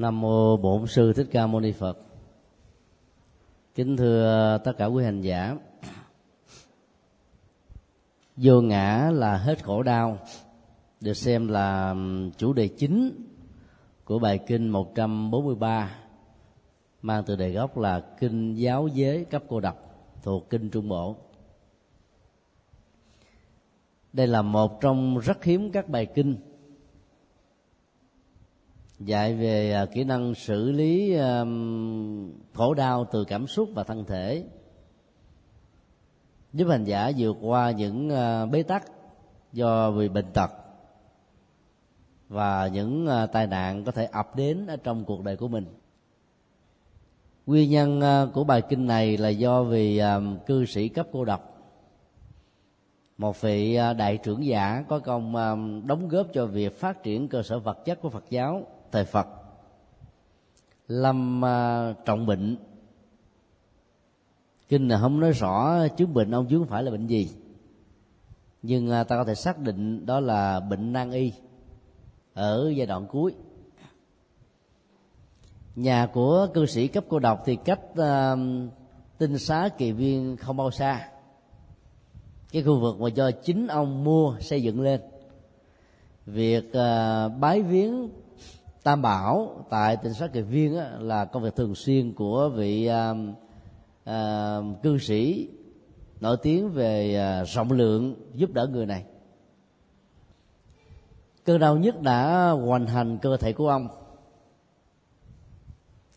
[0.00, 1.98] Nam mô Bổn sư Thích Ca Mâu Ni Phật.
[3.74, 5.56] Kính thưa tất cả quý hành giả.
[8.36, 10.18] Vô ngã là hết khổ đau,
[11.00, 11.94] được xem là
[12.36, 13.10] chủ đề chính
[14.04, 15.96] của bài kinh 143
[17.02, 19.76] mang từ đề gốc là kinh giáo giới cấp cô độc
[20.22, 21.16] thuộc kinh Trung Bộ.
[24.12, 26.36] Đây là một trong rất hiếm các bài kinh
[29.00, 31.16] dạy về à, kỹ năng xử lý
[32.54, 34.44] khổ đau từ cảm xúc và thân thể.
[36.52, 38.84] Giúp hành giả vượt qua những à, bế tắc
[39.52, 40.50] do vì bệnh tật
[42.28, 45.66] và những à, tai nạn có thể ập đến ở trong cuộc đời của mình.
[47.46, 48.00] Nguyên nhân
[48.34, 50.02] của bài kinh này là do vì
[50.46, 51.46] cư sĩ cấp cô độc.
[53.18, 55.32] Một vị đại trưởng giả có công
[55.86, 59.26] đóng góp cho việc phát triển cơ sở vật chất của phật giáo thời phật.
[60.88, 62.56] Lâm à, trọng bệnh.
[64.68, 67.30] Kinh này không nói rõ chứng bệnh ông vướng phải là bệnh gì.
[68.62, 71.32] Nhưng à, ta có thể xác định đó là bệnh nan y
[72.34, 73.34] ở giai đoạn cuối.
[75.76, 78.38] Nhà của cư sĩ cấp cô độc thì cách uh,
[79.18, 81.08] tinh xá kỳ viên không bao xa.
[82.52, 85.00] Cái khu vực mà do chính ông mua xây dựng lên.
[86.26, 88.08] Việc uh, bái viếng
[88.82, 92.86] tam bảo tại tỉnh sát kỳ viên á, là công việc thường xuyên của vị
[92.86, 93.14] à,
[94.04, 95.48] à, cư sĩ
[96.20, 99.04] nổi tiếng về à, rộng lượng giúp đỡ người này.
[101.44, 103.88] Cơn đau nhất đã hoành hành cơ thể của ông.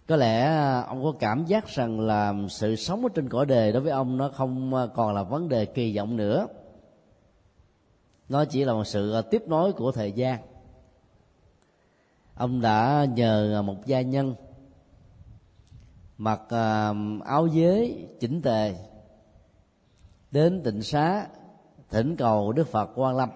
[0.08, 3.72] Có lẽ à, ông có cảm giác rằng là sự sống ở trên cõi đề
[3.72, 6.47] đối với ông nó không à, còn là vấn đề kỳ vọng nữa.
[8.30, 10.39] Nó chỉ là một sự à, tiếp nối của thời gian
[12.44, 14.36] ông đã nhờ à, một gia nhân
[16.17, 16.94] mặc à,
[17.25, 18.75] áo giới chỉnh tề
[20.31, 21.28] đến tịnh xá
[21.90, 23.29] thỉnh cầu đức phật quan lâm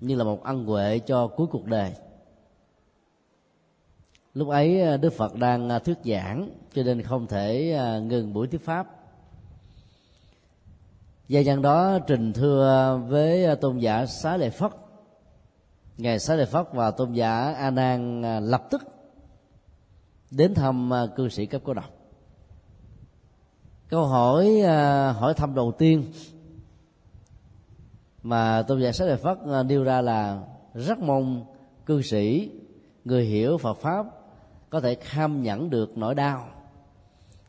[0.00, 1.92] như là một ân huệ cho cuối cuộc đời.
[4.34, 8.64] Lúc ấy à, đức phật đang thuyết giảng cho nên không thể ngừng buổi thuyết
[8.64, 8.86] pháp.
[11.28, 14.72] Gia nhân đó trình thưa với tôn giả xá lệ phất
[15.96, 18.82] ngài xá lợi phất và tôn giả a nan à, lập tức
[20.30, 21.90] đến thăm à, cư sĩ cấp cô độc.
[23.88, 26.04] Câu hỏi à, hỏi thăm đầu tiên
[28.22, 30.42] mà tôn giả xá lợi phất nêu ra là
[30.74, 31.44] rất mong
[31.86, 32.50] cư sĩ,
[33.04, 34.06] người hiểu phật pháp,
[34.70, 36.48] có thể kham nhẫn được nỗi đau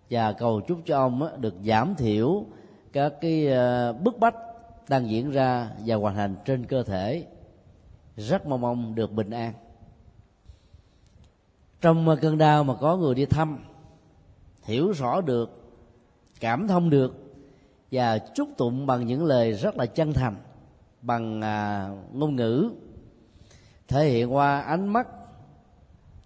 [0.10, 2.46] và cầu chúc cho ông được giảm thiểu
[2.94, 3.48] các cái
[4.04, 4.36] bức bách
[4.90, 7.26] đang diễn ra và hoàn thành trên cơ thể
[8.18, 9.54] rất mong mong được bình an.
[11.82, 13.60] Trong cơn đau mà có người đi thăm
[14.64, 15.50] hiểu rõ được
[16.40, 17.26] cảm thông được
[17.92, 20.36] và chúc tụng bằng những lời rất là chân thành
[21.02, 22.72] bằng à, ngôn ngữ
[23.88, 25.08] thể hiện qua ánh mắt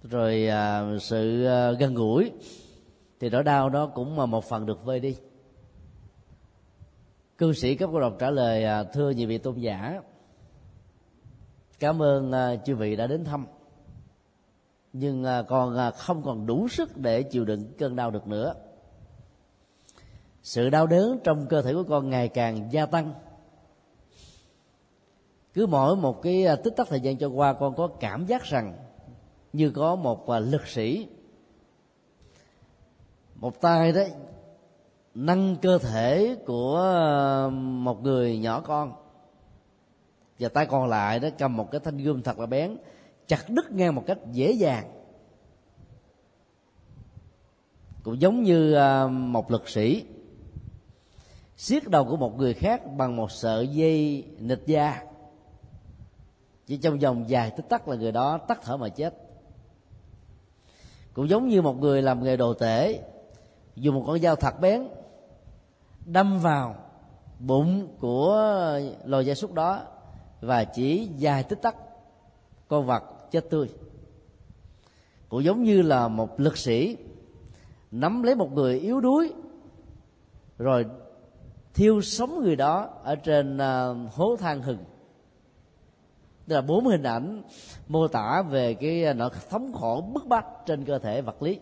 [0.04, 2.32] rồi à, sự à, gần gũi
[3.20, 5.16] thì nỗi đau đó cũng mà một phần được vơi đi.
[7.38, 10.02] Cư sĩ cấp cô độc trả lời à, thưa nhị vị tôn giả
[11.80, 13.48] cảm ơn uh, chư vị đã đến thăm.
[14.94, 18.54] Nhưng uh, còn uh, không còn đủ sức để chịu đựng cơn đau được nữa.
[20.44, 23.14] Sự đau đớn trong cơ thể của con ngày càng gia tăng.
[25.54, 28.78] Cứ mỗi một cái tích tắc thời gian cho qua con có cảm giác rằng
[29.54, 31.08] như có một lực sĩ
[33.36, 34.12] một tay đấy
[35.16, 36.82] nâng cơ thể của
[37.52, 38.94] một người nhỏ con
[40.40, 42.78] và tay còn lại đó, cầm một cái thanh gươm thật là bén,
[43.28, 44.92] chặt đứt ngang một cách dễ dàng.
[48.04, 50.06] Cũng giống như à, một lực sĩ.
[51.58, 55.04] Siết đầu của một người khác bằng một sợi dây nịch da.
[56.68, 59.14] Chỉ trong vòng dài tích tắc là người đó tắt thở mà chết.
[61.14, 63.00] Cũng giống như một người làm nghề đồ tể,
[63.76, 64.88] dùng một con dao thật bén,
[66.06, 66.76] đâm vào
[67.40, 69.84] bụng của loài gia súc đó
[70.42, 71.76] và chỉ dài tích tắc
[72.68, 73.70] con vật chết tươi.
[75.30, 76.98] Cũng giống như là một lực sĩ
[77.92, 79.34] nắm lấy một người yếu đuối
[80.58, 80.86] rồi
[81.74, 84.78] thiêu sống người đó ở trên uh, hố than hừng.
[86.48, 87.44] Tức là bốn hình ảnh
[87.88, 91.60] mô tả về cái à, nỗi thống khổ bức bách trên cơ thể vật lý.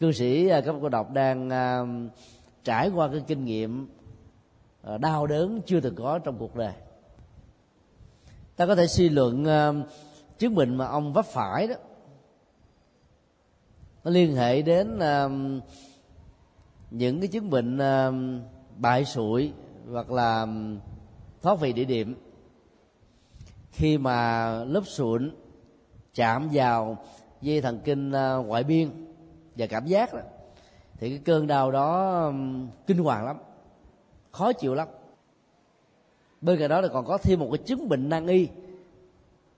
[0.00, 2.12] Cư sĩ à, các cô đọc đang uh,
[2.64, 3.88] trải qua cái kinh nghiệm
[4.84, 6.72] Ờ, đau đớn chưa từng có trong cuộc đời.
[8.56, 9.74] Ta có thể suy luận ờ,
[10.38, 11.74] chứng bệnh mà ông vấp phải đó,
[14.04, 15.30] nó liên hệ đến ờ,
[16.90, 17.78] những cái chứng bệnh
[18.76, 19.52] bại sụi
[19.90, 20.46] hoặc là
[21.42, 22.16] thoát vị địa điểm.
[23.70, 25.30] Khi mà lớp sụn
[26.14, 26.96] chạm vào
[27.40, 28.10] dây thần kinh
[28.46, 28.90] ngoại biên
[29.56, 30.20] và cảm giác đó,
[30.96, 32.32] thì cái cơn đau đó
[32.86, 33.36] kinh hoàng lắm
[34.34, 34.88] khó chịu lắm.
[36.40, 38.48] Bên cạnh đó là còn có thêm một cái chứng bệnh nan y,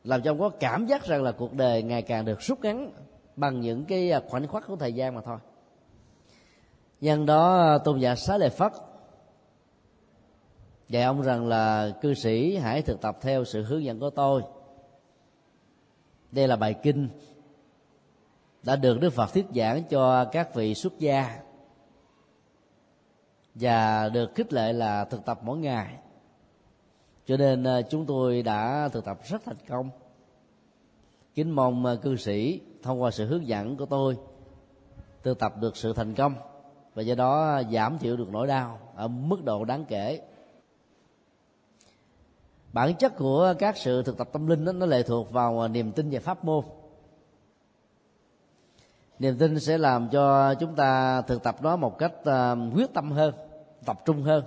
[0.04, 2.92] làm cho ông có cảm giác rằng là cuộc đời ngày càng được rút ngắn
[3.36, 5.38] bằng những cái à, khoảnh khắc của thời gian mà thôi.
[7.00, 8.72] Nhân đó à, tôn giả xá lợi phất
[10.88, 14.42] dạy ông rằng là, cư sĩ, hãy thực tập theo sự hướng dẫn của tôi.
[16.32, 17.08] Đây là bài kinh
[18.62, 21.45] đã được đức phật thuyết giảng cho các vị xuất gia
[23.60, 25.94] và được khích lệ là thực tập mỗi ngày.
[27.26, 29.90] Cho nên ờ, chúng tôi đã thực tập rất thành công.
[31.34, 34.18] Kính mong ờ, cư sĩ thông qua sự hướng dẫn của tôi
[35.22, 36.34] thực tập được sự thành công
[36.94, 40.20] và do đó giảm thiểu được nỗi đau ở mức độ đáng kể.
[42.72, 45.68] Bản chất của các sự thực tập tâm linh đó, nó lệ thuộc vào ờ,
[45.68, 46.64] niềm tin và pháp môn.
[49.18, 52.12] Niềm tin sẽ làm cho chúng ta thực tập nó một cách
[52.74, 53.34] quyết tâm hơn
[53.86, 54.44] tập trung hơn.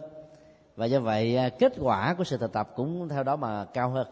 [0.76, 3.90] Và do vậy à, kết quả của sự thực tập cũng theo đó mà cao
[3.90, 4.08] hơn.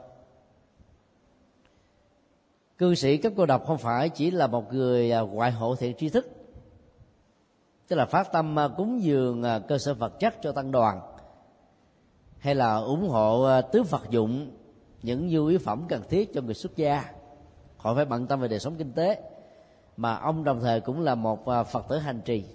[2.78, 5.96] Cư sĩ cấp cô độc không phải chỉ là một người à, ngoại hộ thiện
[5.98, 6.30] tri thức,
[7.88, 11.02] tức là phát tâm à, cúng dường cơ sở vật chất cho tăng đoàn,
[12.38, 14.52] hay là ủng hộ tứ phật dụng,
[15.04, 17.04] những nhu yếu phẩm cần thiết cho người xuất gia.
[17.78, 19.22] Họ phải bận tâm về đời sống kinh tế,
[19.98, 22.46] mà ông đồng thời cũng là một phật tử hành trì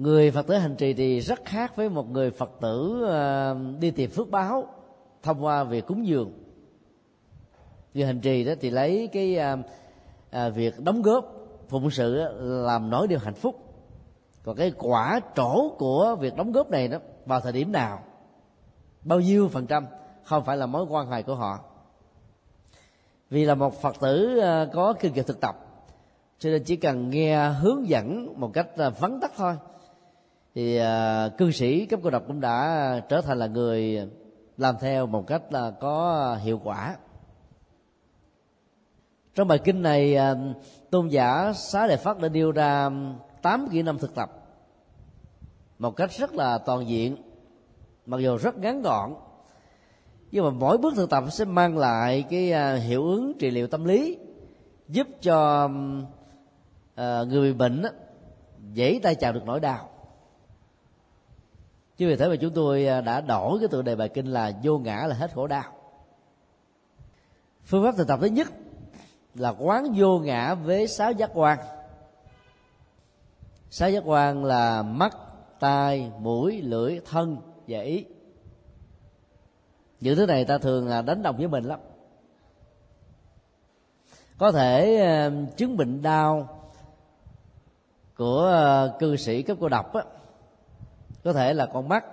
[0.00, 3.90] người phật tử hành trì thì rất khác với một người phật tử ờ, đi
[3.90, 4.66] tìm phước báo,
[5.22, 6.32] thông qua việc cúng dường.
[7.94, 9.56] Người hành trì đó thì lấy cái ờ,
[10.30, 11.32] ờ, việc đóng góp
[11.68, 13.56] phụng sự làm nổi điều hạnh phúc.
[14.44, 18.02] Còn cái quả trổ của việc đóng góp này đó, vào thời điểm nào?
[19.02, 19.86] Bao nhiêu phần trăm?
[20.24, 21.58] Không phải là mối quan hệ của họ.
[23.30, 24.40] Vì là một phật tử
[24.72, 25.56] có kinh nghiệm thực tập,
[26.38, 28.68] cho nên chỉ cần nghe hướng dẫn một cách
[29.00, 29.56] vắn tắt thôi
[30.60, 34.08] thì uh, cư sĩ cấp cô độc cũng đã trở thành là người
[34.56, 36.96] làm theo một cách là có hiệu quả.
[39.34, 40.56] Trong bài kinh này uh,
[40.90, 42.90] tôn giả xá đề phát đã nêu ra
[43.42, 44.30] tám kỹ năng thực tập
[45.78, 47.16] một cách rất là toàn diện
[48.06, 49.14] mặc dù rất ngắn gọn
[50.30, 53.66] nhưng mà mỗi bước thực tập sẽ mang lại cái à, hiệu ứng trị liệu
[53.66, 54.18] tâm lý
[54.88, 55.68] giúp cho
[56.96, 57.82] người bị bệnh
[58.72, 59.90] dễ tay chào được nỗi đau
[62.00, 64.52] chứ vì thế mà chúng tôi à, đã đổi cái tựa đề bài kinh là
[64.62, 65.64] vô ngã là hết khổ đau.
[67.64, 68.48] Phương pháp thực tập thứ nhất
[69.34, 71.58] là quán vô ngã với sáu giác quan.
[73.70, 75.16] Sáu giác quan là mắt
[75.58, 77.36] tai mũi lưỡi thân
[77.66, 78.04] và ý.
[80.00, 81.80] Những thứ này ta thường à, đánh đồng với mình lắm.
[84.38, 86.48] Có thể à, chứng bệnh đau
[88.16, 90.02] của cư sĩ cấp cô độc á,
[91.24, 92.04] có thể là con mắt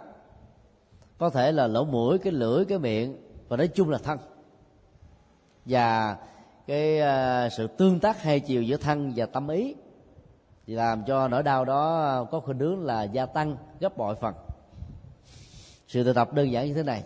[1.17, 3.17] có thể là lỗ mũi cái lưỡi cái miệng
[3.47, 4.19] và nói chung là thân.
[5.65, 6.17] Và
[6.67, 9.75] cái uh, sự tương tác hai chiều giữa thân và tâm ý
[10.67, 14.33] thì làm cho nỗi đau đó có khuynh hướng là gia tăng gấp bội phần.
[15.87, 17.03] Sự tự tập đơn giản như thế này.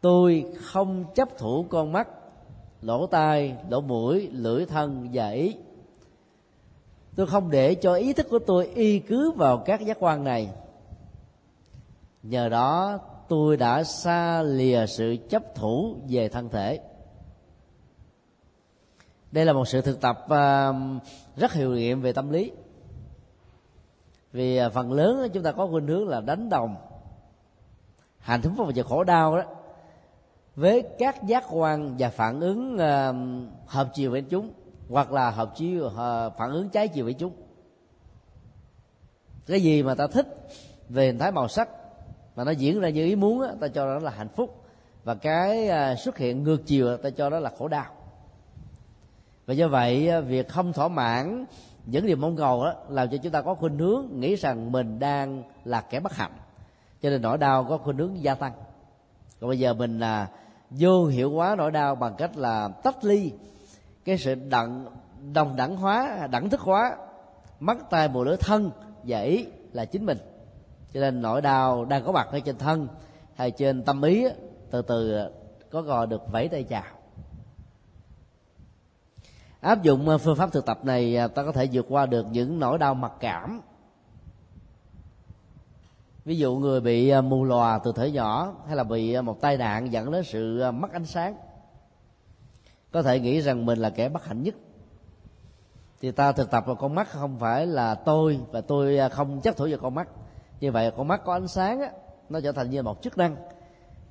[0.00, 2.08] Tôi không chấp thủ con mắt
[2.82, 5.56] lỗ tai lỗ mũi lưỡi thân và ý
[7.16, 10.48] tôi không để cho ý thức của tôi y cứ vào các giác quan này.
[12.22, 16.80] Nhờ đó, tôi đã xa lìa sự chấp thủ về thân thể.
[19.32, 20.72] Đây là một sự thực tập à,
[21.36, 22.52] rất hiệu nghiệm về tâm lý.
[24.32, 26.76] Vì à, phần lớn chúng ta có khuynh hướng là đánh đồng.
[28.18, 29.42] Hạnh phúc và khổ đau đó,
[30.56, 33.12] với các giác quan và phản ứng à,
[33.66, 34.50] hợp chiều với chúng
[34.88, 37.32] hoặc là hợp chí ờ, phản ứng trái chiều với chúng.
[39.46, 40.48] Cái gì mà ta thích
[40.88, 41.68] về hình thái màu sắc
[42.36, 44.64] mà nó diễn ra như ý muốn á, ta cho đó là hạnh phúc.
[45.04, 47.86] Và cái ờ, xuất hiện ngược chiều ta cho đó là khổ đau.
[49.46, 51.44] Và do vậy ờ, việc không thỏa mãn
[51.86, 54.98] những điều mong cầu đó làm cho chúng ta có khuynh hướng nghĩ rằng mình
[54.98, 56.32] đang là kẻ bất hạnh.
[57.02, 58.52] Cho nên nỗi đau có khuynh hướng gia tăng.
[59.40, 60.28] Còn bây giờ mình là
[60.70, 63.32] vô hiệu hóa nỗi đau bằng cách là tách ly
[64.04, 64.86] cái sự đặng,
[65.32, 66.96] đồng đẳng hóa, đẳng thức hóa,
[67.60, 68.70] mắt tay mũi lưỡi thân
[69.02, 70.18] và ý là chính mình.
[70.94, 72.88] Cho nên nỗi đau đang có mặt ở trên thân
[73.34, 74.24] hay trên tâm ý
[74.70, 75.28] từ từ
[75.70, 76.84] có gọi được vẫy tay chào.
[79.60, 82.26] Áp dụng ờ, phương pháp thực tập này ờ, ta có thể vượt qua được
[82.30, 83.60] những nỗi đau mặc cảm.
[86.24, 89.56] Ví dụ người bị ờ, mù lòa từ thời nhỏ hay là bị một tai
[89.56, 91.36] nạn dẫn đến sự mất ánh sáng
[92.92, 94.54] có thể nghĩ rằng mình là kẻ bất hạnh nhất.
[96.00, 99.40] Thì ta thực tập vào con mắt không phải là tôi và tôi à, không
[99.40, 100.08] chấp thủ vào con mắt.
[100.60, 101.90] Như vậy con mắt có ánh sáng á,
[102.28, 103.36] nó trở thành như một chức năng.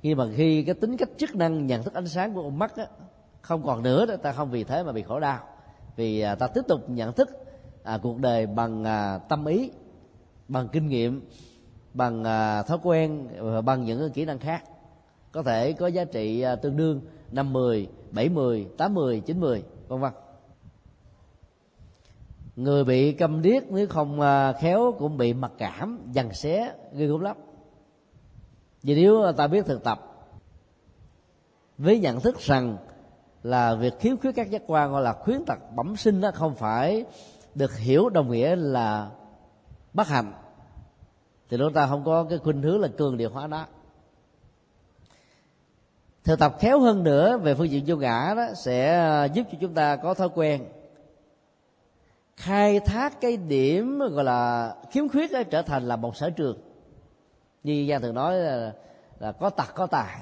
[0.02, 2.76] Khi mà khi cái tính cách chức năng nhận thức ánh sáng của con mắt
[2.76, 2.86] á,
[3.40, 5.38] không còn nữa đó ta không vì thế mà bị khổ đau.
[5.96, 7.28] Vì à, ta tiếp tục nhận thức
[7.82, 9.70] à, cuộc đời bằng à, tâm ý
[10.48, 11.28] bằng kinh nghiệm
[11.94, 14.64] bằng à, thói quen và bằng những kỹ năng khác.
[15.32, 17.00] Có thể có giá trị à, tương đương
[17.32, 20.12] năm mười bảy mười tám mười chín mười vân vân.
[22.56, 27.06] Người bị câm điếc nếu không à, khéo cũng bị mặc cảm, dằn xé ghê
[27.06, 27.36] gớm lắm.
[28.82, 30.28] Vì nếu ta biết thực tập,
[31.78, 32.76] với nhận thức rằng
[33.42, 36.54] là việc khiếm khuyết các giác quan gọi là khuyến tật bẩm sinh đó không
[36.54, 37.04] phải
[37.54, 39.10] được hiểu đồng nghĩa là
[39.92, 40.32] bất hạnh,
[41.48, 43.66] thì chúng ta không có cái khuynh hướng là cường điều hóa nó
[46.24, 49.58] thực tập khéo hơn nữa về phương diện vô ngã đó sẽ ờ, giúp cho
[49.60, 50.64] chúng ta có thói quen
[52.36, 56.58] khai thác cái điểm gọi là khiếm khuyết ấy trở thành là một sở trường.
[57.62, 58.72] Như gia thường nói là,
[59.18, 60.18] là có tật có tài.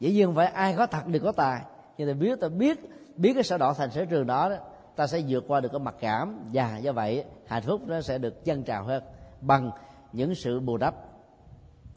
[0.00, 1.62] Dĩ nhiên phải ai có tật đều có tài.
[1.98, 2.78] Nhưng mà biết ta biết
[3.16, 4.56] biết cái sở đỏ thành sở trường đó, đó
[4.96, 6.50] ta sẽ vượt qua được cái mặc cảm.
[6.52, 9.02] Và do vậy hạnh phúc nó sẽ được dân trào hơn
[9.40, 9.70] bằng
[10.12, 10.94] những sự bù đắp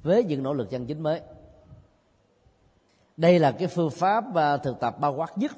[0.03, 1.21] với những nỗ lực chân chính mới
[3.19, 5.51] đây là cái phương pháp à, thực tập bao quát nhất.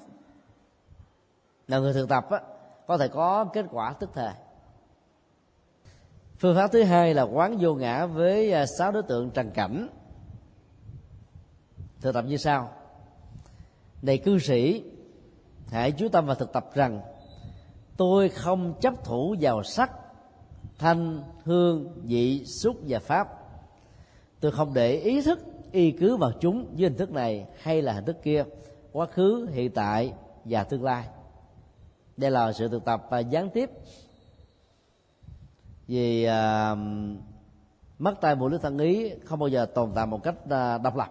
[1.68, 2.42] Là người thực tập á,
[2.88, 4.34] có thể có kết quả tức thời.
[6.38, 9.88] Phương pháp thứ hai là quán vô ngã với à, sáu đối tượng trần cảnh.
[12.02, 12.72] Thực tập như sau.
[14.02, 14.84] Này cư sĩ
[15.70, 17.02] hãy chú tâm và thực tập rằng
[17.98, 19.92] tôi không chấp thủ vào sắc
[20.78, 23.28] thanh hương vị xúc và pháp.
[24.40, 27.94] Tôi không để ý thức y cứ vào chúng dưới hình thức này hay là
[27.94, 28.44] hình thức kia
[28.92, 30.14] quá khứ hiện tại
[30.46, 31.08] và tương lai.
[32.18, 33.70] Đây là sự thực tập và gián tiếp.
[35.88, 36.78] Vì uh,
[38.00, 40.96] mắt tay mũi lưỡi thân ý không bao giờ tồn tại một cách uh, độc
[40.96, 41.10] lập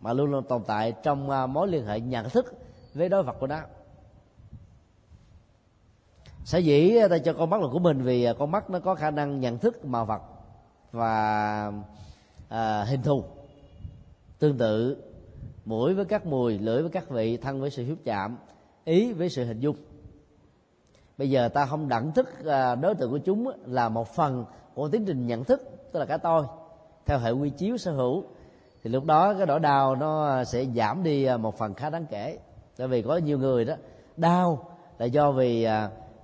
[0.00, 2.54] mà luôn luôn tồn tại trong uh, mối liên hệ nhận thức
[2.94, 3.60] với đối vật của nó.
[6.44, 9.10] Sở dĩ ta cho con mắt là của mình vì con mắt nó có khả
[9.10, 10.22] năng nhận thức màu vật
[10.92, 11.72] và
[12.48, 13.24] à, hình thù
[14.38, 14.96] tương tự,
[15.64, 18.38] mũi với các mùi, lưỡi với các vị, thân với sự hiếp chạm,
[18.84, 19.76] ý với sự hình dung.
[21.18, 24.88] Bây giờ ta không đẳng thức à, đối tượng của chúng là một phần của
[24.88, 25.62] tiến trình nhận thức,
[25.92, 26.44] tức là cả tôi,
[27.06, 28.24] theo hệ quy chiếu sở hữu.
[28.82, 31.90] Thì lúc đó cái nỗi đau nó à, sẽ giảm đi à, một phần khá
[31.90, 32.38] đáng kể.
[32.76, 33.74] Tại vì có nhiều người đó,
[34.16, 35.66] đau là do vì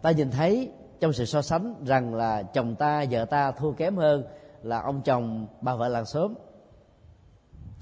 [0.03, 3.97] ta nhìn thấy trong sự so sánh rằng là chồng ta, vợ ta thua kém
[3.97, 4.25] hơn
[4.63, 6.35] là ông chồng bà vợ làng sớm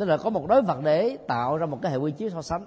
[0.01, 2.43] tức là có một đối vật để tạo ra một cái hệ quy chiếu so
[2.43, 2.65] sánh.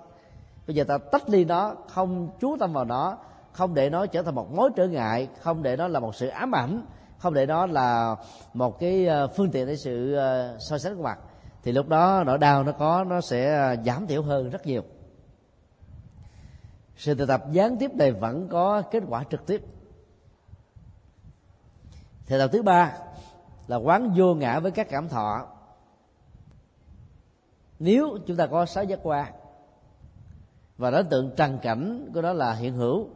[0.68, 3.18] Bây giờ ta tách ly nó, không chú tâm vào nó,
[3.52, 6.28] không để nó trở thành một mối trở ngại, không để nó là một sự
[6.28, 6.86] ám ảnh,
[7.18, 8.16] không để nó là
[8.54, 11.20] một cái ờ, phương tiện để sự ờ, so sánh của mặt
[11.64, 14.82] thì lúc đó nỗi đau nó có, nó sẽ ờ, giảm thiểu hơn rất nhiều.
[16.98, 19.62] Sự thực tập gián tiếp này vẫn có kết quả trực tiếp.
[22.26, 22.94] Thực tập thứ ba
[23.68, 25.53] là quán vô ngã với các cảm thọ
[27.84, 29.34] nếu chúng ta có sáu giác quan,
[30.78, 33.08] và đối tượng trần cảnh của đó là hiện hữu,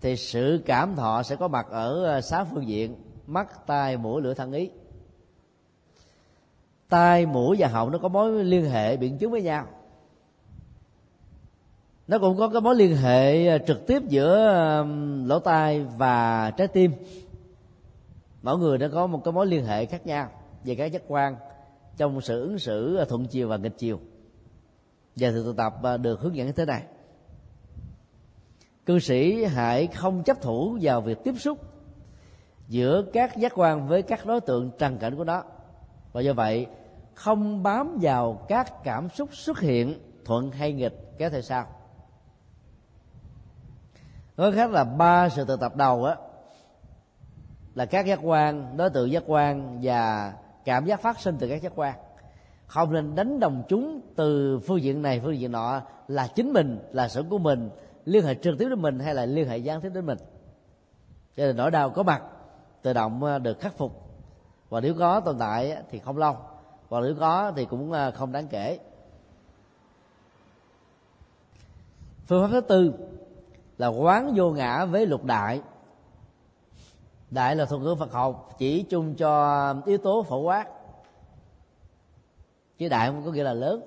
[0.00, 2.96] thì sự cảm thọ sẽ có mặt ở ờ, sáu phương diện,
[3.26, 4.70] mắt, tai, mũi, lưỡi, thân ý.
[6.88, 9.66] Tai, mũi và họng nó có mối liên hệ biện chứng với nhau.
[12.06, 14.84] Nó cũng có cái mối liên hệ ờ, trực tiếp giữa
[15.24, 16.92] lỗ tai và trái tim.
[18.42, 20.30] Mỗi người nó có một cái mối liên hệ khác nhau
[20.64, 21.36] về các giác quan
[21.98, 24.00] trong sự ứng xử à, thuận chiều và nghịch chiều.
[25.16, 26.82] Và thực tập à, được hướng dẫn như thế này.
[28.86, 31.58] Cư sĩ hãy không chấp thủ vào việc tiếp xúc
[32.68, 35.42] giữa các giác quan với các đối tượng trần cảnh của nó.
[36.12, 36.66] Và do vậy,
[37.14, 41.66] không bám vào các cảm xúc xuất hiện, thuận hay nghịch kéo theo sau.
[44.36, 46.16] Nói khác là ba sự tự tập đầu á,
[47.74, 50.32] là các giác quan, đối tượng giác quan và
[50.68, 51.94] cảm giác phát sinh từ các giác quan.
[52.66, 56.78] Không nên đánh đồng chúng từ phương diện này, phương diện nọ, là chính mình,
[56.92, 57.70] là sở của mình,
[58.04, 60.18] liên hệ trực tiếp đến mình hay là liên hệ gián tiếp đến mình.
[61.36, 62.22] Cho nên nỗi đau có mặt,
[62.82, 63.92] tự động ờ, được khắc phục.
[64.68, 66.36] Và nếu có tồn tại thì không lâu.
[66.88, 68.78] Và nếu có thì cũng ờ, không đáng kể.
[72.26, 72.92] Phương pháp thứ tư
[73.78, 75.60] là quán vô ngã với lục đại
[77.30, 80.66] đại là thuật ngữ phật học chỉ chung cho yếu tố phổ quát.
[82.78, 83.82] Chứ đại không có nghĩa là lớn.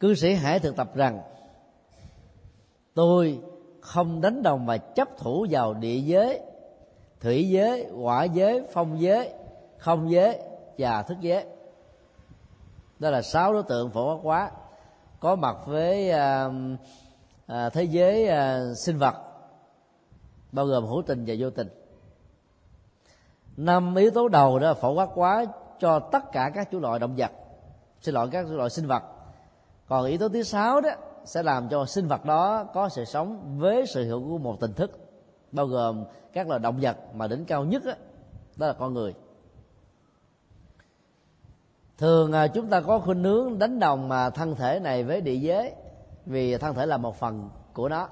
[0.00, 1.20] Cư sĩ hãy thực tập rằng
[2.94, 3.40] tôi
[3.80, 6.40] không đánh đồng và chấp thủ vào địa giới
[7.20, 9.32] thủy giới hỏa giới phong giới
[9.78, 10.38] không giới
[10.78, 11.44] và thức giới.
[12.98, 14.50] Đó là sáu đối tượng phổ quát quá.
[15.20, 16.50] Có mặt với à,
[17.46, 19.27] à, thế giới à, sinh vật
[20.52, 21.68] bao gồm hữu tình và vô tình.
[23.56, 25.44] Năm yếu tố đầu đó là phổ quát quá
[25.78, 27.30] cho tất cả các chủ loại động vật
[28.00, 29.02] xin lỗi các chủ loại sinh vật.
[29.88, 30.90] Còn yếu tố thứ sáu đó
[31.24, 34.72] sẽ làm cho sinh vật đó có sự sống với sự hữu của một tình
[34.72, 34.98] thức
[35.52, 37.92] bao gồm các loài động vật mà đỉnh cao nhất đó,
[38.56, 39.14] đó là con người.
[41.98, 45.34] Thường à, chúng ta có khuynh hướng đánh đồng mà thân thể này với địa
[45.34, 45.72] giới
[46.26, 48.08] vì thân thể là một phần của nó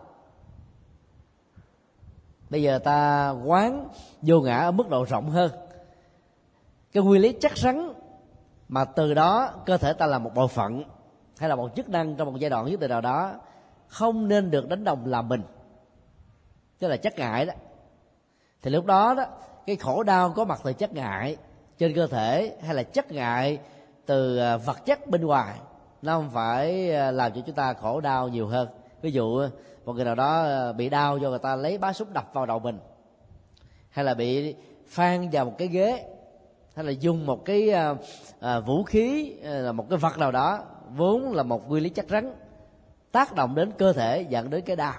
[2.51, 3.89] bây giờ ta quán
[4.23, 5.51] vô ngã ở mức độ rộng hơn.
[6.93, 7.93] Cái nguyên lý chắc chắn
[8.69, 10.85] mà từ đó cơ thể ta là một bộ phận
[11.39, 13.33] hay là một chức năng trong một giai đoạn nhất định nào đó
[13.89, 15.43] không nên được đánh đồng là mình.
[16.79, 17.55] Tức là chắc ngại đó.
[18.63, 19.25] Thì lúc đó đó,
[19.67, 21.37] cái khổ đau có mặt từ chất ngại
[21.79, 23.59] trên cơ thể hay là chất ngại
[24.07, 25.59] từ à, vật chất bên ngoài,
[26.03, 28.69] nó không phải à, làm cho chúng ta khổ đau nhiều hơn.
[29.03, 29.49] Ví dụ
[29.87, 32.47] một người nào đó ờ, bị đau do người ta lấy bá súng đập vào
[32.47, 32.79] đầu mình.
[33.91, 34.55] Hay là bị
[34.87, 36.05] phan vào một cái ghế.
[36.75, 37.95] Hay là dùng một cái à,
[38.41, 40.65] à, vũ khí là một cái vật nào đó
[40.97, 42.33] vốn là một nguyên lý chắc rắn
[43.13, 44.95] tác động đến cơ thể dẫn đến cái đau.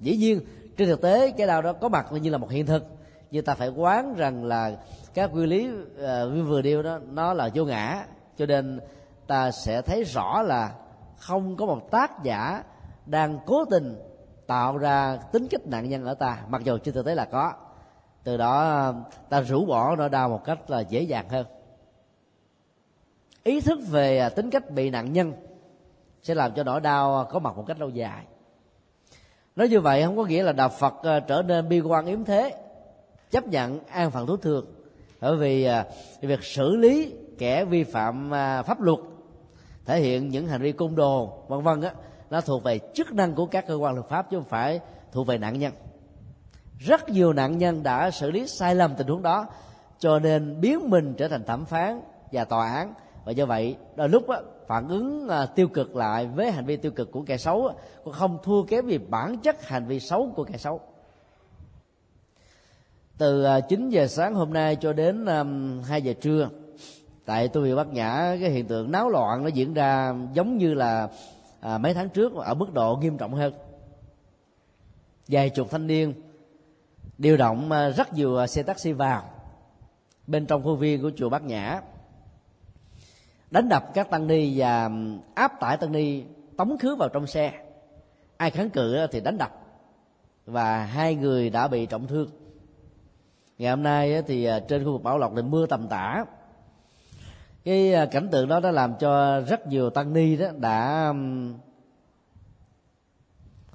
[0.00, 0.40] Dĩ nhiên
[0.76, 2.84] trên thực tế cái đau đó có mặt như là một hiện thực
[3.30, 4.76] nhưng ta phải quán rằng là
[5.14, 8.04] các nguyên lý uh, vừa điêu đó nó là vô ngã.
[8.38, 8.80] Cho nên
[9.26, 10.74] ta sẽ thấy rõ là
[11.18, 12.62] không có một tác giả
[13.06, 13.98] đang cố tình
[14.46, 17.52] tạo ra tính cách nạn nhân ở ta, mặc dù trên thực tế là có.
[18.24, 18.92] Từ đó,
[19.28, 21.46] ta rũ bỏ nỗi đau một cách là dễ dàng hơn.
[23.42, 25.32] Ý thức về à, tính cách bị nạn nhân
[26.22, 28.24] sẽ làm cho nỗi đau à, có mặt một cách lâu dài.
[29.56, 32.24] Nói như vậy không có nghĩa là đạo phật à, trở nên bi quan yếm
[32.24, 32.54] thế,
[33.30, 34.66] chấp nhận an phận thú thường.
[35.20, 35.68] Bởi vì
[36.20, 38.30] việc xử lý kẻ vi phạm
[38.66, 38.98] pháp luật,
[39.84, 41.90] thể hiện những hành vi côn đồ, vân vân á
[42.30, 44.80] nó thuộc về chức năng của các cơ quan luật pháp chứ không phải
[45.12, 45.72] thuộc về nạn nhân.
[46.78, 49.46] Rất nhiều nạn nhân đã xử lý sai lầm tình huống đó
[49.98, 52.00] cho nên biến mình trở thành thẩm phán
[52.32, 52.94] và tòa án.
[53.24, 56.76] Và do vậy đôi lúc á, phản ứng à, tiêu cực lại với hành vi
[56.76, 60.00] tiêu cực của kẻ xấu á, cũng không thua kém vì bản chất hành vi
[60.00, 60.80] xấu của kẻ xấu.
[63.18, 65.44] Từ à, 9 giờ sáng hôm nay cho đến à,
[65.84, 66.48] 2 giờ trưa
[67.24, 70.74] tại tôi bị bắt nhã cái hiện tượng náo loạn nó diễn ra giống như
[70.74, 71.08] là
[71.64, 73.54] à, mấy tháng trước ở mức độ nghiêm trọng hơn.
[75.28, 76.14] Vài chục thanh niên
[77.18, 79.30] điều động à, rất nhiều à, xe taxi vào
[80.26, 81.80] bên trong khu viên của chùa Bát Nhã
[83.50, 84.90] đánh đập các tăng ni và
[85.34, 86.24] áp tải tăng ni
[86.56, 87.52] tống khứ vào trong xe.
[88.36, 89.52] Ai kháng cự thì đánh đập
[90.46, 92.30] và hai người đã bị trọng thương.
[93.58, 96.24] Ngày hôm nay thì à, trên khu vực bảo lộc thì mưa tầm tã
[97.64, 101.14] cái à, cảnh tượng đó đã làm cho rất nhiều tăng ni đó đã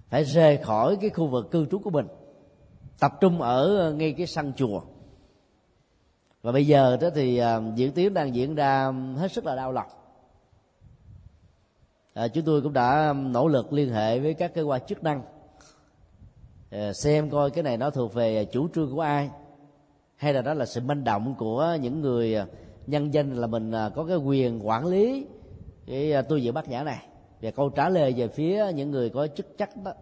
[0.10, 2.08] phải rời khỏi cái khu vực cư trú của mình
[3.00, 4.82] tập trung ở ngay cái sân chùa.
[6.42, 9.72] Và bây giờ đó thì à, diễn tiến đang diễn ra hết sức là đau
[9.72, 9.88] lòng.
[12.14, 15.24] À, chúng tôi cũng đã nỗ lực liên hệ với các cơ quan chức năng
[16.72, 19.30] à, xem coi cái này nó thuộc về chủ trương của ai
[20.16, 22.46] hay là đó là sự manh động của những người à,
[22.90, 25.26] nhân danh là mình à, có cái quyền quản lý
[25.88, 27.06] cái à, tu viện bát nhã này.
[27.42, 29.94] Và câu trả lời về phía những người có chức trách đó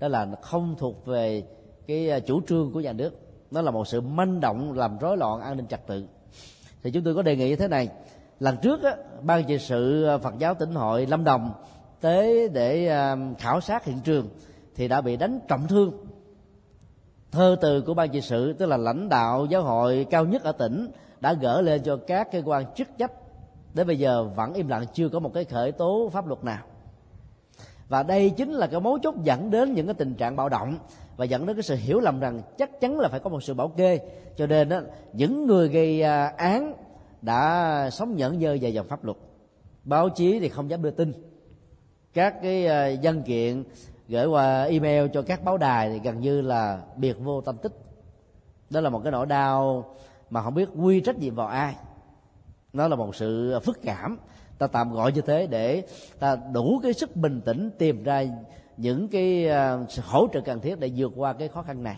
[0.00, 1.42] đó là không thuộc về
[1.86, 3.18] cái à, chủ trương của nhà nước.
[3.50, 6.06] Nó là một sự manh động làm rối loạn an ninh trật tự.
[6.82, 7.88] Thì chúng tôi có đề nghị như thế này.
[8.40, 11.52] Lần trước á, ban trị sự phật giáo tỉnh hội lâm đồng
[12.00, 12.96] tới để
[13.38, 14.28] khảo sát hiện trường
[14.74, 16.06] thì đã bị đánh trọng thương.
[17.30, 20.52] Thơ từ của ban trị sự tức là lãnh đạo giáo hội cao nhất ở
[20.52, 20.88] tỉnh
[21.22, 23.12] đã gỡ lên cho các cơ quan chức trách
[23.74, 26.64] đến bây giờ vẫn im lặng chưa có một cái khởi tố pháp luật nào.
[27.88, 30.78] Và đây chính là cái mấu chốt dẫn đến những cái tình trạng bạo động
[31.16, 33.54] và dẫn đến cái sự hiểu lầm rằng chắc chắn là phải có một sự
[33.54, 34.00] bảo kê.
[34.36, 34.80] Cho nên đó,
[35.12, 36.74] những người gây à, án
[37.22, 39.16] đã sống nhẫn nhơ về dòng pháp luật.
[39.84, 41.12] Báo chí thì không dám đưa tin.
[42.14, 43.64] Các cái à, văn dân kiện
[44.08, 47.72] gửi qua email cho các báo đài thì gần như là biệt vô tâm tích.
[48.70, 49.84] Đó là một cái nỗi đau
[50.32, 51.74] mà không biết quy trách nhiệm vào ai.
[52.72, 54.18] Nó là một sự phức cảm.
[54.58, 55.86] Ta tạm gọi như thế để
[56.18, 58.24] ta đủ cái sức bình tĩnh tìm ra
[58.76, 59.48] những cái
[59.82, 61.96] uh, hỗ trợ cần thiết để vượt qua cái khó khăn này.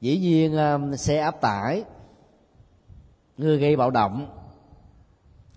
[0.00, 1.84] Dĩ nhiên à, uh, xe áp tải
[3.36, 4.26] người gây bạo động.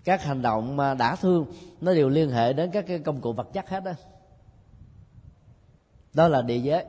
[0.04, 1.46] Các hành động mà đã thương
[1.80, 3.92] nó đều liên hệ đến các cái công cụ vật chất hết đó
[6.14, 6.84] đó là địa giới.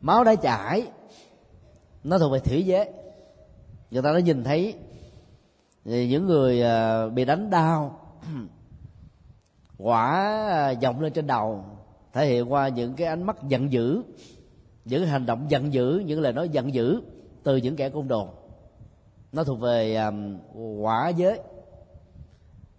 [0.00, 0.86] Máu đã chảy
[2.04, 2.88] nó thuộc về thủy giới.
[3.90, 4.74] Người ta đã nhìn thấy
[5.84, 8.00] ờ, những người ờ, bị đánh đau,
[9.78, 11.64] quả ờ, dòng lên trên đầu,
[12.12, 14.02] thể hiện qua những cái ánh mắt giận dữ,
[14.84, 17.00] những hành động giận dữ, những lời nói giận dữ
[17.42, 18.28] từ những kẻ côn đồ.
[19.32, 20.10] Nó thuộc về
[20.80, 21.40] quả giới.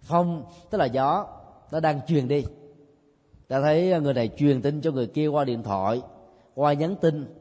[0.02, 1.26] Phong, tức là gió,
[1.72, 2.44] nó đang truyền đi.
[3.48, 6.02] Ta thấy người này truyền tin cho người kia qua điện thoại,
[6.54, 7.39] qua nhắn tin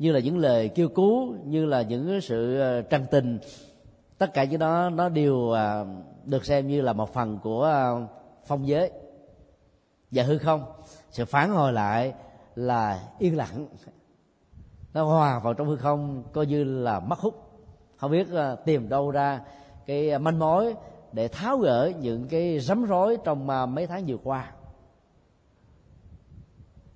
[0.00, 3.38] như là những lời kêu cứu như là những sự ờ, trăng tình.
[4.18, 5.84] Tất cả những đó nó đều à,
[6.24, 7.90] được xem như là một phần của à,
[8.46, 8.90] phong giới.
[10.10, 10.64] Và hư không
[11.10, 12.14] sự phản hồi lại
[12.54, 13.66] là yên lặng.
[14.94, 17.34] Nó hòa vào trong hư không coi như là mất hút.
[17.96, 19.40] Không biết à, tìm đâu ra
[19.86, 20.74] cái manh mối
[21.12, 24.52] để tháo gỡ những cái rắm rối trong mấy tháng vừa qua.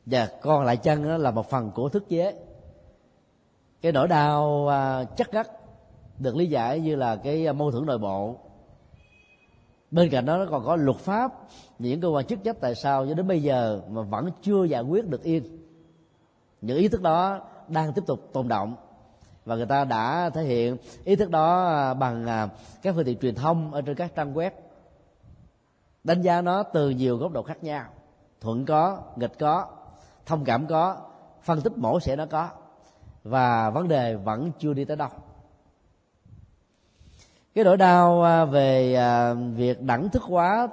[0.07, 2.44] Và còn lại chân đó là một phần của thức chế
[3.85, 5.51] cái nỗi đau à, chắc gắt
[6.19, 8.37] được lý giải như là cái à, mâu thuẫn nội bộ.
[9.91, 11.33] Bên cạnh đó nó còn có luật pháp,
[11.79, 14.83] những cơ quan chức trách tại sao cho đến bây giờ mà vẫn chưa giải
[14.83, 15.59] quyết được yên.
[16.61, 18.77] Những ý thức đó đang tiếp tục tồn động
[19.45, 22.49] và người ta đã thể hiện ý thức đó à, bằng
[22.83, 24.51] các phương tiện truyền thông ở trên các trang web.
[26.05, 27.85] Đánh giá nó từ nhiều góc độ khác nhau.
[28.41, 29.67] Thuận có, nghịch có,
[30.27, 30.97] thông cảm có,
[31.43, 32.49] phân tích mổ sẽ nó có
[33.25, 35.09] và vấn đề vẫn chưa đi tới đâu.
[37.55, 40.69] Cái nỗi đau à, về à, việc đẳng thức hóa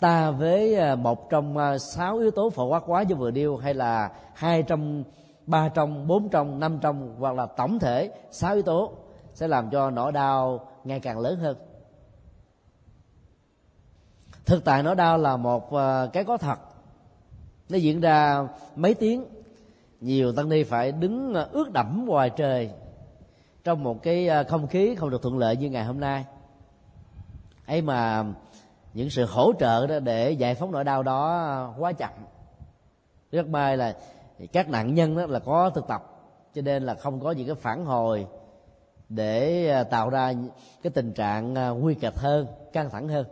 [0.00, 3.74] ta với à, một trong sáu yếu tố phổ quát quá như vừa điêu hay
[3.74, 5.04] là hai trong,
[5.46, 8.92] ba trong, bốn trong, năm trong, hoặc là tổng thể sáu yếu tố
[9.34, 11.56] sẽ làm cho nỗi đau ngày càng lớn hơn.
[14.46, 15.70] Thực tại nỗi đau là một
[16.12, 16.58] cái có thật.
[17.68, 19.24] Nó diễn ra mấy tiếng
[20.00, 22.70] nhiều tăng ni phải đứng ờ, ướt đẫm ngoài trời
[23.64, 26.24] trong một cái ờ, không khí không được thuận lợi như ngày hôm nay.
[27.66, 28.24] Ấy mà
[28.94, 32.10] những sự hỗ trợ đó để giải phóng nỗi đau đó quá chậm.
[33.32, 33.96] Rất may là
[34.52, 36.02] các nạn nhân đó là có thực tập,
[36.54, 38.26] cho nên là không có những cái phản hồi
[39.08, 40.32] để ờ, tạo ra
[40.82, 43.26] cái tình trạng nguy kịch hơn, căng thẳng hơn.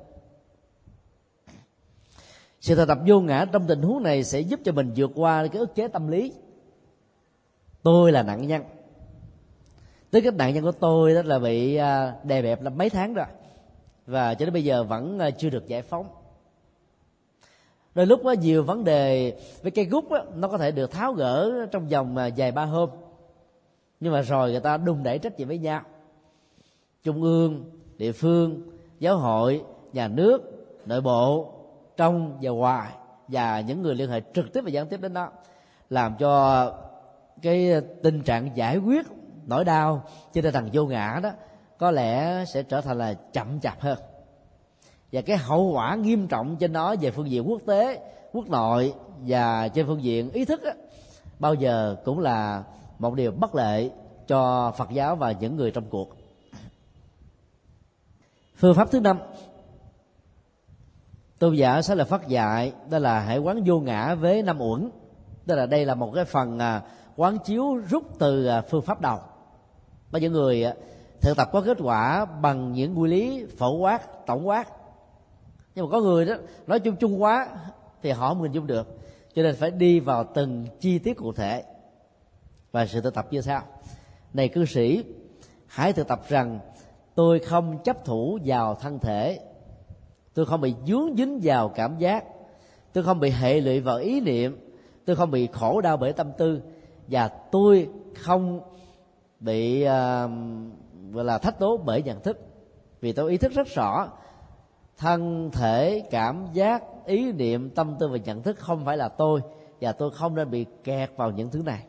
[2.60, 5.46] Sự thực tập vô ngã trong tình huống này sẽ giúp cho mình vượt qua
[5.46, 6.32] cái ức chế tâm lý
[7.84, 8.62] tôi là nạn nhân.
[10.10, 13.14] Tới cái nạn nhân của tôi đó là bị à, đè bẹp là mấy tháng
[13.14, 13.26] rồi.
[14.06, 16.06] Và cho đến bây giờ vẫn à, chưa được giải phóng.
[17.94, 21.12] Đôi lúc có nhiều vấn đề với cây gút đó, nó có thể được tháo
[21.12, 22.90] gỡ trong vòng à, vài ba hôm.
[24.00, 25.82] Nhưng mà rồi người ta đùng đẩy trách nhiệm với nhau.
[27.02, 27.64] Trung ương
[27.96, 28.62] địa phương
[28.98, 30.42] giáo hội nhà nước
[30.86, 31.52] nội bộ
[31.96, 32.92] trong và ngoài
[33.28, 35.30] và những người liên hệ trực tiếp và gián tiếp đến đó
[35.90, 36.72] làm cho
[37.42, 39.06] cái ờ, tình trạng giải quyết
[39.46, 41.30] nỗi đau trên tinh thần vô ngã đó
[41.78, 43.98] có lẽ sẽ trở thành là chậm chạp hơn.
[45.12, 48.00] Và cái hậu quả nghiêm trọng trên nó về phương diện quốc tế
[48.32, 48.94] quốc nội
[49.26, 50.70] và trên phương diện ý thức đó,
[51.38, 52.64] bao giờ cũng là
[52.98, 53.90] một điều bất lợi
[54.26, 56.16] cho phật giáo và những người trong cuộc.
[58.56, 59.18] Phương pháp thứ năm
[61.38, 64.90] tôn giả sẽ là phát dạy đó là hãy quán vô ngã với năm uẩn.
[65.46, 66.82] Tức là đây là một cái phần à,
[67.16, 69.18] quán chiếu rút từ à, phương pháp đầu.
[70.12, 70.74] Có những người à,
[71.20, 74.68] thực tập có kết quả bằng những nguyên lý phổ quát, tổng quát.
[75.74, 76.34] Nhưng mà có người đó,
[76.66, 77.48] nói chung chung quá,
[78.02, 78.98] thì họ không dung được.
[79.34, 81.64] Cho nên phải đi vào từng chi tiết cụ thể.
[82.72, 83.62] Và sự thực tập như sau.
[84.32, 85.04] Này cư sĩ,
[85.66, 86.58] hãy thực tập rằng,
[87.14, 89.40] tôi không chấp thủ vào thân thể.
[90.34, 92.24] Tôi không bị dướng dính vào cảm giác.
[92.92, 94.58] Tôi không bị hệ lụy vào ý niệm.
[95.04, 96.60] Tôi không bị khổ đau bởi tâm tư
[97.08, 98.60] và tôi không
[99.40, 100.30] bị uh,
[101.12, 102.38] gọi là thách đố bởi nhận thức.
[103.00, 104.08] Vì tôi ý thức rất rõ
[104.96, 109.40] thân thể cảm giác ý niệm tâm tư và nhận thức không phải là tôi.
[109.80, 111.84] Và tôi không nên bị kẹt vào những thứ này.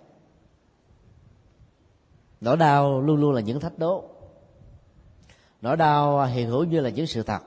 [2.42, 4.04] Nỗi đau luôn luôn là những thách đố.
[5.62, 7.40] Nỗi đau à, hiện hữu như là những sự thật.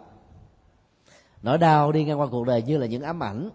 [1.43, 3.51] Nỗi đau đi ngang qua cuộc đời như là những ám ảnh.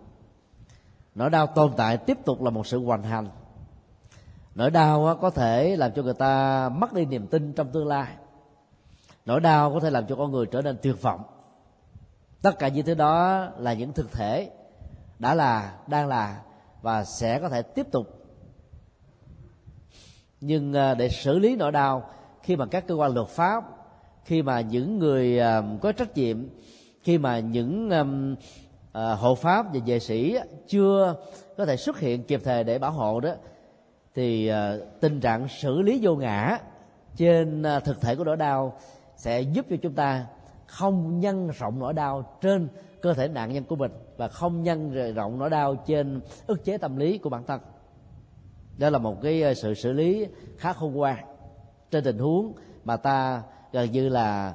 [1.16, 3.28] Nỗi đau tồn tại tiếp tục là một sự hoành hành
[4.56, 8.08] nỗi đau có thể làm cho người ta mất đi niềm tin trong tương lai.
[9.26, 11.22] Nỗi đau có thể làm cho con người trở nên tuyệt vọng.
[12.42, 14.50] Tất cả những thứ đó là những thực thể
[15.20, 16.42] đã là, đang là
[16.82, 18.08] và sẽ có thể tiếp tục.
[20.42, 22.10] Nhưng à, để xử lý nỗi đau,
[22.42, 23.64] khi mà các cơ quan luật pháp,
[24.26, 26.48] khi mà những người à, có trách nhiệm,
[27.04, 27.90] khi mà những
[28.92, 30.38] à, hộ pháp và vệ sĩ
[30.68, 31.16] chưa
[31.58, 33.34] có thể xuất hiện kịp thời để bảo hộ đó
[34.16, 36.58] thì ờ, tình trạng xử lý vô ngã
[37.16, 38.78] trên ờ, thực thể của nỗi đau
[39.16, 40.26] sẽ giúp cho chúng ta
[40.68, 42.68] không nhân rộng nỗi đau trên
[43.02, 46.78] cơ thể nạn nhân của mình và không nhân rộng nỗi đau trên ức chế
[46.78, 47.62] tâm lý của bản thân.
[48.78, 50.26] Đó là một cái ờ, sự xử lý
[50.58, 51.26] khá khôn ngoan
[51.92, 54.54] trên tình huống mà ta gần như là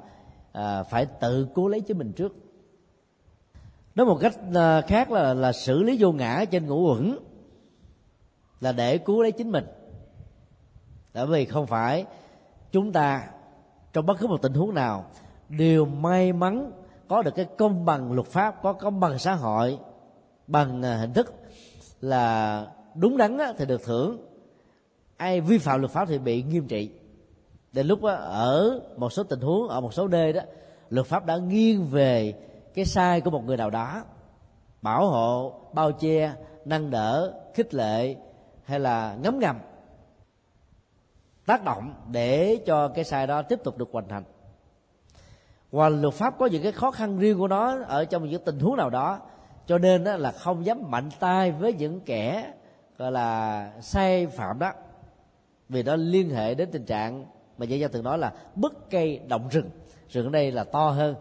[0.53, 2.37] à, phải tự cố lấy chính mình trước.
[3.94, 4.35] Nói một cách
[4.88, 7.18] khác là là xử lý vô ngã trên ngũ uẩn
[8.61, 9.66] là để cứu lấy chính mình.
[11.14, 12.05] Bởi vì không phải
[12.73, 13.29] chúng ta
[13.92, 15.05] trong bất cứ một tình huống nào
[15.49, 16.73] đều may mắn
[17.09, 19.79] có được cái công bằng luật pháp có công bằng xã hội
[20.47, 21.35] bằng à, hình thức
[22.01, 24.18] là đúng đắn thì được thưởng.
[25.16, 26.90] Ai vi phạm luật pháp thì bị nghiêm trị.
[27.73, 30.40] Đến lúc đó, ở một số tình huống ở một số nơi đó
[30.90, 32.35] luật pháp đã nghiêng về
[32.75, 34.03] cái sai của một người nào đó
[34.83, 38.16] bảo hộ bao che nâng đỡ khích lệ
[38.68, 39.59] hay là ngấm ngầm,
[41.46, 44.24] tác động để cho cái sai đó tiếp tục được hoàn thành
[45.70, 48.59] và luật pháp có những cái khó khăn riêng của nó ở trong những tình
[48.59, 49.20] huống nào đó,
[49.66, 52.52] cho nên đó là không dám mạnh tay với những kẻ,
[52.98, 54.72] gọi là, sai phạm đó.
[55.68, 57.24] Vì nó liên hệ đến tình trạng
[57.59, 59.70] mà dân gian thường nói là bứt cây động rừng.
[60.09, 61.14] Rừng ở đây là to hơn.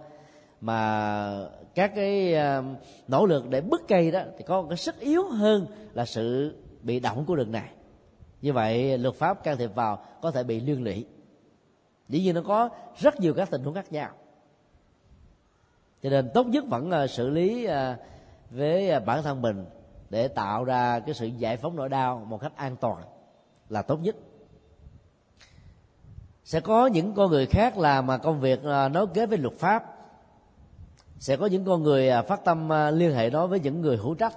[0.62, 2.64] Mà các cái à,
[3.08, 6.56] nỗ lực để bứt cây đó thì có cái sức yếu hơn là sự
[6.88, 7.70] bị động của rừng này.
[8.42, 11.06] Như vậy, luật pháp can thiệp vào có thể bị liên lụy.
[12.10, 14.10] Dĩ nhiên nó có rất nhiều các tình huống khác nhau.
[16.04, 17.96] Cho nên tốt nhất vẫn ờ, xử lý ờ,
[18.50, 19.66] với ờ, bản thân mình
[20.10, 23.04] để tạo ra cái sự giải phóng nỗi đau một cách an toàn
[23.70, 24.16] là tốt nhất.
[26.44, 29.84] Sẽ có những con người khác làm mà công việc nối kết với luật pháp.
[31.20, 34.34] Sẽ có những con người phát tâm liên hệ nói với những người hữu trách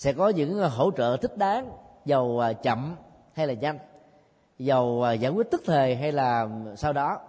[0.00, 1.70] sẽ có những ờ, hỗ trợ thích đáng,
[2.04, 2.96] giàu ờ, chậm
[3.32, 3.78] hay là nhanh,
[4.58, 7.20] giàu ờ, giải quyết tức thời hay là sau đó.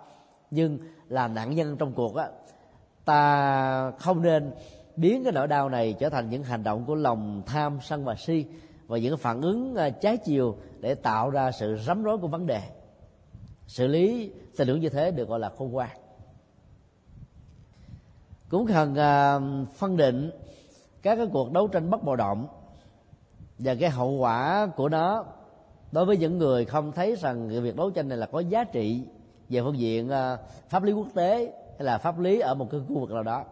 [0.51, 2.29] Nhưng là nạn nhân trong cuộc á,
[3.05, 4.51] ta không nên
[4.95, 8.15] biến cái nỗi đau này trở thành những hành động của lòng tham sân và
[8.15, 8.45] si
[8.87, 12.61] và những phản ứng trái chiều để tạo ra sự rắm rối của vấn đề.
[13.67, 15.97] Xử lý tình huống như thế được gọi là khôn ngoan.
[18.49, 18.95] Cũng cần
[19.75, 20.31] phân định
[21.01, 22.47] các cái cuộc đấu tranh bất bạo động
[23.63, 25.25] và cái hậu quả của nó,
[25.91, 28.63] đối với những người không thấy rằng cái việc đấu tranh này là có giá
[28.63, 29.03] trị
[29.49, 30.37] về phương diện ờ,
[30.69, 33.43] pháp lý quốc tế hay là pháp lý ở một cái khu vực nào đó.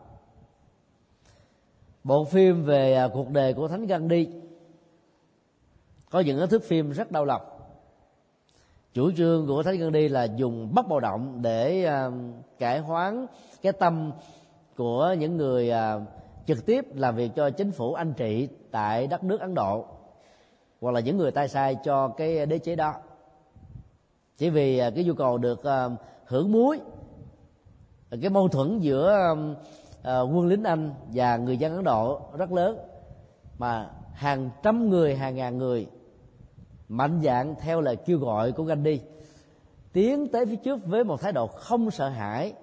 [2.03, 4.27] Bộ phim về ờ, cuộc đời của thánh Gandhi
[6.09, 7.41] có những cái thước phim rất đau lòng.
[8.93, 12.11] Chủ trương của thánh gandhi là dùng bất bạo động để ờ,
[12.59, 13.25] cải hoán
[13.61, 14.11] cái tâm
[14.75, 15.71] của những người
[16.45, 19.98] trực tiếp làm việc cho chính phủ anh trị tại đất nước ấn độ
[20.81, 22.93] hoặc là những người tay sai cho cái đế chế đó.
[24.37, 25.89] Chỉ vì à, cái nhu cầu được à,
[26.25, 26.79] hưởng muối
[28.21, 29.35] cái mâu thuẫn giữa
[30.03, 32.77] à, quân lính anh và người dân ấn độ rất lớn
[33.57, 35.87] mà hàng trăm người hàng ngàn người
[36.89, 39.01] mạnh dạng theo lời kêu gọi của Gandhi
[39.93, 42.53] tiến tới phía trước với một thái độ không sợ hãi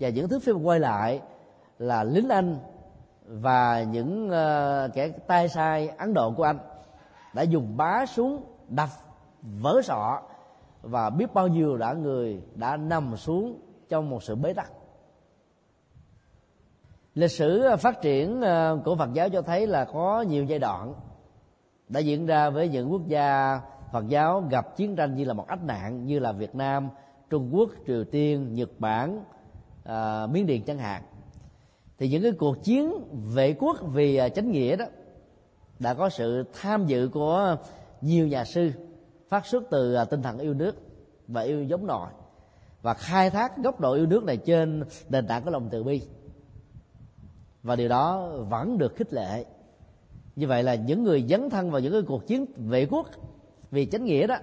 [0.00, 1.20] và những thứ phim quay lại
[1.78, 2.56] là lính anh
[3.26, 6.58] và những uh, kẻ tay sai ấn độ của anh
[7.34, 8.88] đã dùng bá xuống đập
[9.42, 10.20] vỡ sọ
[10.82, 14.72] và biết bao nhiêu đã người đã nằm xuống trong một sự bế tắc.
[17.14, 20.58] Lịch sử ờ, phát triển ờ, của phật giáo cho thấy là có nhiều giai
[20.58, 20.94] đoạn
[21.88, 23.60] đã diễn ra với những quốc gia
[23.92, 26.88] phật giáo gặp chiến tranh như là một ách nạn như là việt nam
[27.30, 29.24] trung quốc triều tiên nhật bản
[29.84, 31.02] à, miến điện chẳng hạn.
[31.98, 32.92] Thì những cái cuộc chiến
[33.34, 34.84] vệ quốc vì chánh nghĩa đó
[35.82, 37.56] đã có sự tham dự của
[38.00, 38.70] nhiều nhà sư
[39.28, 40.76] phát xuất từ à, tinh thần yêu nước
[41.28, 42.10] và yêu giống nòi
[42.82, 46.02] và khai thác góc độ yêu nước này trên nền tảng của lòng từ bi.
[47.62, 49.44] Và điều đó vẫn được khích lệ.
[50.36, 53.06] Như vậy là những người dấn thân vào những cái cuộc chiến vệ quốc
[53.70, 54.36] vì chánh nghĩa đó,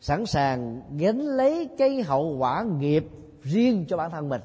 [0.00, 3.08] sẵn sàng gánh lấy cái hậu quả nghiệp
[3.42, 4.40] riêng cho bản thân mình.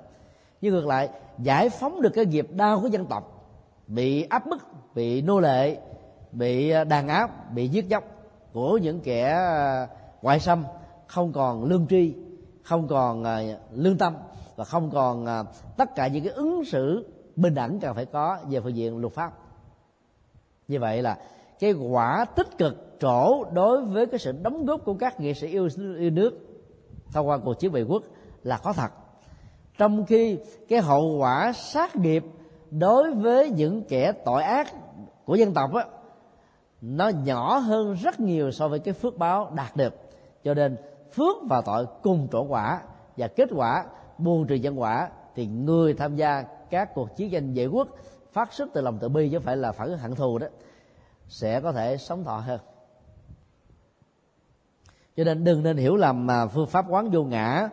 [0.62, 3.56] Nhưng ngược lại, giải phóng được cái nghiệp đau của dân tộc
[3.88, 5.78] bị áp bức, bị nô lệ
[6.32, 8.04] bị ờ, đàn áp bị giết chóc
[8.54, 9.88] của những kẻ ờ,
[10.22, 10.64] ngoại xâm
[11.08, 12.16] không còn lương tri
[12.64, 14.16] không còn ờ, lương tâm
[14.56, 15.46] và không còn
[15.78, 19.14] tất cả những cái ứng xử bình đẳng cần phải có về phương diện luật
[19.14, 19.32] pháp.
[20.68, 21.18] Như vậy là
[21.60, 25.48] cái quả tích cực trổ đối với cái sự đóng góp của các nghệ sĩ
[25.48, 26.40] yêu, yêu nước
[27.12, 28.04] thông qua cuộc chiến vệ quốc
[28.44, 28.92] là có thật.
[29.78, 30.40] Trong khi
[30.70, 32.26] cái hậu quả sát nghiệp
[32.72, 34.68] đối với những kẻ tội ác
[35.26, 35.86] của dân tộc á
[36.82, 39.94] nó nhỏ hơn rất nhiều so với cái phước báo đạt được.
[40.44, 40.78] Cho nên
[41.12, 42.82] phước và tội cùng trổ quả
[43.18, 43.86] và kết quả,
[44.18, 47.88] buồn trừ nhân quả thì người tham gia các cuộc chiến tranh vệ quốc
[48.32, 50.48] phát xuất từ lòng từ bi chứ không phải là phản ứng hận thù đó,
[51.28, 52.60] sẽ có thể sống thọ hơn.
[55.18, 57.70] Cho nên đừng nên hiểu lầm mà phương pháp quán vô ngã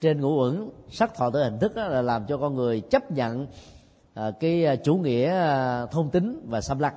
[0.00, 3.10] trên ngũ uẩn, sắc thọ tới hình thức đó là làm cho con người chấp
[3.10, 3.46] nhận
[4.14, 6.94] à, cái à, chủ nghĩa à, thôn tính và xâm lăng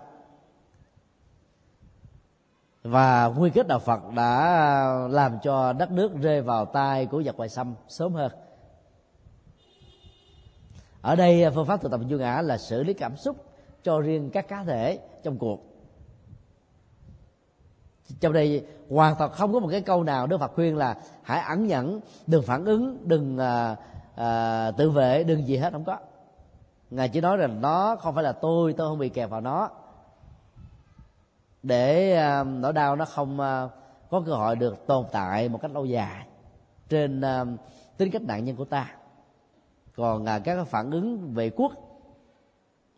[2.86, 7.36] và nguy kết đạo Phật đã làm cho đất nước rơi vào tay của giặc
[7.38, 8.32] ngoại xâm sớm hơn.
[11.02, 13.36] Ở đây phương pháp thực tập vô ngã là xử lý cảm xúc
[13.84, 15.60] cho riêng các cá thể trong cuộc.
[18.20, 21.42] Trong đây hoàn toàn không có một cái câu nào đức phật khuyên là hãy
[21.42, 23.76] ẩn nhẫn đừng phản ứng đừng à,
[24.16, 25.98] à, tự vệ đừng gì hết không có.
[26.90, 29.70] Ngài chỉ nói rằng nó không phải là tôi tôi không bị kẹp vào nó
[31.66, 33.70] để à, nỗi đau nó không à,
[34.10, 36.28] có cơ hội được tồn tại một cách lâu dài
[36.90, 37.46] trên à,
[37.98, 38.96] tính cách nạn nhân của ta.
[39.96, 41.72] Còn các phản ứng về quốc,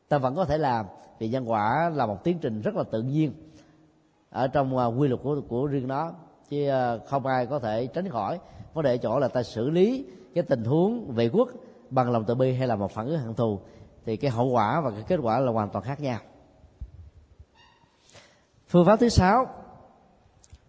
[0.09, 0.85] ta vẫn có thể làm
[1.19, 3.31] vì nhân quả là một tiến trình rất là tự nhiên
[4.29, 6.11] ở trong quy luật của của riêng nó.
[6.49, 6.69] Chứ
[7.07, 8.39] không ai có thể tránh khỏi
[8.73, 11.49] vấn đề chỗ là ta xử lý cái tình huống vệ quốc
[11.89, 13.59] bằng lòng từ bi hay là một phản ứng hận thù.
[14.05, 16.19] Thì cái hậu quả và cái kết quả là hoàn toàn khác nhau
[18.67, 19.47] phương pháp thứ sáu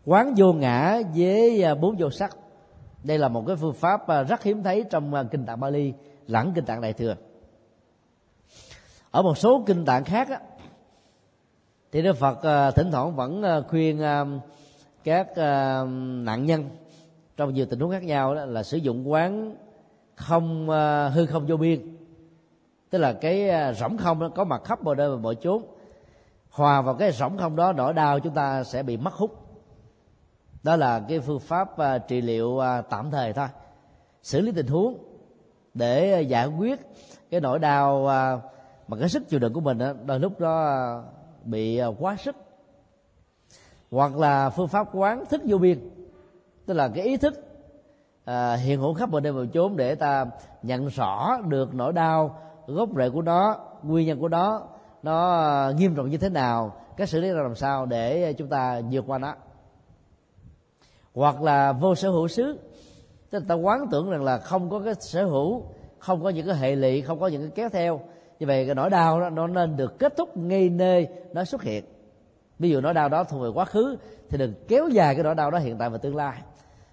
[0.04, 2.36] quán vô ngã với à, bốn vô sắc.
[3.04, 5.92] Đây là một cái phương pháp à, rất hiếm thấy trong à, kinh tạng Bali
[6.26, 7.16] lẫn kinh tạng đại thừa.
[9.10, 10.40] Ở một số kinh tạng khác á,
[11.92, 12.38] thì đức phật
[12.76, 14.02] thỉnh thoảng vẫn khuyên
[15.04, 15.28] các
[16.22, 16.68] nạn nhân
[17.36, 19.56] trong nhiều tình huống khác nhau đó là sử dụng quán
[20.14, 20.68] không
[21.12, 21.96] hư không vô biên.
[22.90, 25.62] Tức là cái rỗng không đó có mặt khắp mọi nơi và mọi chốn
[26.50, 29.30] hòa vào cái rỗng không đó nỗi đau chúng ta sẽ bị mất hút.
[30.62, 33.46] Đó là cái phương pháp uh, trị liệu uh, tạm thời thôi.
[34.22, 34.98] Xử lý tình huống
[35.74, 36.80] để giải quyết
[37.30, 38.42] cái nỗi đau uh,
[38.88, 41.02] mà cái sức chịu đựng của mình đó, đôi lúc đó
[41.44, 42.36] bị quá sức.
[43.90, 45.90] Hoặc là phương pháp quán thức vô biên
[46.68, 47.34] tức là cái ý thức
[48.24, 50.26] à, hiện hữu khắp mọi nơi mọi chốn để ta
[50.62, 54.62] nhận rõ được nỗi đau gốc rễ của nó nguyên nhân của nó
[55.02, 58.48] nó ờ, nghiêm trọng như thế nào cách xử lý ra làm sao để chúng
[58.48, 59.34] ta vượt qua nó.
[61.14, 62.58] Hoặc là vô sở hữu xứ,
[63.30, 65.62] tức là ta quán tưởng rằng là không có cái sở hữu,
[65.98, 68.00] không có những cái hệ lụy, không có những cái kéo theo.
[68.38, 71.62] Như vậy cái nỗi đau đó, nó nên được kết thúc ngay nơi nó xuất
[71.62, 71.84] hiện.
[72.58, 73.96] Ví dụ nỗi đau đó thuộc về quá khứ,
[74.30, 76.38] thì đừng kéo dài cái nỗi đau đó hiện tại và tương lai.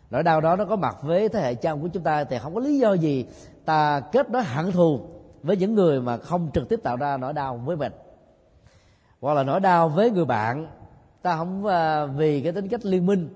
[0.10, 2.56] Nỗi đau đó nó có mặt với thế hệ cha của chúng ta, thì không
[2.56, 3.26] có lý do gì
[3.66, 5.00] ta kết nối hận thù
[5.46, 7.92] với những người mà không trực tiếp tạo ra nỗi đau với mình.
[9.22, 10.68] Hoặc là nỗi đau với người bạn,
[11.22, 13.30] ta không à, vì cái tính cách liên minh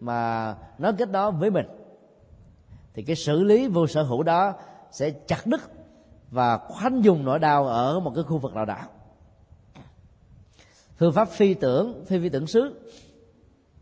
[0.00, 1.66] mà nó kết đó với mình,
[2.94, 4.52] thì cái xử lý vô sở hữu đó
[4.90, 5.60] sẽ chặt đứt
[6.30, 8.78] và khoanh dùng nỗi đau ở một cái khu vực nào đó.
[10.96, 12.80] Phương pháp phi tưởng, phi phi tưởng xứ,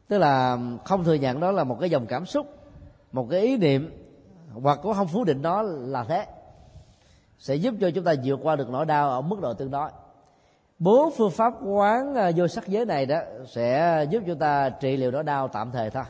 [0.08, 2.46] tức là không thừa nhận đó là một cái dòng cảm xúc,
[3.12, 3.90] một cái ý niệm,
[4.52, 6.26] hoặc cũng không phủ định đó là thế
[7.40, 9.90] sẽ giúp cho chúng ta vượt qua được nỗi đau ở mức độ tương đối.
[10.78, 14.96] Bốn phương pháp quán à, vô sắc giới này đó sẽ giúp chúng ta trị
[14.96, 16.04] liệu nỗi đau tạm thời thôi.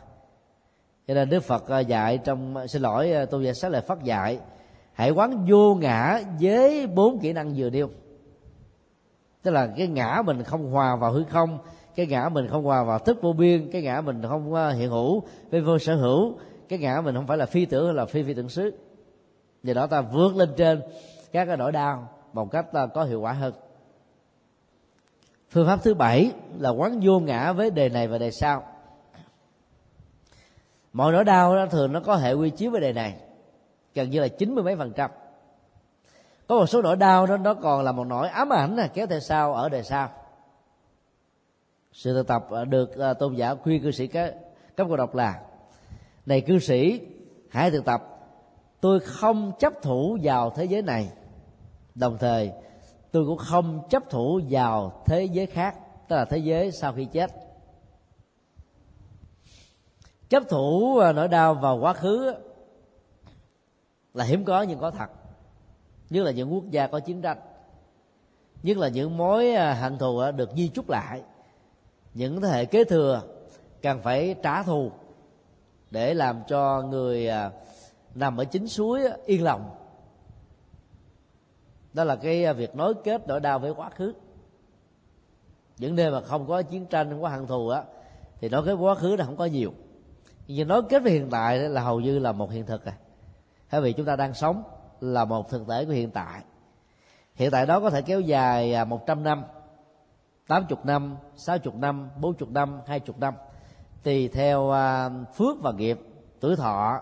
[1.09, 4.05] Cho nên đức phật à, dạy trong à, xin lỗi tôi giả sát lại phát
[4.05, 4.38] dạy,
[4.93, 7.90] hãy quán vô ngã với bốn kỹ năng vừa nêu.
[9.43, 11.59] Tức là cái ngã mình không hòa vào hư không,
[11.95, 15.23] cái ngã mình không hòa vào thức vô biên, cái ngã mình không hiện hữu
[15.51, 16.38] với vô sở hữu,
[16.69, 18.73] cái ngã mình không phải là phi tưởng hay là phi phi tưởng xứ.
[19.63, 20.81] Vì đó ta vượt lên trên
[21.33, 23.54] các cái nỗi đau một cách ờ, có hiệu quả hơn.
[25.50, 28.62] Phương pháp thứ bảy là quán vô ngã với đề này và đề sau.
[30.92, 33.16] Mọi nỗi đau đó thường nó có hệ quy chiếu với đề này
[33.94, 35.10] gần như là chín mươi mấy phần trăm.
[36.46, 39.06] Có một số nỗi đau đó nó còn là một nỗi ám ảnh này kéo
[39.06, 40.10] theo sau ở đề sau.
[41.92, 44.35] Sự thực tập à, được à, tôn giả khuyên cư sĩ cấp
[44.76, 45.40] cô độc là
[46.26, 47.00] này cư sĩ
[47.50, 48.02] hãy thực tập.
[48.81, 51.08] Tôi không chấp thủ vào thế giới này
[52.01, 52.53] đồng thời,
[53.13, 55.77] tôi cũng không chấp thủ vào thế giới khác,
[56.09, 57.31] tức là thế giới sau khi chết.
[60.29, 62.35] Chấp thủ à, nỗi đau vào quá khứ
[64.15, 65.11] là hiếm có nhưng có thật.
[66.11, 67.38] Nhất là những quốc gia có chiến tranh.
[68.63, 71.23] Nhất là những mối à, hận thù được di chúc lại.
[72.15, 73.23] Những thế hệ kế thừa
[73.83, 74.90] cần phải trả thù
[75.90, 77.51] để làm cho người à,
[78.15, 79.79] nằm ở chính suối yên lòng
[81.93, 84.15] đó là cái à, việc nối kết nỗi đau với quá khứ.
[85.79, 87.83] Những nơi mà không có chiến tranh, không có hận thù á,
[88.41, 89.73] thì nói cái quá khứ là không có nhiều.
[90.47, 92.93] Nhưng nói kết với hiện tại là hầu như là một hiện thực à.
[93.73, 94.63] Bởi vì chúng ta đang sống
[95.01, 96.43] là một thực thể của hiện tại.
[97.35, 99.45] Hiện tại đó có thể kéo dài à, 100 năm
[100.47, 103.35] 80 năm 60 năm 40 năm 20 năm.
[104.03, 106.01] Tùy theo à, phước và nghiệp,
[106.41, 107.01] tuổi thọ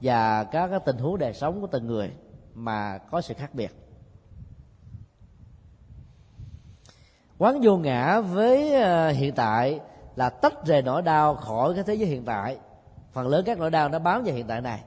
[0.00, 2.10] và các tình huống đời sống của từng người
[2.54, 3.81] mà có sự khác biệt.
[7.42, 9.80] Quán vô ngã với ờ, hiện tại
[10.16, 12.56] là tách rời nỗi đau khỏi cái thế giới hiện tại.
[13.12, 14.80] Phần lớn các nỗi đau nó bám vào hiện tại này.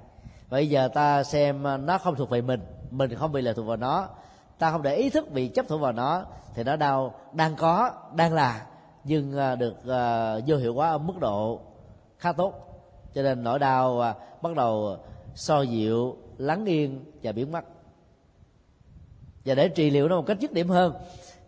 [0.49, 2.59] Bây giờ ta xem ờ, nó không thuộc về mình
[2.91, 4.07] mình không bị lệ thuộc vào nó.
[4.59, 7.91] Ta không để ý thức bị chấp thủ vào nó thì nó đau đang có
[8.13, 8.65] đang là
[9.03, 11.59] nhưng ờ, được uh, vô hiệu hóa ở mức độ
[12.17, 12.53] khá tốt.
[13.13, 14.97] Cho nên nỗi đau uh, bắt đầu
[15.33, 17.65] so dịu lắng yên và biến mất.
[19.45, 20.93] Và để trị liệu nó một cách dứt điểm hơn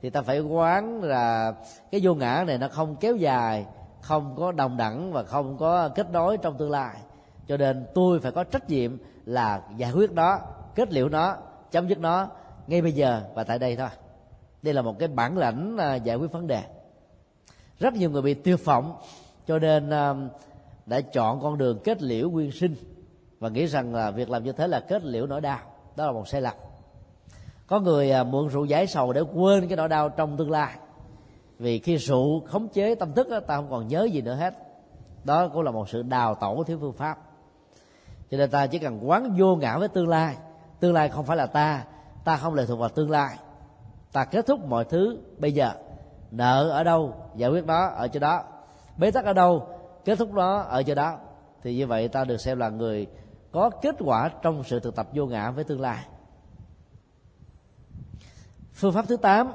[0.02, 1.54] thì ta phải quán là
[1.92, 3.66] cái vô ngã này nó không kéo dài,
[4.02, 6.98] không có đồng đẳng và không có kết nối trong tương lai.
[7.48, 10.40] Cho nên tôi phải có trách nhiệm là giải quyết nó,
[10.76, 11.36] kết liễu nó,
[11.72, 12.28] chấm dứt nó
[12.68, 13.90] ngay bây giờ và tại đây thôi.
[14.62, 16.64] Đây là một cái bản lãnh à, giải quyết vấn đề.
[17.80, 18.96] Rất nhiều người bị tiêu vọng,
[19.48, 20.14] cho nên à,
[20.86, 22.76] đã chọn con đường kết liễu nguyên sinh
[23.40, 25.60] và nghĩ rằng là việc làm như thế là kết liễu nỗi đau.
[25.96, 26.54] Đó là một sai lầm
[27.68, 30.76] có người à, mượn rượu giải sầu để quên cái nỗi đau trong tương lai.
[31.60, 34.54] Vì khi rượu khống chế tâm thức ta không còn nhớ gì nữa hết.
[35.24, 37.18] Đó cũng là một sự đào tổ thiếu phương pháp.
[38.32, 40.36] Cho nên ta chỉ cần quán vô ngã với tương lai.
[40.80, 41.84] Tương lai không phải là ta
[42.24, 43.38] ta không lệ thuộc vào tương lai.
[44.12, 45.72] Ta kết thúc mọi thứ bây giờ.
[46.32, 48.44] Nợ ở đâu giải quyết đó ở chỗ đó.
[48.98, 49.68] Bế tắc ở đâu
[50.06, 51.18] kết thúc đó ở chỗ đó.
[51.64, 53.08] Thì như vậy ta được xem là người
[53.52, 56.06] có kết quả trong sự thực tập vô ngã với tương lai
[58.78, 59.52] phương pháp thứ tám.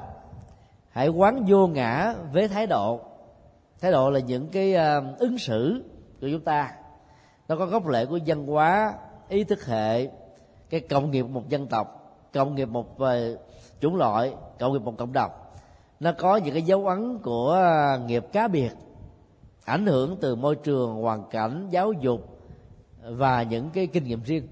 [0.89, 2.99] Hãy quán vô ngã với thái độ.
[3.81, 5.83] Thái độ là những cái uh, ứng xử
[6.21, 6.73] của chúng ta.
[7.47, 8.93] Nó có gốc rễ của văn hóa
[9.29, 10.09] ý thức hệ
[10.69, 11.99] cái cộng nghiệp một dân tộc
[12.33, 13.37] cộng nghiệp một về
[13.79, 15.31] chủng loại cộng nghiệp một cộng đồng.
[15.99, 18.71] Nó có những cái dấu ấn của ờ, nghiệp cá biệt
[19.65, 22.39] ảnh hưởng từ môi trường hoàn cảnh giáo dục
[23.03, 24.47] và những cái kinh nghiệm riêng.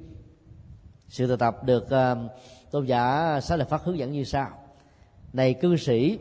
[1.08, 2.32] Sự thực tập được uh,
[2.72, 4.61] tôn giả xá lợi phát hướng dẫn như sau
[5.34, 6.20] này cư sĩ,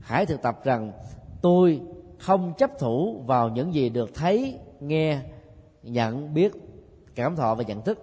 [0.00, 0.92] hãy thực tập rằng
[1.42, 1.80] tôi
[2.18, 5.20] không chấp thủ vào những gì được thấy, nghe,
[5.82, 6.52] nhận, biết,
[7.14, 7.98] cảm thọ và nhận thức.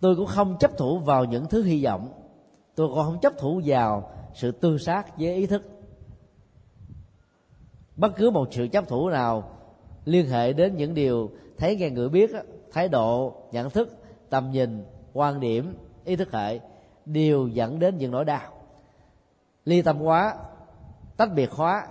[0.00, 2.12] Tôi cũng không chấp thủ vào những thứ hy vọng.
[2.74, 5.70] Tôi cũng không chấp thủ vào sự tư sát với ý thức.
[7.96, 9.50] Bất cứ một sự chấp thủ nào
[10.04, 12.30] liên hệ đến những điều thấy nghe người biết,
[12.72, 13.96] thái độ, nhận thức,
[14.30, 15.74] tầm nhìn, quan điểm,
[16.04, 16.60] ý thức hệ
[17.06, 18.53] đều dẫn đến những nỗi đau
[19.64, 20.34] ly tâm hóa
[21.16, 21.86] tách biệt hóa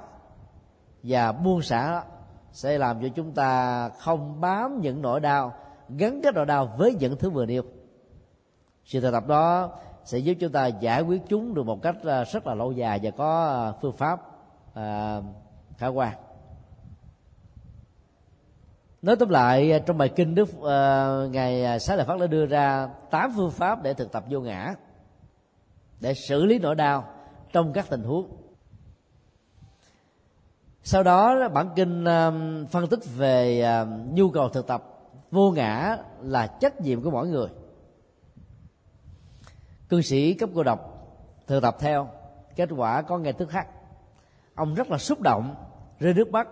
[1.03, 2.03] và buông xả
[2.51, 5.53] sẽ làm cho chúng ta không bám những nỗi đau
[5.89, 7.63] gắn kết nỗi đau với những thứ vừa nêu.
[8.85, 9.71] Sự thực tập đó
[10.05, 12.99] sẽ giúp chúng ta giải quyết chúng được một cách à, rất là lâu dài
[13.03, 14.21] và có à, phương pháp
[14.73, 15.21] à,
[15.77, 16.13] khả quan.
[19.01, 22.45] Nói tóm lại à, trong bài kinh đức uh, ngày xá lợi phát đã đưa
[22.45, 24.73] ra tám phương pháp để thực tập vô ngã
[25.99, 27.12] để xử lý nỗi đau
[27.53, 28.27] trong các tình huống.
[30.83, 34.83] Sau đó, bản kinh um, phân tích về um, nhu cầu thực tập
[35.31, 37.47] vô ngã là trách nhiệm của mỗi người.
[39.89, 40.79] Cư sĩ cấp cô độc
[41.47, 42.09] thực tập theo
[42.55, 43.67] kết quả có ngay tức khắc.
[44.55, 45.55] Ông rất là xúc động,
[45.99, 46.47] rơi nước mắt.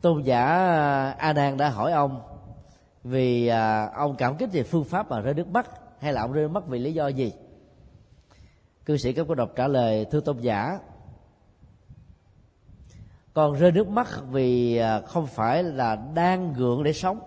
[0.00, 2.20] Tôn giả uh, a nan đã hỏi ông
[3.04, 6.32] vì uh, ông cảm kích về phương pháp mà rơi nước mắt hay là ông
[6.32, 7.32] rơi nước mắt vì lý do gì?
[8.86, 10.78] Cư sĩ cấp cô độc trả lời, thưa tôn giả,
[13.34, 17.20] con rơi nước mắt vì à, không phải là đang gượng để sống.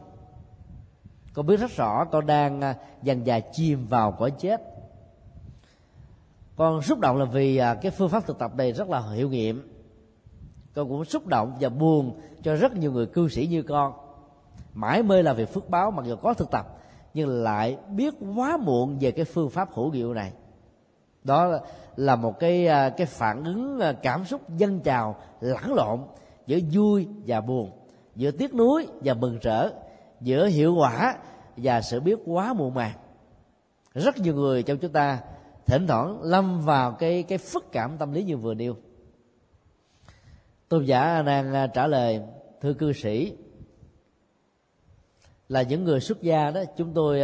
[1.33, 4.61] Con biết rất rõ con đang à, dần dà chìm vào cõi chết.
[6.55, 9.29] Con xúc động là vì à, cái phương pháp thực tập này rất là hiệu
[9.29, 9.71] nghiệm.
[10.73, 13.93] Con cũng xúc động và buồn cho rất nhiều người cư sĩ như con.
[14.73, 16.67] Mãi mê là việc phước báo, mặc dù có thực tập,
[17.13, 20.31] nhưng lại biết quá muộn về cái phương pháp hữu hiệu này
[21.27, 21.59] đó
[21.95, 25.99] là một cái à, cái phản ứng à, cảm xúc dân trào lẫn lộn
[26.45, 27.71] giữa vui và buồn,
[28.15, 29.69] giữa tiếc nuối và mừng rỡ,
[30.21, 31.17] giữa hiệu quả
[31.57, 32.95] và sự biết quá muộn màng.
[33.93, 35.19] Rất nhiều người trong chúng ta
[35.65, 38.75] thỉnh thoảng lâm vào cái cái phức cảm tâm lý như vừa nêu.
[40.69, 42.21] Tôn giả đang à, trả lời,
[42.61, 43.33] thưa cư sĩ,
[45.49, 47.19] là những người xuất gia đó, chúng tôi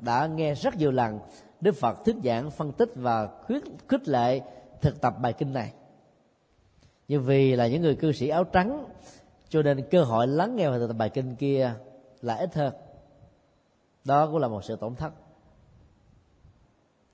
[0.00, 1.18] đã nghe rất nhiều lần
[1.60, 4.40] đức phật thuyết giảng, phân tích và khuyết khích lệ
[4.80, 5.72] thực tập bài kinh này.
[7.08, 8.84] Nhưng vì là những người cư sĩ áo trắng,
[9.48, 11.74] cho nên cơ hội lắng nghe và thực tập bài kinh kia
[12.20, 12.74] là ít hơn.
[14.04, 15.12] Đó cũng là một sự tổn thất.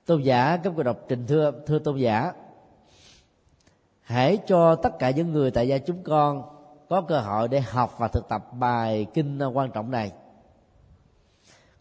[0.05, 2.33] Tôn giả cấp cô đọc trình thưa thưa tôn giả,
[4.01, 6.43] hãy cho tất cả những người tại gia chúng con
[6.89, 10.11] có cơ hội để học và thực tập bài kinh quan trọng này.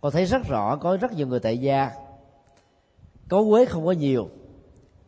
[0.00, 1.90] Con thấy rất rõ, có rất nhiều người tại gia
[3.28, 4.28] có quế không có nhiều.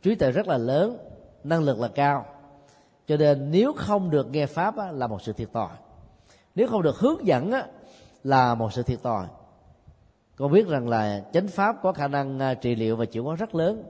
[0.02, 0.98] Trí tuệ rất là lớn
[1.44, 2.26] năng lực là cao.
[3.06, 5.76] Cho nên nếu không được nghe pháp á, là một sự thiệt thòi.
[6.54, 7.66] Nếu không được hướng dẫn á,
[8.24, 9.26] là một sự thiệt thòi.
[10.36, 13.36] Con biết rằng là chánh pháp có khả năng à, trị liệu và chịu hóa
[13.36, 13.82] rất lớn.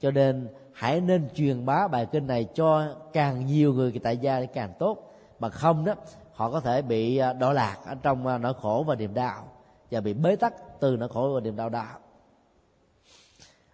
[0.00, 4.44] Cho nên hãy nên truyền bá bài kinh này cho càng nhiều người tại gia
[4.44, 5.14] càng tốt.
[5.38, 5.94] Mà không đó
[6.32, 9.48] họ có thể bị à, đọa lạc ở trong à, nỗi khổ và niềm đau
[9.90, 11.86] và bị bế tắc từ nỗi khổ và niềm đau đó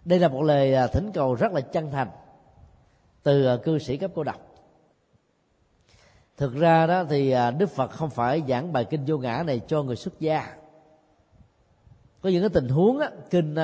[0.07, 2.09] đây là một lời à, thỉnh cầu rất là chân thành
[3.23, 4.41] từ à, cư sĩ cấp cô độc.
[6.37, 9.61] Thực ra đó thì à, đức phật không phải giảng bài kinh vô ngã này
[9.67, 10.55] cho người xuất gia.
[12.21, 13.55] Có những cái tình huống á, kinh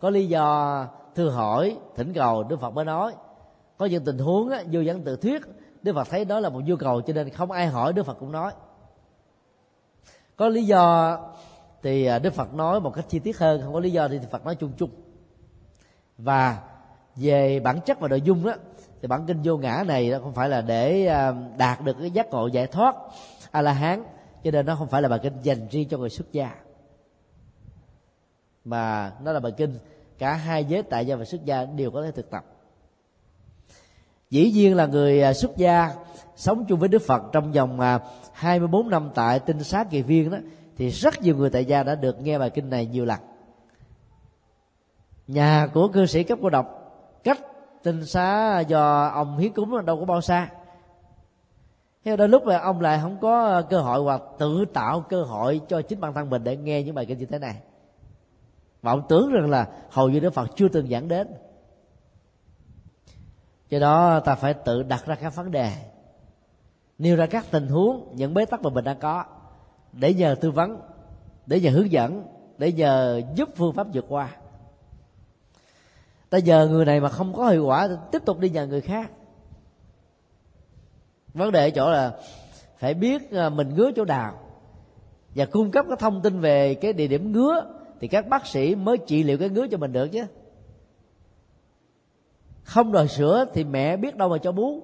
[0.00, 3.14] có lý do thư hỏi thỉnh cầu đức phật mới nói.
[3.78, 5.42] Có những tình huống á, vô dẫn tự thuyết
[5.82, 8.16] đức phật thấy đó là một nhu cầu cho nên không ai hỏi đức phật
[8.20, 8.52] cũng nói.
[10.36, 11.18] Có lý do
[11.82, 14.44] thì đức phật nói một cách chi tiết hơn không có lý do thì phật
[14.44, 14.90] nói chung chung
[16.18, 16.62] và
[17.16, 18.54] về bản chất và nội dung đó
[19.02, 22.10] thì bản kinh vô ngã này nó không phải là để à, đạt được cái
[22.10, 22.96] giác ngộ giải thoát
[23.50, 24.04] a la hán
[24.44, 26.50] cho nên nó không phải là bài kinh dành riêng cho người xuất gia.
[28.64, 29.78] Mà nó là bài kinh
[30.18, 32.44] cả hai giới tại gia và xuất gia đều có thể thực tập.
[34.30, 35.94] Dĩ nhiên là người à, xuất gia
[36.36, 38.00] sống chung với Đức Phật trong vòng à,
[38.32, 40.38] 24 năm tại tinh xá kỳ viên đó,
[40.76, 43.18] thì rất nhiều người tại gia đã được nghe bài kinh này nhiều lần
[45.26, 46.66] nhà của cư sĩ cấp cô độc,
[47.24, 47.40] cách
[47.82, 50.50] tinh xá do ông hiến cúng đâu có bao xa.
[52.04, 55.60] Thế đôi lúc là ông lại không có cơ hội hoặc tự tạo cơ hội
[55.68, 57.56] cho chính bản thân mình để nghe những bài kinh như thế này.
[58.82, 61.28] Mà ông tưởng rằng là hầu như đức phật chưa từng giảng đến.
[63.68, 65.72] Do đó ta phải tự đặt ra các vấn đề,
[66.98, 69.24] nêu ra các tình huống, những bế tắc mà mình đang có,
[69.92, 70.80] để nhờ tư vấn,
[71.46, 72.26] để nhờ hướng dẫn,
[72.58, 74.36] để nhờ giúp phương pháp vượt qua
[76.36, 78.80] ta nhờ người này mà không có hiệu quả thì tiếp tục đi nhờ người
[78.80, 79.10] khác.
[81.34, 82.16] Vấn đề ở chỗ là
[82.78, 84.38] phải biết à, mình ngứa chỗ nào.
[85.34, 87.64] Và cung cấp cái thông tin về cái địa điểm ngứa,
[88.00, 90.24] thì các bác sĩ mới trị liệu cái ngứa cho mình được chứ.
[92.62, 94.82] Không đòi sữa thì mẹ biết đâu mà cho bú.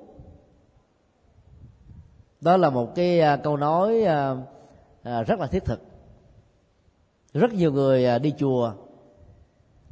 [2.41, 4.35] Đó là một cái à, câu nói à,
[5.23, 5.81] rất là thiết thực.
[7.33, 8.73] Rất nhiều người đi chùa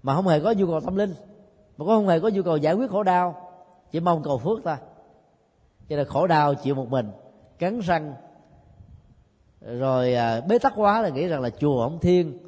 [0.03, 1.15] mà không hề có nhu cầu tâm linh
[1.81, 3.49] mà cũng không hề có nhu cầu giải quyết khổ đau
[3.91, 4.77] chỉ mong cầu phước thôi.
[5.89, 7.11] Cho nên khổ đau chịu một mình
[7.59, 8.15] cắn răng.
[9.61, 12.39] Rồi à, bế tắc quá là nghĩ rằng là chùa không thiên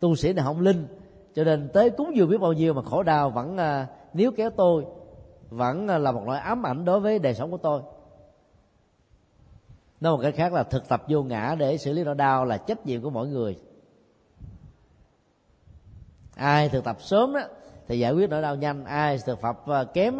[0.00, 0.86] tu sĩ này không linh.
[1.34, 4.50] Cho nên tới cúng dường biết bao nhiêu mà khổ đau vẫn à, níu kéo
[4.50, 4.86] tôi
[5.50, 7.82] vẫn à, là một loại ám ảnh đối với đời sống của tôi.
[10.00, 12.58] Nói một cái khác là thực tập vô ngã để xử lý nỗi đau là
[12.58, 13.58] trách nhiệm của mỗi người.
[16.34, 17.40] Ai thực tập sớm đó,
[17.88, 18.84] thì giải quyết nỗi đau nhanh.
[18.84, 20.18] Ai thực tập ờ, kém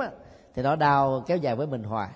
[0.54, 2.08] thì nỗi đau kéo dài với mình hoài.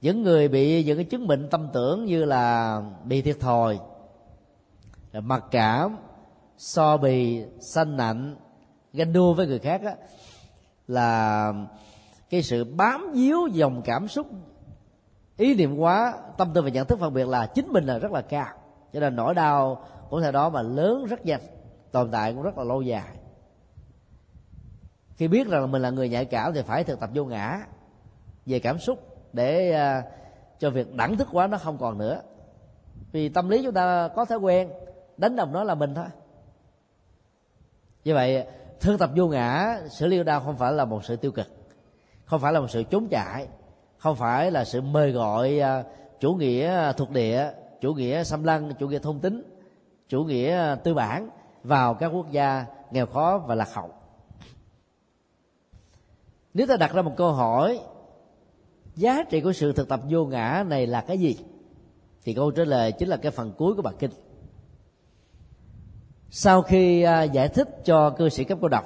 [0.00, 3.78] Những người bị những cái chứng bệnh tâm tưởng như là bị thiệt thòi
[5.12, 5.96] mặc cảm
[6.58, 8.36] so bì sanh nạnh
[8.92, 9.94] ganh đua với người khác á,
[10.88, 11.52] là
[12.30, 14.26] cái sự bám víu dòng cảm xúc
[15.36, 18.12] ý niệm quá tâm tư và nhận thức phân biệt là chính mình là rất
[18.12, 18.46] là cao.
[18.92, 21.40] Cho nên nỗi đau của thời đó mà lớn rất nhanh
[21.92, 23.08] tồn tại cũng rất là lâu dài
[25.16, 27.58] khi biết rằng mình là người nhạy cảm thì phải thực tập vô ngã
[28.46, 30.04] về cảm xúc để uh,
[30.58, 32.20] cho việc đẳng thức quá nó không còn nữa.
[33.12, 34.70] Vì tâm lý chúng ta có thói quen
[35.16, 36.06] đánh đồng nó là mình thôi.
[38.04, 38.46] Như vậy
[38.80, 41.46] thực tập vô ngã sự liêu đau không phải là một sự tiêu cực
[42.24, 43.48] không phải là một sự trốn chạy
[43.98, 45.84] không phải là sự mời gọi à,
[46.20, 47.50] chủ nghĩa thuộc địa
[47.80, 49.42] chủ nghĩa xâm lăng chủ nghĩa thông tính
[50.08, 51.28] chủ nghĩa tư bản
[51.62, 53.90] vào các quốc gia nghèo khó và lạc hậu
[56.54, 57.80] nếu ta đặt ra một câu hỏi,
[58.96, 61.36] giá trị của sự thực tập vô ngã này là cái gì?
[62.24, 64.10] Thì câu trả lời chính là cái phần cuối của bài kinh.
[66.30, 68.84] Sau khi à, giải thích cho cư sĩ cấp cô độc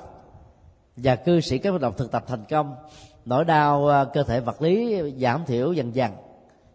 [0.97, 2.77] và cư sĩ cấp cô độc thực tập thành công,
[3.25, 6.13] nỗi đau à, cơ thể vật lý giảm thiểu dần dần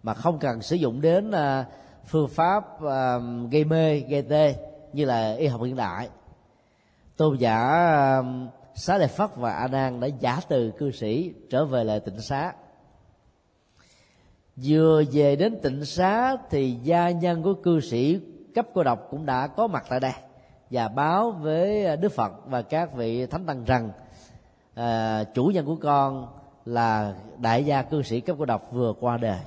[0.03, 1.65] mà không cần sử dụng đến à,
[2.05, 2.65] phương pháp
[3.51, 4.55] gây mê, gây tê
[4.93, 6.09] như là y học hiện đại,
[7.17, 7.83] tôn giả
[8.81, 12.21] xá lợi phất và a nan đã giả từ cư sĩ trở về lại tịnh
[12.21, 12.53] xá.
[14.55, 18.19] Vừa về đến tịnh xá thì gia nhân của cư sĩ
[18.55, 20.11] cấp cô độc cũng đã có mặt tại đây
[20.71, 23.91] và báo với đức phật và các vị thánh tăng rằng
[24.73, 26.27] à, chủ nhân của con
[26.65, 29.39] là đại gia cư sĩ cấp cô độc vừa qua đời.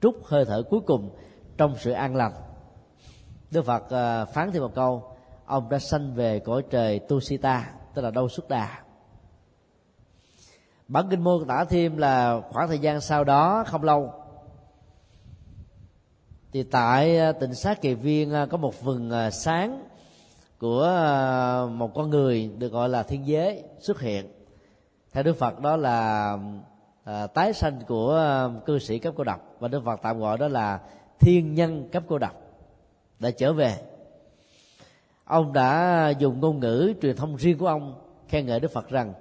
[0.00, 1.10] Trút hơi thở cuối cùng
[1.56, 2.32] trong sự an lành.
[3.50, 8.02] Đức phật à, phán thêm một câu ông đã sanh về cõi trời tusita tức
[8.02, 8.78] là đâu xuất đà.
[10.88, 14.12] Bản kinh mô tả thêm là khoảng thời gian sau đó không lâu
[16.52, 19.84] thì tại à, tỉnh sát kỳ viên à, có một vườn à, sáng
[20.58, 20.86] của
[21.70, 24.26] một con người được gọi là thiên giới xuất hiện.
[25.12, 26.38] Theo đức phật đó là
[27.04, 29.40] à, tái sanh của cư sĩ cấp cô độc.
[29.58, 30.80] Và đức phật tạm gọi đó là
[31.20, 32.34] thiên nhân cấp cô độc
[33.18, 33.76] đã trở về
[35.32, 37.94] ông đã dùng ngôn ngữ truyền thông riêng của ông
[38.28, 39.14] khen ngợi đức phật rằng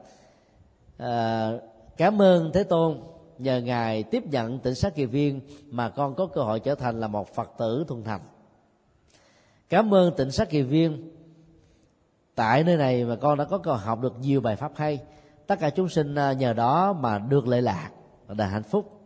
[0.98, 1.52] à,
[1.98, 2.98] cảm ơn thế tôn
[3.38, 7.00] nhờ ngài tiếp nhận tỉnh sát kỳ viên mà con có cơ hội trở thành
[7.00, 8.22] là một phật tử thuần thành.
[9.70, 11.12] Cảm ơn tỉnh sát kỳ viên.
[12.36, 15.00] Tại nơi này mà con đã có cơ hội học được nhiều bài pháp hay.
[15.48, 17.90] Tất cả chúng sinh à, nhờ đó mà được lệ lạc
[18.28, 19.02] và đã hạnh phúc.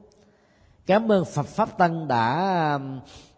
[0.86, 2.80] Cảm ơn phật pháp tăng đã à,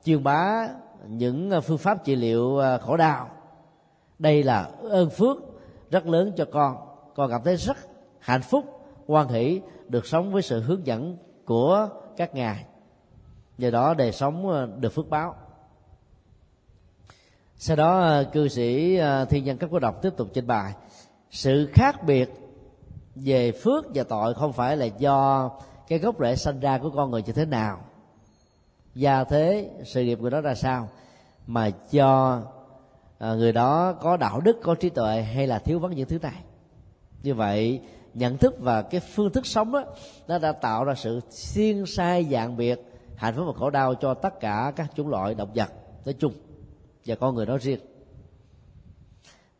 [0.05, 0.69] truyền bá
[1.07, 3.29] những à, phương pháp trị liệu khổ đau
[4.19, 5.37] đây là ơn phước
[5.91, 6.77] rất lớn cho con.
[7.15, 7.77] Con cảm thấy rất
[8.19, 8.65] hạnh phúc
[9.05, 12.65] quan hỷ được sống với sự hướng dẫn của các ngài.
[13.57, 15.35] Nhờ đó đời sống ờ, được phước báo.
[17.57, 20.73] Sau đó ờ, cư sĩ ờ, thiên nhân các cô đọc tiếp tục trình bày.
[21.31, 22.29] Sự khác biệt
[23.15, 25.49] về phước và tội không phải là do
[25.87, 27.79] cái gốc rễ sanh ra của con người như thế nào.
[28.95, 30.89] Gia thế sự nghiệp của nó ra sao?
[31.47, 32.41] Mà do
[33.17, 36.19] À, người đó có đạo đức, có trí tuệ hay là thiếu vắng những thứ
[36.19, 36.43] này?
[37.23, 37.81] Như vậy,
[38.13, 39.83] nhận thức và cái phương thức sống đó,
[40.27, 42.81] nó đã tạo ra sự xiên sai dạng biệt,
[43.15, 45.69] hạnh phúc và khổ đau cho tất cả các chủng loại động vật
[46.05, 46.33] nói chung
[47.05, 47.79] và con người nói riêng.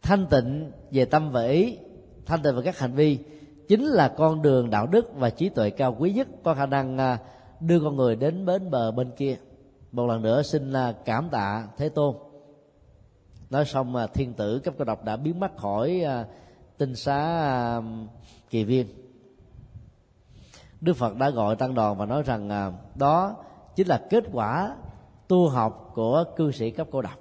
[0.02, 1.78] Thanh tịnh về tâm và ý,
[2.26, 3.20] thanh tịnh về các hành vi
[3.68, 6.98] chính là con đường đạo đức và trí tuệ cao quý nhất có khả năng
[6.98, 7.20] à,
[7.60, 9.38] đưa con người đến bến bờ bên kia.
[9.92, 12.16] Một lần nữa xin à, cảm tạ thế tôn
[13.50, 16.26] nói xong mà thiên tử cấp cô độc đã biến mất khỏi à,
[16.78, 17.82] tinh xá à,
[18.50, 18.88] kỳ viên.
[20.82, 23.36] Đức phật đã gọi tăng đoàn và nói rằng à, đó
[23.76, 24.76] chính là kết quả
[25.28, 27.20] tu học của cư sĩ cấp cô độc.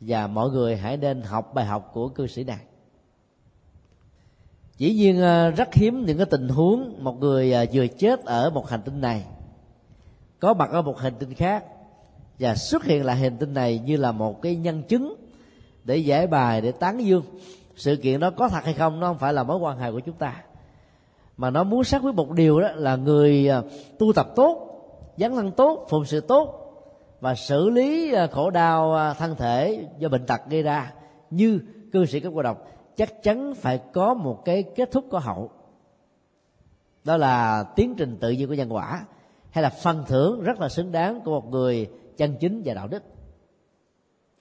[0.00, 2.60] Và mọi người hãy nên học bài học của cư sĩ này.
[4.76, 5.20] Dĩ nhiên
[5.56, 9.24] rất hiếm những cái tình huống một người vừa chết ở một hành tinh này,
[10.40, 11.64] có mặt ở một hành tinh khác,
[12.38, 15.21] và xuất hiện lại hành tinh này như là một cái nhân chứng
[15.84, 17.22] để giải bài, để tán dương.
[17.76, 20.00] Sự kiện đó có thật hay không, nó không phải là mối quan hệ của
[20.00, 20.42] chúng ta.
[21.36, 23.62] Mà nó muốn xác quyết một điều đó là người à,
[23.98, 24.68] tu tập tốt,
[25.16, 26.58] dấn thân tốt, phụng sự tốt
[27.20, 30.92] và xử lý à, khổ đau à, thân thể do bệnh tật gây ra
[31.30, 31.60] như
[31.92, 32.66] cư sĩ cấp cô độc,
[32.96, 35.50] chắc chắn phải có một cái kết thúc có hậu.
[37.04, 39.04] Đó là tiến trình tự nhiên của nhân quả,
[39.50, 42.88] hay là phần thưởng rất là xứng đáng của một người chân chính và đạo
[42.88, 43.02] đức.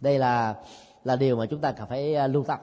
[0.01, 0.55] Đây là
[1.03, 2.59] là điều mà chúng ta cần phải à, lưu tâm.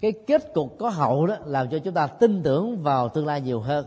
[0.00, 3.40] Cái kết cục có hậu đó làm cho chúng ta tin tưởng vào tương lai
[3.40, 3.86] nhiều hơn,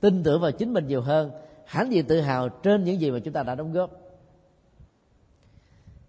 [0.00, 1.30] tin tưởng vào chính mình nhiều hơn,
[1.64, 3.90] hãnh diện tự hào trên những gì mà chúng ta đã đóng góp.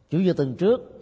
[0.10, 1.02] Chủ nhật tuần trước,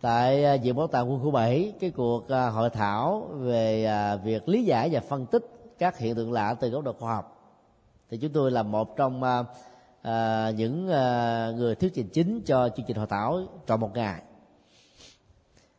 [0.00, 3.88] tại à, viện bảo tàng quân khu 7 cái cuộc à, hội thảo về
[4.24, 5.44] việc lý giải và phân tích
[5.78, 7.54] các hiện tượng lạ từ góc độ khoa học,
[8.10, 9.22] thì chúng tôi là một trong
[10.56, 10.86] những
[11.56, 14.22] người thuyết trình chính cho chương trình hội thảo trọn một ngày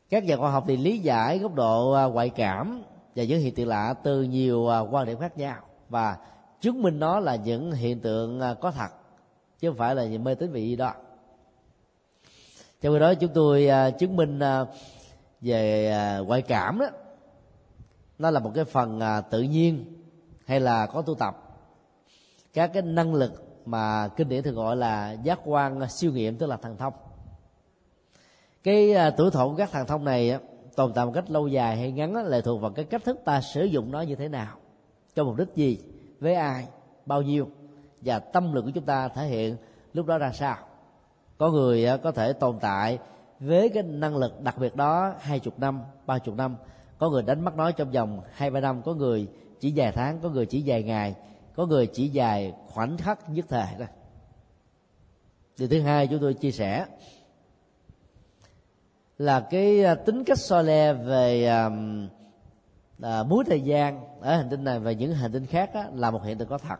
[0.09, 2.83] các nhà khoa học thì lý giải góc độ à, ngoại cảm
[3.15, 5.55] và những hiện tượng lạ từ nhiều à, quan điểm khác nhau
[5.89, 6.17] và
[6.61, 8.87] chứng minh nó là những hiện tượng à, có thật
[9.59, 10.93] chứ không phải là những mê tín vị gì đó.
[12.81, 14.39] Trong khi đó, chúng tôi chứng minh
[15.41, 15.93] về
[16.27, 16.87] ngoại cảm đó,
[18.17, 18.99] nó là một cái phần
[19.29, 19.85] tự nhiên
[20.45, 21.59] hay là có tu tập.
[22.53, 26.45] Các cái năng lực mà kinh điển thường gọi là giác quan siêu nghiệm tức
[26.47, 26.93] là thần thông
[28.63, 30.39] cái à, tuổi thọ của các thằng thông này á,
[30.75, 33.19] tồn tại một cách lâu dài hay ngắn á, lệ thuộc vào cái cách thức
[33.25, 34.57] ta sử dụng nó như thế nào.
[35.15, 35.79] Cho mục đích gì?
[36.19, 36.67] Với ai?
[37.05, 37.47] Bao nhiêu?
[38.01, 39.57] Và tâm lực của chúng ta thể hiện
[39.93, 40.57] lúc đó ra sao?
[41.37, 42.99] Có người á, có thể tồn tại
[43.39, 46.55] với cái năng lực đặc biệt đó hai chục năm ba chục năm.
[46.97, 48.81] Có người đánh mắt nó trong vòng hai ba năm.
[48.81, 49.27] Có người
[49.59, 51.15] chỉ vài tháng có người chỉ vài ngày.
[51.55, 53.87] Có người chỉ dài khoảnh khắc nhất thời thôi
[55.57, 56.85] điều thứ hai chúng tôi chia sẻ
[59.17, 61.69] là cái à, tính cách so le về à,
[63.01, 66.11] à, múi thời gian ở hành tinh này và những hành tinh khác á, là
[66.11, 66.79] một hiện tượng có thật.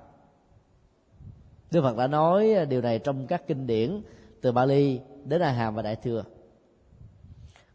[1.72, 4.02] Đức Phật đã nói à, điều này trong các kinh điển
[4.42, 6.24] từ Bali đến A Hàm và Đại thừa.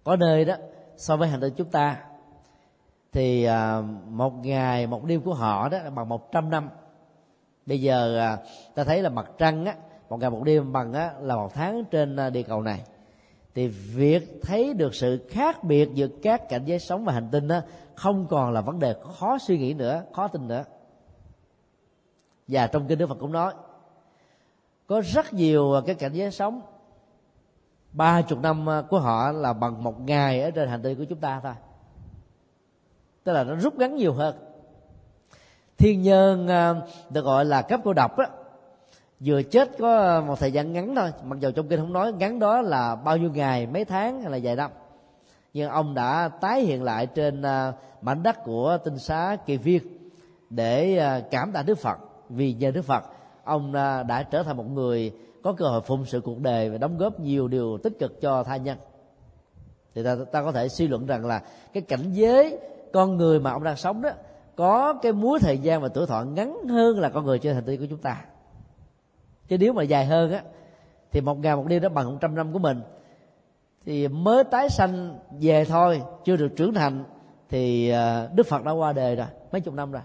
[0.04, 0.54] Có nơi đó
[0.96, 2.04] so với hành tinh chúng ta
[3.12, 6.68] thì à, một ngày một đêm của họ đó bằng một trăm năm.
[7.66, 8.38] Bây giờ à,
[8.74, 9.74] ta thấy là mặt trăng á
[10.08, 12.80] một ngày một đêm bằng á là một tháng trên địa cầu này
[13.54, 17.48] thì việc thấy được sự khác biệt giữa các cảnh giới sống và hành tinh
[17.48, 17.60] đó
[17.94, 20.64] không còn là vấn đề khó suy nghĩ nữa, khó tin nữa.
[22.48, 23.54] Và trong kinh đức phật cũng nói,
[24.86, 26.60] có rất nhiều cái cảnh giới sống,
[27.92, 31.04] ba chục năm à, của họ là bằng một ngày ở trên hành tinh của
[31.04, 31.54] chúng ta thôi.
[33.24, 34.36] Tức là nó rút ngắn nhiều hơn.
[35.78, 36.74] Thiên nhân à,
[37.10, 38.24] được gọi là cấp cô độc đó
[39.24, 42.38] vừa chết có một thời gian ngắn thôi mặc dù trong kinh không nói ngắn
[42.38, 44.70] đó là bao nhiêu ngày mấy tháng hay là vài năm
[45.54, 49.82] nhưng ông đã tái hiện lại trên à, mảnh đất của tinh xá kỳ viên
[50.50, 51.98] để à, cảm tạ đức phật.
[52.28, 53.04] Vì nhờ đức phật
[53.44, 55.12] ông à, đã trở thành một người
[55.42, 58.42] có cơ hội phụng sự cuộc đời và đóng góp nhiều điều tích cực cho
[58.42, 58.78] tha nhân.
[59.94, 61.42] Thì ta, ta có thể suy luận rằng là
[61.72, 62.58] cái cảnh giới
[62.92, 64.10] con người mà ông đang sống đó
[64.56, 67.64] có cái múi thời gian và tuổi thọ ngắn hơn là con người trên hành
[67.64, 68.24] tinh của chúng ta
[69.52, 70.42] chứ nếu mà dài hơn á
[71.10, 72.80] thì một ngày một đêm đó bằng một trăm năm của mình.
[73.84, 77.04] Thì mới tái sanh về thôi chưa được trưởng thành
[77.48, 80.02] thì ờ, đức phật đã qua đời rồi mấy chục năm rồi.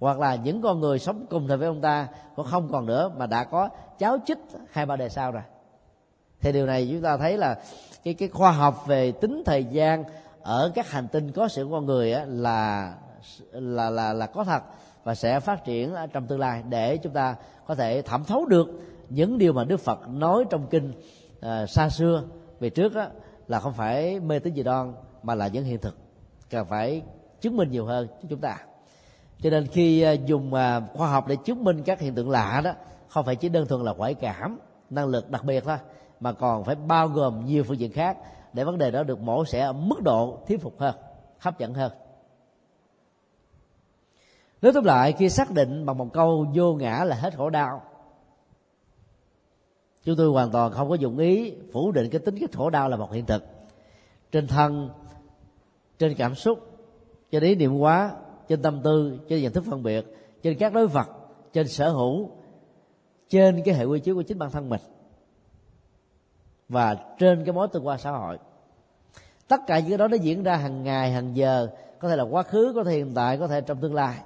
[0.00, 3.10] Hoặc là những con người sống cùng thời với ông ta cũng không còn nữa
[3.16, 4.38] mà đã có cháu chích
[4.70, 5.42] hai ba đời sau rồi.
[6.40, 7.58] Thì điều này chúng ta thấy là
[8.04, 10.04] cái cái khoa học về tính thời gian
[10.42, 12.94] ở các hành tinh có sự con người á, là
[13.52, 14.62] là là là có thật
[15.04, 17.36] và sẽ phát triển trong tương lai để chúng ta
[17.66, 18.68] có thể thẩm thấu được
[19.10, 20.92] những điều mà Đức Phật nói trong kinh
[21.40, 22.22] à, xa xưa
[22.60, 23.06] về trước đó,
[23.48, 25.96] là không phải mê tín dị đoan mà là những hiện thực.
[26.50, 27.02] Cần phải
[27.40, 28.56] chứng minh nhiều hơn cho chúng ta.
[29.42, 32.60] Cho nên khi à, dùng à, khoa học để chứng minh các hiện tượng lạ
[32.64, 32.72] đó
[33.08, 34.58] không phải chỉ đơn thuần là ngoại cảm
[34.90, 35.76] năng lực đặc biệt thôi
[36.20, 38.18] mà còn phải bao gồm nhiều phương diện khác
[38.52, 40.94] để vấn đề đó được mổ xẻ ở mức độ thuyết phục hơn
[41.38, 41.92] hấp dẫn hơn.
[44.62, 47.82] Nói tóm lại khi xác định bằng một câu vô ngã là hết khổ đau
[50.04, 52.88] chúng tôi hoàn toàn không có dụng ý phủ định cái tính cái khổ đau
[52.88, 53.44] là một hiện thực.
[54.32, 54.90] Trên thân,
[55.98, 56.58] trên cảm xúc,
[57.30, 58.12] trên ý niệm quá
[58.48, 60.04] trên tâm tư, trên nhận thức phân biệt,
[60.42, 61.08] trên các đối vật,
[61.52, 62.30] trên sở hữu,
[63.28, 64.80] trên cái hệ quy chiếu của chính bản thân mình
[66.68, 68.38] và trên cái mối tương quan xã hội.
[69.48, 72.22] Tất cả những cái đó nó diễn ra hàng ngày, hàng giờ, có thể là
[72.22, 74.18] quá khứ, có thể hiện tại, có thể trong tương lai.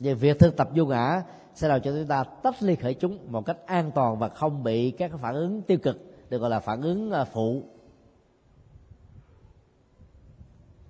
[0.00, 1.22] Về việc thực tập vô ngã
[1.54, 4.62] sẽ làm cho chúng ta tách ly khởi chúng một cách an toàn và không
[4.62, 5.96] bị các phản ứng tiêu cực,
[6.30, 7.62] được gọi là phản ứng à, phụ.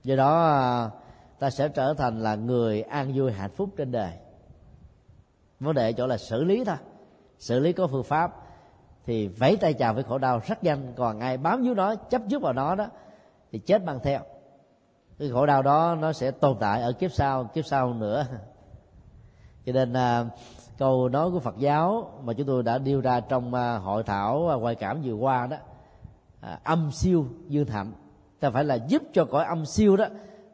[0.03, 0.91] Do đó à,
[1.39, 4.13] ta sẽ trở thành là người an vui hạnh phúc trên đời.
[5.61, 6.77] Vấn đề chỗ là xử lý thôi.
[7.39, 8.33] Xử lý có phương pháp
[9.07, 10.93] thì vẫy tay chào với khổ đau rất nhanh.
[10.97, 12.87] Còn ai bám víu nó, chấp trước vào nó đó,
[13.53, 14.21] thì chết mang theo.
[15.19, 18.27] Cái khổ đau đó nó sẽ tồn tại ở kiếp sau kiếp sau nữa.
[19.67, 20.25] Cho nên à,
[20.79, 24.49] câu nói của Phật giáo mà chúng tôi đã đưa ra trong à, hội thảo
[24.49, 25.57] à, ngoại cảm vừa qua đó
[26.41, 27.93] à, âm siêu dương thạnh
[28.41, 30.07] ta phải là giúp cho cõi âm siêu đó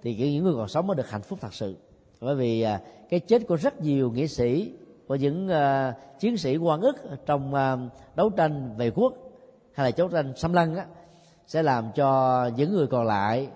[0.02, 1.76] thì những người còn sống mới được hạnh phúc thật sự.
[2.20, 4.72] Bởi vì à, cái chết của rất nhiều nghệ sĩ
[5.08, 6.96] của những à, chiến sĩ quan ức
[7.26, 7.76] trong à,
[8.14, 9.14] đấu tranh về quốc
[9.72, 10.86] hay là đấu tranh xâm lăng á,
[11.46, 13.48] sẽ làm cho những người còn lại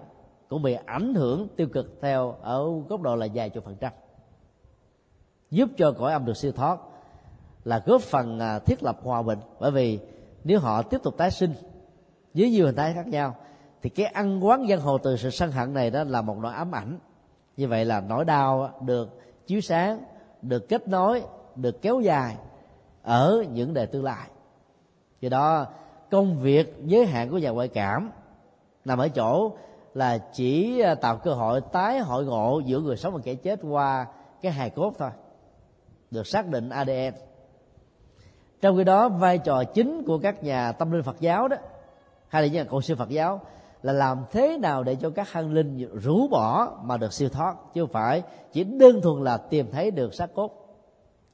[0.49, 3.93] cũng bị ảnh hưởng tiêu cực theo ở góc độ là vài chục phần trăm
[5.55, 6.79] giúp cho cõi âm được siêu thoát,
[7.65, 9.39] là góp phần à, thiết lập hòa bình.
[9.61, 9.99] Bởi vì
[10.45, 11.55] nếu họ tiếp tục tái sinh
[12.35, 13.35] dưới nhiều hình thái khác nhau,
[13.83, 16.55] thì cái ăn quán dân hồ từ sự sân hận này đó là một nỗi
[16.55, 16.99] ám ảnh.
[17.57, 20.05] Như vậy là nỗi đau được chiếu sáng,
[20.43, 21.23] được kết nối,
[21.57, 22.37] được kéo dài
[23.03, 24.29] ở những đề tương lai.
[25.21, 25.67] Do đó,
[26.11, 28.11] công việc giới hạn của nhà ngoại cảm
[28.85, 29.53] nằm ở chỗ
[29.95, 33.61] là chỉ à, tạo cơ hội tái hội ngộ giữa người sống và kẻ chết
[33.63, 34.07] qua
[34.43, 35.11] cái hài cốt thôi
[36.15, 37.15] được xác định ADN
[38.65, 41.57] trong khi đó, vai trò chính của các nhà tâm linh Phật giáo đó,
[42.29, 43.41] hay là những nhà cầu siêu Phật giáo,
[43.83, 47.55] là làm thế nào để cho các hăng linh rũ bỏ mà được siêu thoát,
[47.75, 50.77] chứ không phải chỉ đơn thuần là tìm thấy được xác cốt.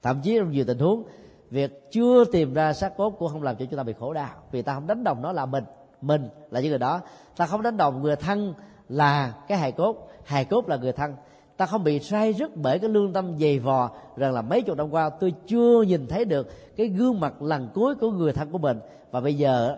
[0.03, 1.05] Thậm chí trong nhiều tình huống,
[1.51, 4.31] việc chưa tìm ra xác cốt cũng không làm cho chúng ta bị khổ đau,
[4.51, 5.65] vì ta không đánh đồng nó là mình
[6.01, 7.01] mình là những người đó.
[7.37, 8.55] Ta không đánh đồng người thân
[8.89, 11.15] là cái hài cốt hài cốt là người thân
[11.61, 14.77] ta không bị sai rứt bởi cái lương tâm dày vò rằng là mấy chục
[14.77, 18.53] năm qua tôi chưa nhìn thấy được cái gương mặt lần cuối của người thân
[18.53, 18.81] của mình.
[19.11, 19.77] Và bây giờ,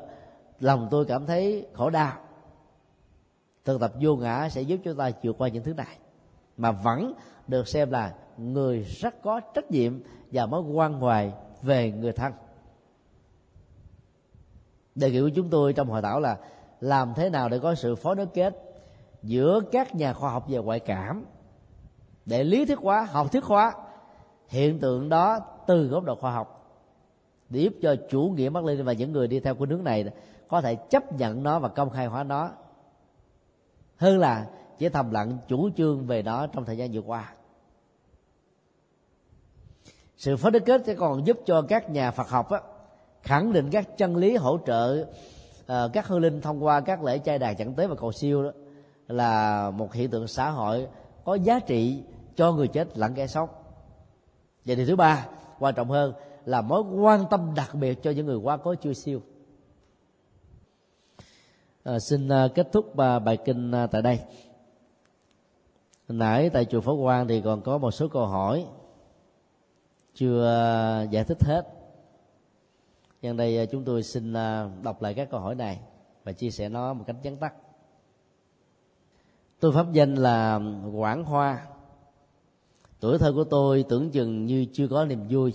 [0.60, 2.12] lòng tôi cảm thấy khổ đau.
[3.64, 5.96] Thực tập vô ngã sẽ giúp chúng ta vượt qua những thứ này.
[6.56, 7.12] Mà vẫn
[7.48, 10.00] được xem là người rất có trách nhiệm
[10.32, 12.32] và mối quan hoài về người thân.
[14.94, 16.38] Đề nghị của chúng tôi trong hội thảo là
[16.80, 18.54] làm thế nào để có sự phối nối kết
[19.22, 21.24] giữa các nhà khoa học về ngoại cảm
[22.26, 23.74] để lý thuyết hóa học thuyết hóa.
[24.48, 26.58] Hiện tượng đó từ góc độ khoa học.
[27.48, 30.04] Để giúp cho chủ nghĩa mắc lên và những người đi theo của nước này
[30.48, 32.50] có thể chấp nhận nó và công khai hóa nó.
[33.96, 34.46] Hơn là
[34.78, 37.32] chỉ thầm lặng chủ trương về nó trong thời gian vừa qua.
[40.16, 42.60] Sự phối kết sẽ còn giúp cho các nhà Phật học á,
[43.22, 45.06] khẳng định các chân lý hỗ trợ
[45.62, 48.42] uh, các hương linh thông qua các lễ trai đàn chẳng tế và cầu siêu
[48.42, 48.50] đó
[49.08, 50.88] là một hiện tượng xã hội
[51.24, 52.02] có giá trị
[52.36, 53.48] cho người chết lẫn kẻ sống.
[54.64, 56.14] Và điều thứ ba quan trọng hơn
[56.44, 59.22] là mối quan tâm đặc biệt cho những người quá cố chưa siêu.
[61.84, 64.20] À, xin à, kết thúc à, bài kinh à, tại đây.
[66.08, 68.66] Nãy tại chùa Phổ Quang thì còn có một số câu hỏi
[70.14, 71.62] chưa giải thích hết.
[73.22, 74.32] Nhân đây chúng tôi xin
[74.82, 75.80] đọc lại các câu hỏi này
[76.24, 77.54] và chia sẻ nó một cách vắn tắt
[79.62, 80.60] tôi pháp danh là
[80.92, 81.66] quảng hoa.
[83.00, 85.52] Tuổi thơ của tôi tưởng chừng như chưa có niềm vui.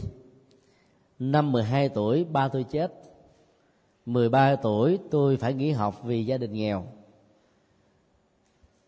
[1.19, 2.93] Năm 12 tuổi, ba tôi chết.
[4.05, 6.85] 13 tuổi, tôi phải nghỉ học vì gia đình nghèo.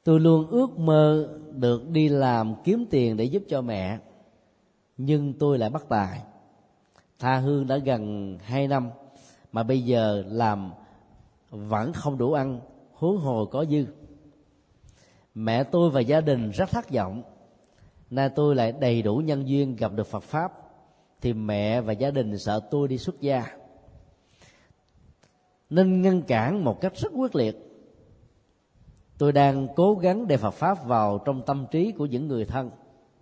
[0.03, 3.99] Tôi luôn ước mơ được đi làm kiếm tiền để giúp cho mẹ,
[4.97, 6.21] nhưng tôi lại bắt tài.
[7.19, 8.89] Tha hương đã gần hai năm,
[9.51, 10.71] mà bây giờ làm
[11.49, 12.59] vẫn không đủ ăn,
[12.93, 13.85] huống hồ có dư
[15.39, 17.23] mẹ tôi và gia đình rất thất vọng.
[18.09, 20.51] Nay tôi lại đầy đủ nhân duyên gặp được phật pháp,
[21.21, 23.45] thì mẹ và gia đình sợ tôi đi xuất gia.
[25.69, 27.57] Nên ngăn cản một cách rất quyết liệt.
[29.17, 32.71] Tôi đang cố gắng để phật pháp vào trong tâm trí của những người thân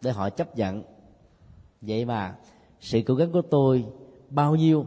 [0.02, 0.84] để họ chấp nhận.
[1.82, 2.36] Vậy mà,
[2.80, 3.86] sự cố gắng của tôi
[4.30, 4.86] bao nhiêu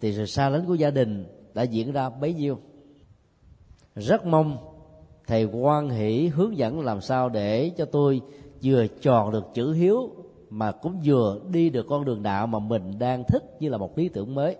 [0.00, 2.58] thì sự xa lánh của gia đình đã diễn ra bấy nhiêu.
[3.94, 4.69] Rất mong
[5.30, 8.20] thầy quan hỷ hướng dẫn làm sao để cho tôi
[8.62, 10.10] vừa tròn được chữ hiếu
[10.50, 13.98] mà cũng vừa đi được con đường đạo mà mình đang thích như là một
[13.98, 14.56] lý tưởng mới.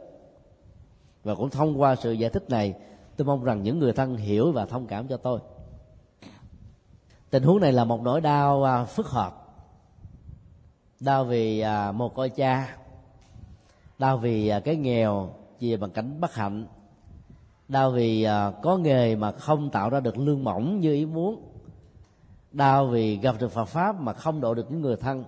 [1.25, 2.75] Và cũng thông qua sự giải thích này,
[3.17, 5.41] tôi mong rằng những người thân hiểu và thông cảm cho tôi.
[7.31, 9.47] Tình huống này là một nỗi đau à, phức hợp.
[11.01, 12.77] Đau vì à, một coi cha,
[13.99, 16.67] đau vì à, cái nghèo vì bằng cảnh bất hạnh
[17.71, 21.43] đau vì à, có nghề mà không tạo ra được lương mỏng như ý muốn.
[22.53, 25.25] Đau vì gặp được Phật pháp mà không độ được những người thân.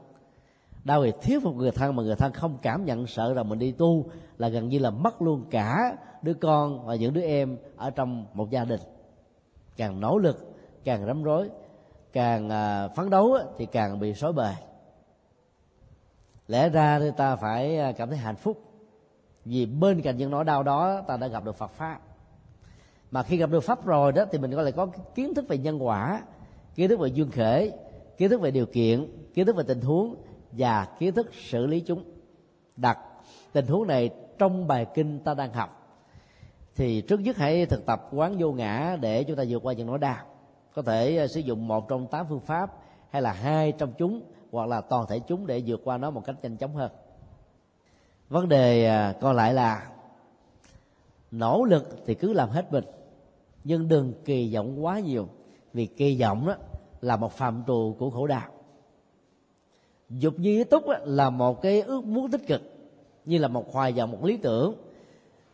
[0.84, 3.58] Đau vì thuyết phục người thân mà người thân không cảm nhận sợ rằng mình
[3.58, 4.04] đi tu
[4.38, 8.26] là gần như là mất luôn cả đứa con và những đứa em ở trong
[8.34, 8.80] một gia đình.
[9.76, 11.50] Càng nỗ lực, càng rắm rối,
[12.12, 14.54] càng à, phấn đấu thì càng bị sói bề
[16.46, 18.62] lẽ ra thì ta phải à, cảm thấy hạnh phúc.
[19.44, 22.00] Vì bên cạnh những nỗi đau đó, ta đã gặp được Phật pháp
[23.12, 25.58] mà khi gặp được pháp rồi đó, thì mình có lại có kiến thức về
[25.58, 26.22] nhân quả,
[26.74, 27.70] kiến thức về duyên khể,
[28.16, 30.14] kiến thức về điều kiện, kiến thức về tình huống
[30.52, 32.04] và kiến thức xử lý chúng.
[32.76, 32.98] Đặt
[33.52, 35.98] tình huống này trong bài kinh ta đang học.
[36.76, 39.86] Thì trước nhất hãy thực tập quán vô ngã để chúng ta vượt qua những
[39.86, 40.16] nỗi đau.
[40.74, 42.72] Có thể ờ, sử dụng một trong tám phương pháp
[43.10, 46.22] hay là hai trong chúng hoặc là toàn thể chúng để vượt qua nó một
[46.24, 46.90] cách nhanh chóng hơn.
[48.28, 49.86] Vấn đề ờ, còn lại là
[51.30, 52.84] nỗ lực thì cứ làm hết mình
[53.64, 55.28] nhưng đừng kỳ vọng quá nhiều
[55.72, 56.56] vì kỳ vọng đó
[57.00, 58.50] là một phạm trù của khổ đạo
[60.10, 62.62] dục duy túc là một cái ước muốn tích cực
[63.24, 64.74] như là một hoài vọng một lý tưởng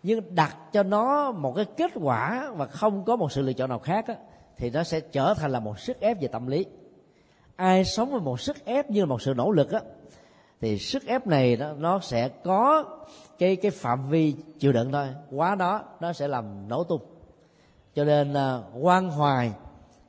[0.02, 3.68] nhưng đặt cho nó một cái kết quả và không có một sự lựa chọn
[3.68, 4.14] nào khác đó,
[4.56, 6.66] thì nó sẽ trở thành là một sức ép về tâm lý.
[7.56, 9.80] Ai sống với một sức ép như là một sự nỗ lực á
[10.61, 12.84] thì sức ép này nó, nó sẽ có
[13.38, 15.09] cái cái phạm vi chịu đựng thôi.
[15.30, 17.00] Quá đó nó sẽ làm nổ tung
[17.99, 19.53] cho nên là quan hoài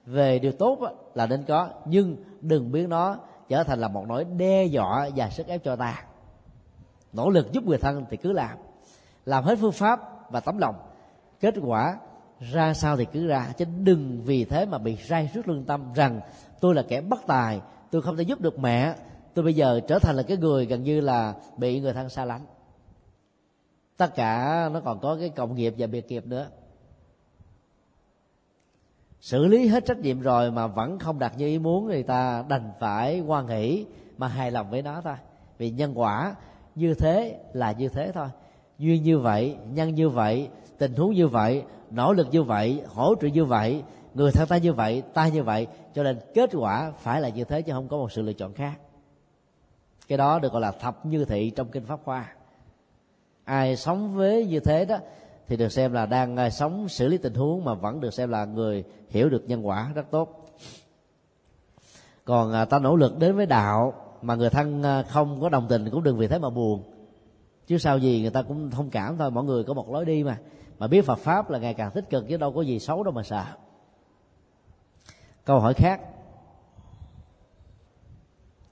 [0.06, 0.80] về điều tốt
[1.14, 1.70] là nên có.
[1.86, 3.18] Nhưng đừng biến nó
[3.48, 6.04] trở thành là một nỗi đe dọa và sức ép cho ta.
[7.14, 8.58] Nỗ lực giúp người thân thì cứ làm.
[9.26, 10.00] Làm hết phương pháp
[10.32, 10.76] và tấm lòng.
[11.40, 11.98] Kết quả,
[12.40, 13.54] ra sao thì cứ ra.
[13.58, 16.22] Chứ đừng vì thế mà bị rai rứt lương tâm rằng
[16.60, 17.62] tôi là kẻ bất tài,
[17.92, 18.96] tôi không thể giúp được mẹ.
[19.34, 22.26] Tôi bây giờ trở thành là cái người gần như là bị người thân xa
[22.26, 22.46] lánh.
[23.98, 26.48] Tất cả nó còn có cái cộng nghiệp và biệt nghiệp nữa
[29.22, 32.44] xử lý hết trách nhiệm rồi mà vẫn không đạt như ý muốn thì ta
[32.50, 33.86] đành phải quan hỷ
[34.18, 35.16] mà hài lòng với nó thôi.
[35.58, 36.36] Vì nhân quả,
[36.76, 38.28] như thế là như thế thôi.
[38.78, 43.16] Duyên như vậy, nhân như vậy, tình huống như vậy, nỗ lực như vậy, hỗ
[43.22, 46.92] trợ như vậy, người thân ta như vậy, ta như vậy, cho nên kết quả
[46.92, 48.80] phải là như thế chứ không có một sự lựa chọn khác.
[50.08, 52.34] Cái đó được gọi là thập như thị trong kinh pháp hoa.
[53.44, 54.98] Ai sống với như thế đó
[55.50, 58.30] thì được xem là đang ờ, sống xử lý tình huống mà vẫn được xem
[58.30, 60.46] là người hiểu được nhân quả rất tốt.
[62.26, 65.68] Còn ờ, ta nỗ lực đến với đạo mà người thân ờ, không có đồng
[65.70, 66.84] tình cũng đừng vì thế mà buồn.
[67.68, 70.24] Chứ sao gì người ta cũng thông cảm thôi mọi người có một lối đi
[70.24, 70.40] mà.
[70.80, 73.14] Mà biết Phật pháp là ngày càng tích cực chứ đâu có gì xấu đâu
[73.14, 73.46] mà sợ.
[75.46, 76.02] Câu hỏi khác.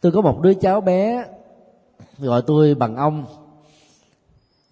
[0.01, 1.25] Tôi có một đứa cháu bé
[2.17, 3.25] gọi tôi bằng ông.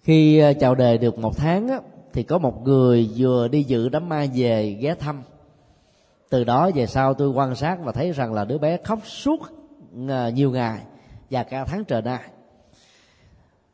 [0.02, 1.80] Khi chào đời được một tháng á,
[2.16, 5.22] thì có một người vừa đi dự đám ma về ghé thăm.
[6.30, 9.40] Từ đó về sau tôi quan sát và thấy rằng là đứa bé khóc suốt
[10.08, 10.80] à, nhiều ngày
[11.30, 12.20] và cả tháng trời nay.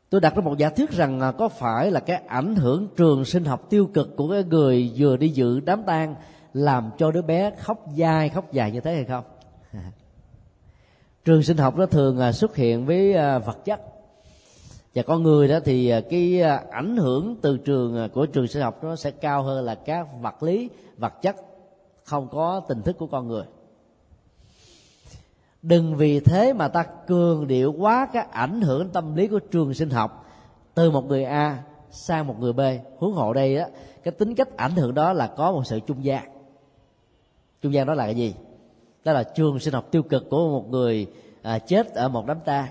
[0.09, 3.25] Tôi đặt ra một giả thuyết rằng là có phải là cái ảnh hưởng trường
[3.25, 6.15] sinh học tiêu cực của cái người vừa đi dự đám tang
[6.53, 9.23] làm cho đứa bé khóc dai, khóc dài như thế hay không?
[11.25, 13.92] Trường sinh học nó thường à, xuất hiện với à, vật chất
[14.95, 18.47] và con người đó thì à, cái à, ảnh hưởng từ trường à, của trường
[18.47, 21.35] sinh học nó sẽ cao hơn là các vật lý vật chất
[22.03, 23.43] không có tình thức của con người.
[25.61, 29.73] Đừng vì thế mà ta cường điệu quá cái ảnh hưởng tâm lý của trường
[29.73, 30.25] sinh học
[30.73, 32.61] từ một người a sang một người b.
[32.97, 33.65] Huống hộ đây đó
[34.03, 36.23] cái tính cách ảnh hưởng đó là có một sự trung gian.
[37.61, 38.35] Trung gian đó là cái gì?
[39.03, 41.07] Đó là trường sinh học tiêu cực của một người
[41.41, 42.69] à, chết ở một đám tang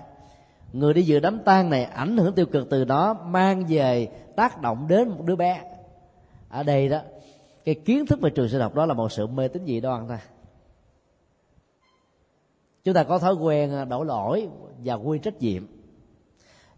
[0.73, 4.61] người đi dự đám tang này ảnh hưởng tiêu cực từ đó mang về tác
[4.61, 5.61] động đến một đứa bé.
[6.49, 6.99] Ở đây đó
[7.65, 10.07] cái kiến thức về trường sinh học đó là một sự mê tín dị đoan
[10.07, 10.17] thôi.
[12.83, 14.49] Chúng ta có thói quen à, đổ lỗi
[14.83, 15.65] và quy trách nhiệm.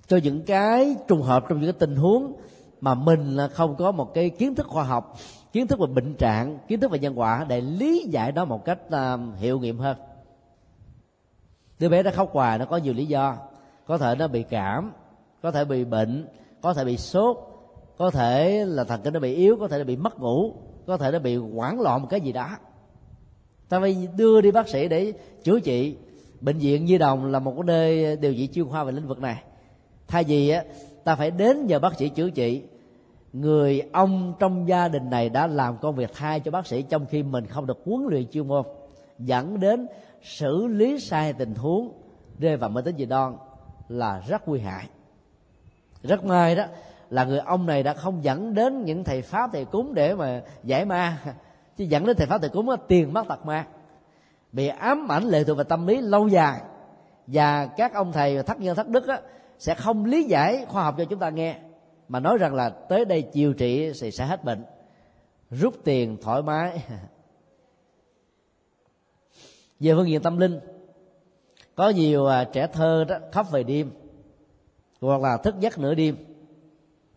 [0.07, 2.33] Cho những cái trùng hợp trong những cái tình huống
[2.81, 5.17] mà mình là không có một cái kiến thức khoa học
[5.53, 8.65] kiến thức về bệnh trạng kiến thức về nhân quả để lý giải đó một
[8.65, 9.97] cách uh, hiệu nghiệm hơn.
[11.79, 13.37] Đứa bé nó khóc hoài nó có nhiều lý do
[13.87, 14.91] có thể nó bị cảm,
[15.41, 16.27] có thể bị bệnh,
[16.61, 17.37] có thể bị sốt,
[17.97, 20.53] có thể là thần kinh nó bị yếu, có thể nó bị mất ngủ,
[20.87, 22.49] có thể nó bị hoảng loạn một cái gì đó.
[23.69, 25.13] Ta phải đưa đi bác sĩ để
[25.43, 25.97] chữa trị.
[26.41, 29.19] Bệnh viện Nhi Đồng là một cái nơi điều trị chuyên khoa về lĩnh vực
[29.19, 29.43] này.
[30.07, 30.63] Thay vì á,
[31.03, 32.63] ta phải đến nhờ bác sĩ chữa trị.
[33.33, 37.05] Người ông trong gia đình này đã làm công việc thay cho bác sĩ trong
[37.05, 38.65] khi mình không được huấn luyện chuyên môn,
[39.19, 39.87] dẫn đến
[40.23, 41.91] xử lý sai tình huống,
[42.39, 43.35] rơi vào mê tính dị đoan
[43.89, 44.89] là rất nguy hại.
[46.03, 46.65] Rất may đó
[47.09, 50.41] là người ông này đã không dẫn đến những thầy pháp thầy cúng để mà
[50.63, 51.17] giải ma.
[51.77, 53.67] Chứ dẫn đến thầy pháp thầy cúng đó, tiền mất tật ma.
[54.51, 56.61] Bị ám ảnh lệ thuộc vào tâm lý lâu dài.
[57.27, 59.17] Và các ông thầy thất nhân thất đức đó,
[59.59, 61.55] sẽ không lý giải khoa học cho chúng ta nghe
[62.07, 64.65] mà nói rằng là tới đây chiều trị thì sẽ hết bệnh.
[65.51, 66.83] Rút tiền thoải mái.
[69.79, 70.59] Về phương diện tâm linh
[71.75, 73.91] có nhiều à, trẻ thơ đó, khóc về đêm,
[75.01, 76.15] hoặc là thức giấc nửa đêm,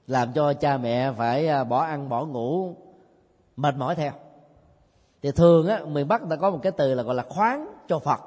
[0.07, 2.75] làm cho cha mẹ phải à, bỏ ăn, bỏ ngủ,
[3.57, 4.13] mệt mỏi theo.
[5.23, 7.99] Thì thường á, miền bắc ta có một cái từ là gọi là khoáng cho
[7.99, 8.21] phật,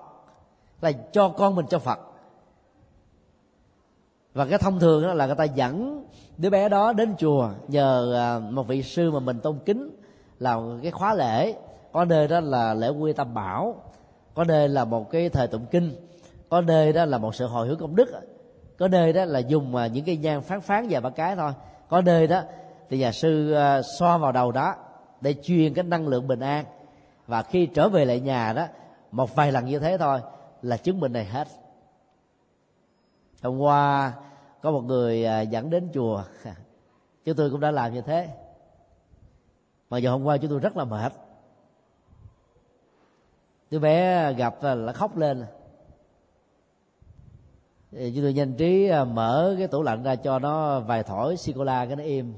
[0.82, 1.99] là cho con mình cho phật.
[4.34, 6.05] Và cái thông thường đó là người ta dẫn
[6.38, 9.97] đứa bé đó đến chùa nhờ à, một vị sư mà mình tôn kính
[10.39, 11.55] làm cái khóa lễ.
[11.91, 13.75] Có nơi đó là lễ quy tam bảo,
[14.34, 16.11] có nơi là một cái thời tụng kinh
[16.52, 18.10] có nơi đó là một sự hồi hướng công đức.
[18.80, 21.52] Có nơi đó là dùng à, những cái nhang phán phán và ba cái thôi.
[21.89, 22.41] Có nơi đó
[22.89, 24.76] thì nhà sư à, xoa vào đầu đó
[25.22, 26.66] để truyền cái năng lượng bình an.
[27.28, 28.68] Và khi trở về lại nhà đó,
[29.12, 30.20] một vài lần như thế thôi
[30.62, 31.47] là chứng minh này hết.
[33.43, 34.14] Hôm qua
[34.62, 36.24] có một người à, dẫn đến chùa.
[37.26, 38.28] Chúng tôi cũng đã làm như thế.
[39.89, 41.14] Mà giờ hôm qua chúng tôi rất là mệt.
[43.70, 45.45] Đứa bé gặp là khóc lên
[47.91, 51.37] thì chúng tôi nhanh trí à, mở cái tủ lạnh ra cho nó vài thổi
[51.37, 52.33] sô cô la cái nó im.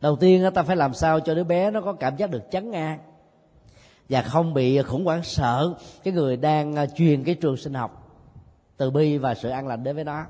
[0.00, 2.72] Đầu tiên ta phải làm sao cho đứa bé nó có cảm giác được chấn
[2.72, 2.98] an
[4.08, 8.18] và không bị khủng hoảng sợ cái người đang à, truyền cái trường sinh học
[8.76, 10.24] từ bi và sự an lành đến với nó.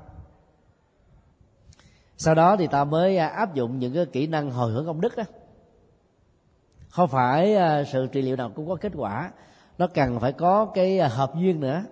[2.17, 5.01] Sau đó thì ta mới à, áp dụng những cái kỹ năng hồi hướng công
[5.01, 5.23] đức đó
[6.89, 7.57] không phải
[7.87, 9.31] sự trị liệu nào cũng có kết quả,
[9.77, 11.83] nó cần phải có cái hợp duyên nữa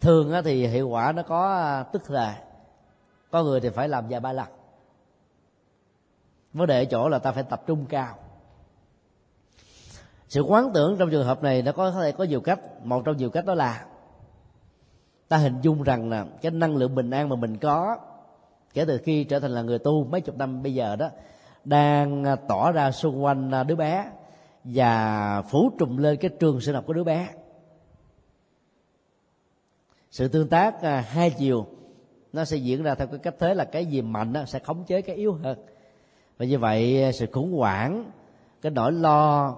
[0.00, 2.34] thường thì hiệu quả nó có à, tức thời
[3.30, 4.46] có người thì phải làm vài ba lần.
[6.52, 8.14] Vấn đề ở chỗ là ta phải tập trung cao.
[10.28, 13.16] Sự quán tưởng trong trường hợp này nó có thể có nhiều cách, một trong
[13.16, 13.84] nhiều cách đó là
[15.28, 17.96] ta hình dung rằng là cái năng lượng bình an mà mình có,
[18.74, 21.08] kể từ khi trở thành là người tu mấy chục năm bây giờ đó,
[21.64, 24.10] đang à, tỏ ra xung quanh à, đứa bé
[24.64, 27.28] và phủ trùm lên cái trường sinh học của đứa bé
[30.10, 31.66] sự tương tác à, hai chiều,
[32.32, 34.84] nó sẽ diễn ra theo cái cách thế là cái gì mạnh nó sẽ khống
[34.84, 35.58] chế cái yếu hơn.
[36.38, 38.10] Và như vậy à, sự khủng hoảng,
[38.62, 39.56] cái nỗi lo,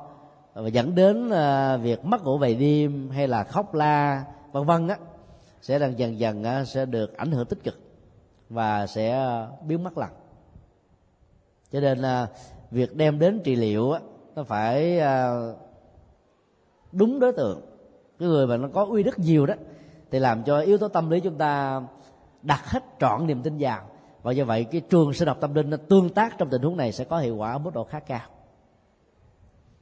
[0.55, 4.88] và dẫn đến à, việc mất ngủ về đêm hay là khóc la, vân vân
[4.88, 4.98] á,
[5.62, 7.80] sẽ dần dần dần sẽ được ảnh hưởng tích cực
[8.48, 9.28] và sẽ
[9.66, 10.11] biến mất lần.
[11.72, 12.28] Cho nên là
[12.70, 14.00] việc đem đến trị liệu á,
[14.34, 15.00] nó phải
[16.92, 17.61] đúng đối tượng.
[18.18, 19.55] Cái người mà nó có uy đức nhiều đó
[20.12, 21.82] thì làm cho yếu tố tâm lý chúng ta
[22.42, 23.80] đặt hết trọn niềm tin vào.
[24.22, 26.76] Và do vậy cái trường sinh học tâm linh nó tương tác trong tình huống
[26.76, 28.20] này sẽ có hiệu quả ở mức độ khá cao.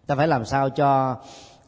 [0.07, 1.17] Ta phải làm sao cho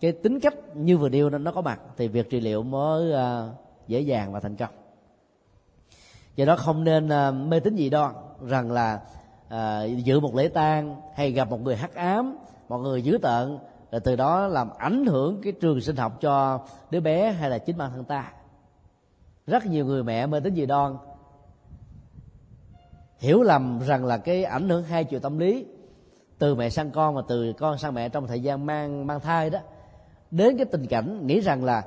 [0.01, 3.51] cái tính cách như vừa nêu nó có mặt thì việc trị liệu mới ờ,
[3.87, 4.71] dễ dàng và thành công.
[6.37, 8.13] Do đó không nên ờ, mê tín gì đó
[8.47, 9.01] rằng là
[9.49, 12.39] ờ, uh, dự một lễ tang hay gặp một người hắc ám
[12.69, 13.59] một người dữ tợn
[13.93, 16.61] rồi từ đó làm ảnh hưởng cái trường sinh học cho
[16.91, 18.33] đứa bé hay là chính bản thân ta
[19.47, 20.97] rất nhiều người mẹ mê tín dị đoan.
[23.19, 25.67] Hiểu lầm rằng là cái ảnh hưởng hai chiều tâm lý
[26.39, 29.51] từ mẹ sang con và từ con sang mẹ trong thời gian mang mang thai
[29.51, 29.59] đó.
[30.31, 31.83] Đến cái tình cảnh nghĩ rằng là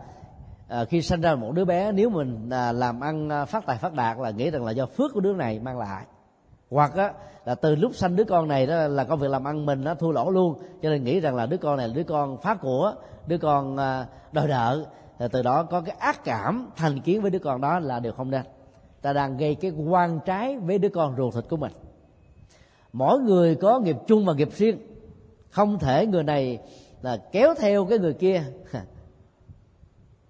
[0.67, 3.77] à, khi sinh ra một đứa bé nếu mình à, làm ăn à, phát tài
[3.77, 6.05] phát đạt là nghĩ rằng là do phước của đứa này mang lại.
[6.69, 7.13] Hoặc á,
[7.45, 9.95] là từ lúc sanh đứa con này đó là công việc làm ăn mình nó
[9.95, 12.55] thua lỗ luôn cho nên nghĩ rằng là đứa con này là đứa con phá
[12.55, 12.93] của
[13.27, 14.85] đứa con à, đòi nợ
[15.19, 18.13] thì từ đó có cái ác cảm thành kiến với đứa con đó là điều
[18.13, 18.43] không nên.
[19.01, 21.71] Ta đang gây cái quan trái với đứa con ruột thịt của mình.
[22.93, 24.77] Mỗi người có nghiệp chung và nghiệp riêng.
[25.49, 26.59] Không thể người này
[27.01, 28.43] là kéo theo cái người kia.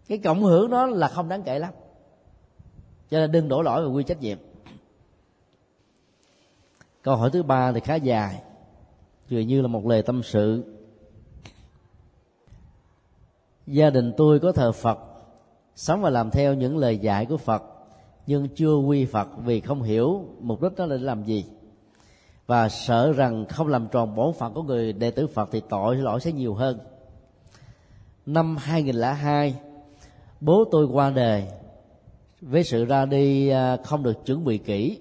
[0.08, 1.74] Cái cộng hưởng đó là không đáng kể lắm.
[3.10, 4.38] Cho nên đừng đổ lỗi và quy trách nhiệm.
[7.02, 8.42] Câu hỏi thứ ba thì khá dài.
[9.30, 10.75] Dường như là một lời tâm sự
[13.68, 15.00] gia đình tôi có thờ phật
[15.76, 17.64] sống và làm theo những lời dạy của phật
[18.28, 21.46] nhưng chưa quy phật vì không hiểu mục đích đó là để làm gì
[22.48, 25.96] và sợ rằng không làm tròn bổn phận của người đệ tử Phật thì tội
[25.96, 26.80] lỗi sẽ nhiều hơn.
[28.26, 29.56] Năm 2002,
[30.42, 31.48] bố tôi qua đời
[32.42, 35.00] với sự ra đi à, không được chuẩn bị kỹ.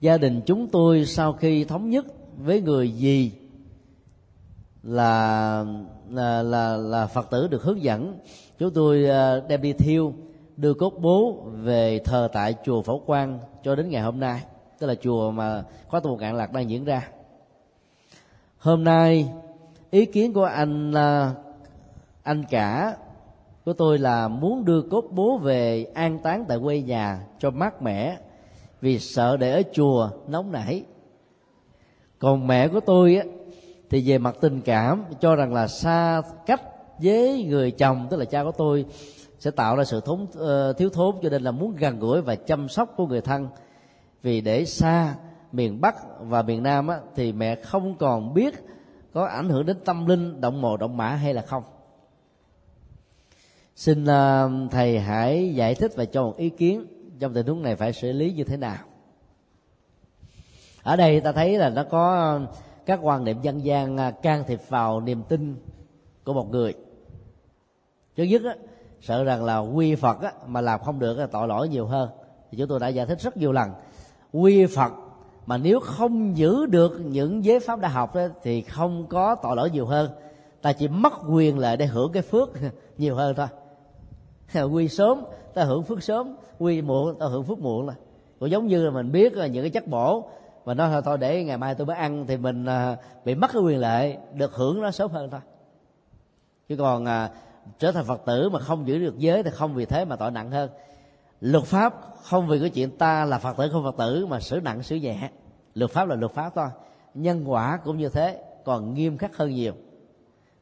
[0.00, 2.06] Gia đình chúng tôi sau khi thống nhất
[2.38, 3.32] với người gì
[4.82, 5.64] là
[6.14, 8.18] là là, là Phật tử được hướng dẫn,
[8.58, 10.12] chúng tôi à, đem đi thiêu
[10.56, 14.40] đưa cốt bố về thờ tại chùa Phổ Quang cho đến ngày hôm nay.
[14.78, 17.08] Tức là chùa mà khóa tu cạn lạc đang diễn ra.
[18.58, 19.28] Hôm nay
[19.90, 21.32] ý kiến của anh à,
[22.22, 22.96] anh cả
[23.64, 27.82] của tôi là muốn đưa cốt bố về an táng tại quê nhà cho mát
[27.82, 28.18] mẻ
[28.80, 30.84] vì sợ để ở chùa nóng nảy.
[32.18, 33.24] Còn mẹ của tôi á
[33.94, 36.62] thì về mặt tình cảm cho rằng là xa cách
[36.98, 38.86] với người chồng tức là cha của tôi
[39.38, 42.36] sẽ tạo ra sự thốn uh, thiếu thốn cho nên là muốn gần gũi và
[42.36, 43.48] chăm sóc của người thân.
[44.22, 45.14] Vì để xa
[45.52, 48.54] miền bắc và miền nam á, thì mẹ không còn biết
[49.12, 51.62] có ảnh hưởng đến tâm linh động mồ động mã hay là không.
[53.76, 56.86] Xin uh, thầy hãy giải thích và cho một ý kiến
[57.18, 58.78] trong tình huống này phải xử lý như thế nào.
[60.82, 62.40] Ở đây ta thấy là nó có
[62.86, 65.56] các quan niệm dân gian à, can thiệp vào niềm tin
[66.24, 66.74] của một người.
[68.16, 68.54] Trước nhất á,
[69.00, 72.08] sợ rằng là quy phật á, mà làm không được là tội lỗi nhiều hơn.
[72.50, 73.70] Thì chúng tôi đã giải thích rất nhiều lần.
[74.32, 74.92] Quy phật
[75.46, 79.56] mà nếu không giữ được những giới pháp đã học đó, thì không có tội
[79.56, 80.10] lỗi nhiều hơn.
[80.62, 82.50] Ta chỉ mất quyền lợi để hưởng cái phước
[82.98, 83.46] nhiều hơn thôi.
[84.72, 85.24] Quy sớm
[85.54, 86.36] ta hưởng phước sớm.
[86.58, 87.94] Quy muộn ta hưởng phước muộn là
[88.40, 90.28] cũng giống như là mình biết là những cái chất bổ
[90.64, 93.50] và nói thôi thôi để ngày mai tôi mới ăn thì mình à, bị mất
[93.52, 95.40] cái quyền lợi được hưởng nó sớm hơn thôi.
[96.68, 97.30] Chứ còn à,
[97.78, 100.30] trở thành phật tử mà không giữ được giới thì không vì thế mà tội
[100.30, 100.70] nặng hơn.
[101.40, 104.60] Luật pháp không vì cái chuyện ta là phật tử không phật tử mà xử
[104.60, 105.30] nặng xử nhẹ.
[105.74, 106.68] Luật pháp là luật pháp thôi.
[107.14, 109.72] Nhân quả cũng như thế còn nghiêm khắc hơn nhiều.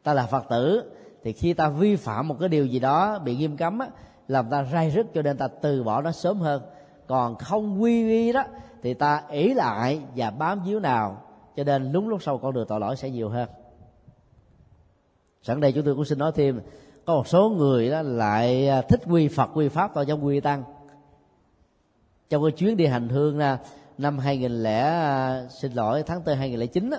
[0.02, 0.92] Ta là phật tử
[1.24, 3.88] thì khi ta vi phạm một cái điều gì đó bị nghiêm cấm á,
[4.28, 6.62] làm ta rai rứt cho nên ta từ bỏ nó sớm hơn.
[7.06, 8.44] Còn không quy y đó
[8.82, 11.22] thì ta ý lại và bám víu nào
[11.56, 13.48] cho nên lúc lúc sau con đường tội lỗi sẽ nhiều hơn.
[15.42, 16.60] Sẵn đây chúng tôi cũng xin nói thêm
[17.04, 20.40] có một số người đó lại à, thích quy phật quy pháp vào giống quy
[20.40, 20.64] tăng.
[22.30, 23.38] Trong cái chuyến đi hành hương
[23.98, 26.98] năm 2000 lẻ à, xin lỗi tháng 4 2009 đó,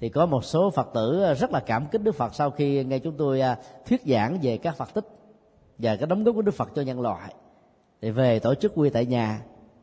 [0.00, 2.84] thì có một số phật tử à, rất là cảm kích đức phật sau khi
[2.84, 3.40] nghe chúng tôi
[3.86, 5.04] thuyết giảng về các phật tích
[5.78, 7.34] và cái đóng góp của đức phật cho nhân loại.
[8.02, 9.40] Thì về tổ chức quy tại nhà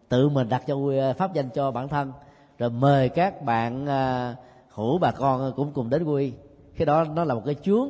[0.10, 2.12] tự mình đặt cho quy pháp danh cho bản thân.
[2.58, 4.36] Rồi mời các bạn ờ,
[4.70, 6.34] hữu bà con cũng cùng đến quy.
[6.78, 7.90] Cái đó nó là một cái chướng.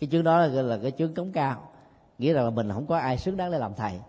[0.00, 1.68] Cái chướng đó là, là cái chướng cống cao.
[2.18, 4.00] Nghĩa là mình không có ai xứng đáng để làm thầy.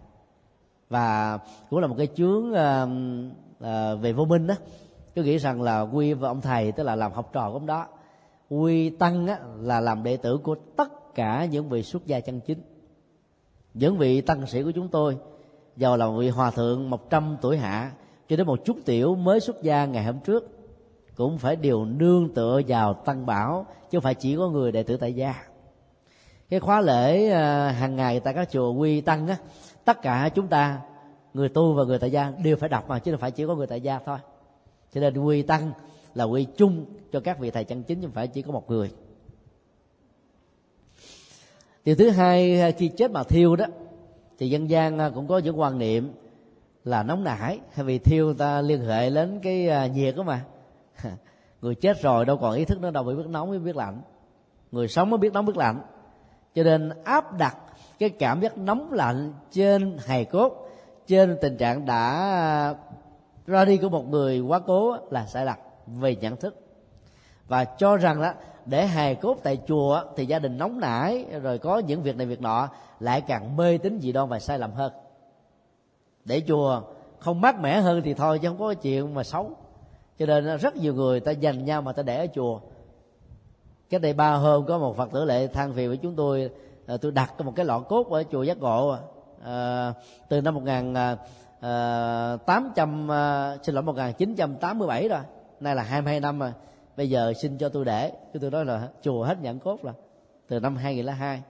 [0.90, 1.40] Và
[1.70, 2.90] cũng là một cái chướng uh,
[3.58, 4.56] uh, về vô minh đó.
[5.16, 7.66] Cứ nghĩ rằng là quy và ông thầy tức là làm học trò của ông
[7.66, 7.88] đó.
[8.50, 12.40] Quy tăng á, là làm đệ tử của tất cả những vị xuất gia chân
[12.40, 12.62] chính.
[13.74, 15.18] Những vị tăng sĩ của chúng tôi
[15.80, 17.92] giàu là vị hòa thượng 100 tuổi hạ,
[18.30, 20.50] cho đến một chút tiểu mới xuất gia ngày hôm trước,
[21.16, 24.84] cũng phải điều nương tựa vào tăng bảo, chứ không phải chỉ có người đệ
[24.84, 25.36] tử tại gia.
[26.50, 29.38] Cái khóa lễ à, hàng ngày tại các chùa quy tăng á,
[29.86, 30.82] tất cả chúng ta,
[31.34, 33.56] người tu và người tại gia đều phải đọc mà, chứ không phải chỉ có
[33.56, 34.18] người tại gia thôi.
[34.94, 35.72] Cho nên quy tăng
[36.16, 38.70] là quy chung cho các vị thầy chân chính, chứ không phải chỉ có một
[38.70, 38.92] người.
[41.86, 43.66] Điều thứ hai à, khi chết mà thiêu đó
[44.40, 46.14] thì dân gian à, cũng có những quan niệm
[46.84, 50.42] là nóng nảy hay vì thiêu ta liên hệ đến cái à, nhiệt đó mà.
[51.62, 54.02] Người chết rồi đâu còn ý thức nữa, đâu bị biết nóng, mới biết lạnh.
[54.72, 55.82] Người sống mới biết nóng, biết lạnh.
[56.56, 57.58] Cho nên áp đặt
[58.00, 60.70] cái cảm giác nóng lạnh trên hài cốt,
[61.08, 62.76] trên tình trạng đã à,
[63.48, 65.58] ra đi của một người quá cố là sai lầm
[65.88, 66.69] về nhận thức
[67.50, 68.32] và cho rằng đó
[68.66, 72.28] để hài cốt tại chùa thì gia đình nóng nảy rồi có những việc này
[72.28, 72.70] việc nọ
[73.00, 74.92] lại càng mê tín dị đoan và sai lầm hơn.
[76.26, 76.82] Để chùa
[77.20, 79.52] không mát mẻ hơn thì thôi chứ không có chuyện mà xấu.
[80.20, 82.60] Cho nên rất nhiều người ta dành nhau mà ta để ở chùa.
[83.90, 86.50] Cái đây ba hôm có một phật tử lệ than phiền với chúng tôi
[86.88, 88.96] à, tôi đặt một cái lọ cốt ở chùa giác ngộ.
[89.46, 89.94] À,
[90.30, 91.18] từ năm một nghìn à,
[91.60, 95.22] à, tám trăm à, xin lỗi một nghìn chín trăm tám mươi bảy rồi.
[95.60, 96.52] Nay là hai mươi hai năm rồi
[97.00, 99.94] bây giờ xin cho tôi để, cái tôi nói là chùa hết nhận cốt rồi.
[100.48, 101.42] Từ năm 2002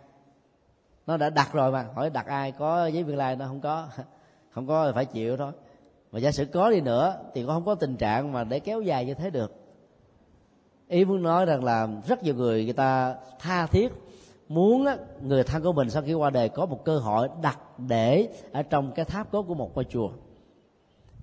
[1.08, 3.88] nó đã đặt rồi mà, hỏi đặt ai, có giấy biên lai nó không có.
[4.52, 5.52] Không có thì phải chịu thôi.
[6.12, 8.82] Mà giả sử có đi nữa, thì cũng không có tình trạng mà để kéo
[8.82, 9.54] dài như thế được.
[10.88, 13.92] Ý muốn nói rằng là rất nhiều người người ta tha thiết
[14.50, 14.86] muốn
[15.22, 18.64] người thân của mình sau khi qua đời có một cơ hội đặt để ở
[18.64, 20.10] trong cái tháp cốt của một ngôi chùa.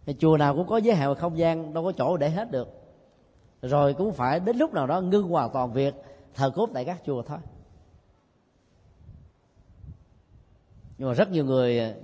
[0.07, 2.51] Cái chùa nào cũng có giới hạn về không gian, đâu có chỗ để hết
[2.51, 2.85] được
[3.62, 5.94] rồi cũng phải đến lúc nào đó ngưng hoàn toàn việc,
[6.34, 7.38] thờ cốt tại các chùa thôi.
[10.98, 11.94] Nhưng mà rất nhiều người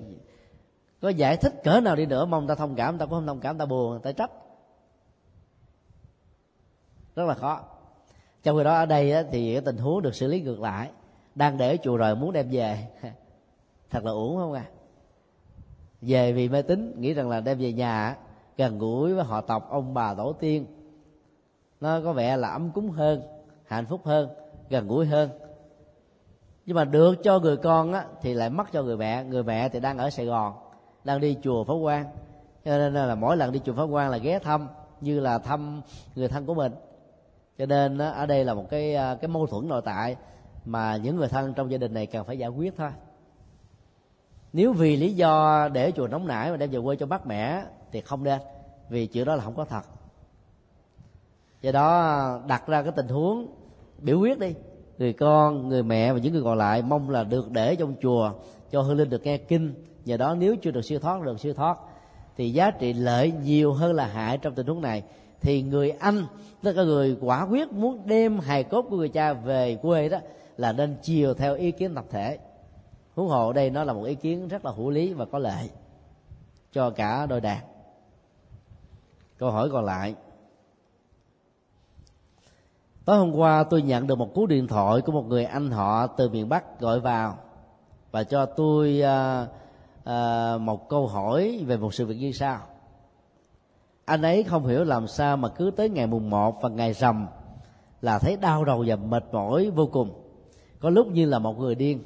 [1.00, 3.40] có giải thích cỡ nào đi nữa mong ta thông cảm ta cũng không thông
[3.40, 4.30] cảm ta buồn ta trách.
[7.16, 7.60] Rất là khó.
[8.42, 10.90] Trong khi đó ở đây thì cái tình huống được xử lý ngược lại.
[11.34, 12.88] Đang để chùa rồi muốn đem về.
[13.90, 14.66] Thật là uổng không à?
[16.00, 18.16] Về vì mê tín, nghĩ rằng là đem về nhà,
[18.56, 20.66] gần gũi với họ tộc ông bà tổ tiên
[21.82, 23.22] nó có vẻ là ấm cúng hơn
[23.64, 24.28] hạnh phúc hơn
[24.70, 25.30] gần gũi hơn.
[26.66, 29.24] Nhưng mà được cho người con á, thì lại mất cho người mẹ.
[29.24, 30.54] Người mẹ thì đang ở sài gòn
[31.04, 32.04] đang đi chùa pháp quan
[32.64, 34.68] cho nên là mỗi lần đi chùa pháp quan là ghé thăm
[35.00, 35.82] như là thăm
[36.14, 36.72] người thân của mình.
[37.58, 40.16] Cho nên ở đây là một cái à, cái mâu thuẫn nội tại
[40.64, 42.90] mà những người thân trong gia đình này cần phải giải quyết thôi.
[44.52, 47.64] Nếu vì lý do để chùa nóng nảy mà đem về quê cho bác mẹ
[47.92, 48.40] thì không nên
[48.88, 49.82] vì chuyện đó là không có thật
[51.62, 53.46] do đó, đặt ra cái tình huống,
[53.98, 54.54] biểu quyết đi.
[54.98, 58.32] Người con, người mẹ và những người còn lại mong là được để trong chùa
[58.70, 59.74] cho hương linh được nghe kinh.
[60.04, 61.78] Nhờ đó, nếu chưa được siêu thoát, được siêu thoát.
[62.36, 65.02] Thì giá trị lợi nhiều hơn là hại trong tình huống này.
[65.40, 66.26] Thì người anh,
[66.62, 70.18] tức là người quả quyết muốn đem hài cốt của người cha về quê đó,
[70.56, 72.38] là nên chiều theo ý kiến tập thể.
[73.14, 75.70] Huống hồ đây nó là một ý kiến rất là hữu lý và có lợi
[76.72, 77.58] cho cả đôi đàn.
[79.38, 80.14] Câu hỏi còn lại
[83.04, 86.06] tối hôm qua tôi nhận được một cú điện thoại của một người anh họ
[86.06, 87.38] từ miền bắc gọi vào
[88.10, 89.48] và cho tôi uh,
[90.02, 92.58] uh, một câu hỏi về một sự việc như sau.
[94.04, 97.26] Anh ấy không hiểu làm sao mà cứ tới ngày mùng một và ngày rằm
[98.00, 100.10] là thấy đau đầu và mệt mỏi vô cùng.
[100.80, 102.02] Có lúc như là một người điên.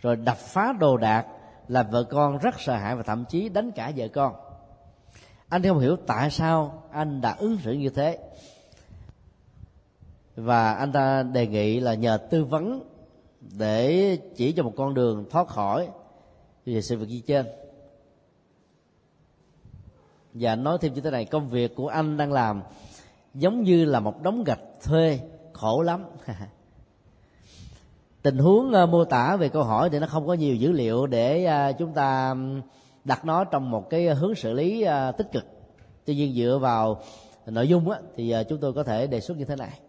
[0.00, 1.26] Rồi đập phá đồ đạc
[1.68, 4.34] làm vợ con rất sợ hãi và thậm chí đánh cả vợ con.
[5.48, 8.18] Anh không hiểu tại sao anh đã ứng xử như thế
[10.36, 12.82] và anh ta đề nghị là nhờ tư vấn
[13.58, 15.88] để chỉ cho một con đường thoát khỏi
[16.66, 17.46] về sự việc như trên.
[20.34, 22.62] Và anh nói thêm như thế này, công việc của anh đang làm
[23.34, 25.20] giống như là một đống gạch thuê,
[25.52, 26.04] khổ lắm.
[28.22, 31.06] Tình huống ờ, mô tả về câu hỏi thì nó không có nhiều dữ liệu
[31.06, 32.36] để ờ, chúng ta
[33.04, 35.44] đặt nó trong một cái hướng xử lý ờ, tích cực.
[36.04, 37.00] Tuy nhiên dựa vào
[37.46, 39.80] nội dung thì chúng tôi có thể đề xuất như thế này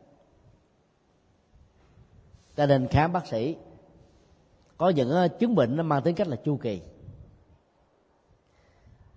[2.55, 3.55] ta nên khám bác sĩ,
[4.77, 6.81] có những ờ, chứng bệnh nó mang tính cách là chu kỳ.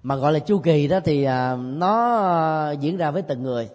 [0.02, 3.68] Mà gọi là chu kỳ đó thì à, nó ờ, diễn ra với từng người.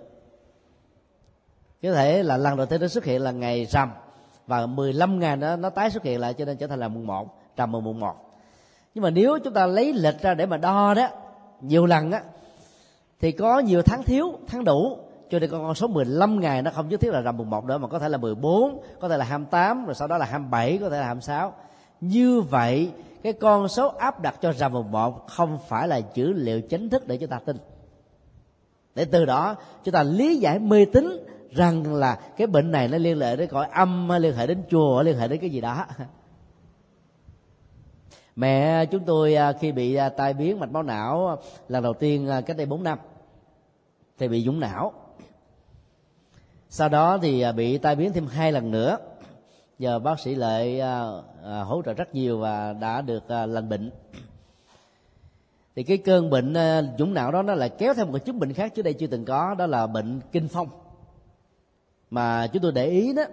[1.83, 3.91] Có thể là lần đầu tiên nó xuất hiện là ngày rằm,
[4.47, 7.07] và 15 ngày nó nó tái xuất hiện lại, cho nên trở thành là mùng
[7.07, 8.15] 1 trầm mùng mùng 1
[8.93, 11.07] nhưng mà nếu chúng ta lấy lịch ra để mà đo đó,
[11.61, 12.23] nhiều lần á,
[13.19, 14.97] thì có nhiều tháng thiếu, tháng đủ
[15.33, 17.77] cho nên con số 15 ngày nó không nhất thiết là rằm mùng 1 nữa,
[17.77, 20.89] mà có thể là 14 có thể là 28 rồi sau đó là 27 có
[20.89, 21.53] thể là 26
[22.01, 22.91] như vậy,
[23.23, 26.89] cái con số áp đặt cho rằm mùng 1 không phải là dữ liệu chính
[26.89, 27.57] thức để chúng ta tin.
[28.95, 32.97] Để từ đó, chúng ta lý giải mê tín rằng là cái bệnh này nó
[32.97, 35.85] liên hệ đến cõi âm, liên hệ đến chùa, liên hệ đến cái gì đó.
[38.35, 41.35] Mẹ chúng tôi à, khi bị à, tai biến mạch máu não à,
[41.67, 42.99] lần đầu tiên cách đây 4 năm,
[44.17, 44.93] thì bị dũng não
[46.75, 48.97] sau đó thì à, bị tai biến thêm hai lần nữa.
[49.79, 51.03] Giờ bác sĩ lệ à,
[51.45, 53.91] à, hỗ trợ rất nhiều và đã được lành bệnh.
[55.75, 56.53] Thì cái cơn bệnh
[56.99, 59.07] dũng não đó nó lại kéo theo một cái chứng bệnh khác trước đây chưa
[59.07, 60.67] từng có, đó là bệnh kinh phong.
[62.09, 63.23] Mà chúng tôi để ý đó,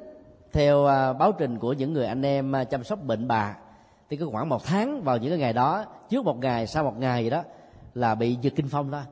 [0.52, 0.84] theo
[1.18, 3.56] báo trình của những người anh em chăm sóc bệnh bà,
[4.10, 6.98] thì cứ khoảng một tháng vào những cái ngày đó, trước một ngày, sau một
[6.98, 7.42] ngày gì đó,
[7.94, 9.02] là bị giật kinh phong thôi.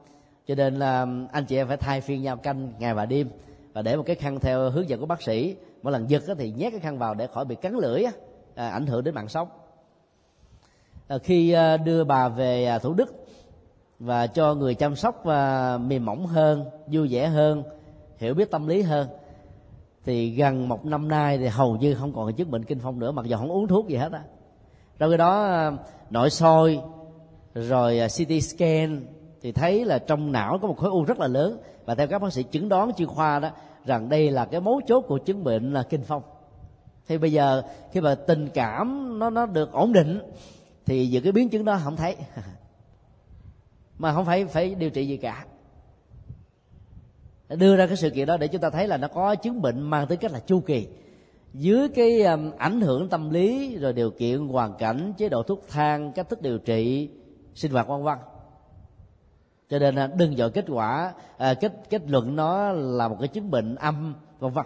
[0.47, 3.31] Cho nên là anh chị em phải thay phiên nhau canh ngày và đêm
[3.79, 6.51] và để một cái khăn theo hướng dẫn của bác sĩ mỗi lần giật thì
[6.51, 8.05] nhét cái khăn vào để khỏi bị cắn lưỡi
[8.55, 9.49] à, ảnh hưởng đến mạng sống.
[11.09, 13.27] À, khi à, đưa bà về à, thủ đức
[13.99, 17.63] và cho người chăm sóc à, mềm mỏng hơn vui vẻ hơn
[18.17, 19.09] hiểu biết tâm lý hơn
[20.05, 23.13] thì gần một năm nay thì hầu như không còn chứng bệnh kinh phong nữa
[23.13, 24.23] mặc dù không uống thuốc gì hết á.
[24.99, 25.61] Trong cái đó
[26.11, 26.81] nội soi
[27.55, 29.03] rồi CT scan
[29.43, 32.19] thì thấy là trong não có một khối u rất là lớn và theo các
[32.19, 33.51] bác sĩ chứng đoán chuyên khoa đó
[33.85, 36.23] rằng đây là cái mấu chốt của chứng bệnh là kinh phong.
[37.07, 37.63] Thì bây giờ
[37.93, 40.21] khi mà tình cảm nó nó được ổn định
[40.87, 42.17] thì những cái biến chứng đó không thấy.
[43.99, 45.45] Mà không phải phải điều trị gì cả.
[47.49, 49.81] Đưa ra cái sự kiện đó để chúng ta thấy là nó có chứng bệnh
[49.81, 50.89] mang tính cách là chu kỳ.
[51.55, 55.65] Dưới cái um, ảnh hưởng tâm lý rồi điều kiện hoàn cảnh chế độ thuốc
[55.69, 57.11] thang cách thức điều trị
[57.55, 58.19] sinh hoạt vân vân
[59.71, 63.29] cho nên à, đừng dội kết quả à, kết kết luận nó là một cái
[63.29, 64.65] chứng bệnh âm vân vân.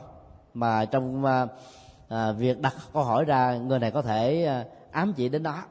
[0.55, 1.47] Mà trong à,
[2.09, 5.63] à, việc đặt câu hỏi ra người này có thể à, ám chỉ đến đó.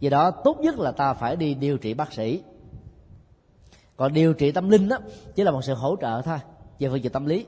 [0.00, 2.42] Vì đó tốt nhất là ta phải đi điều trị bác sĩ.
[3.96, 4.98] Còn điều trị tâm linh đó
[5.34, 6.38] chỉ là một sự hỗ trợ thôi
[6.78, 7.46] về phương diện tâm lý.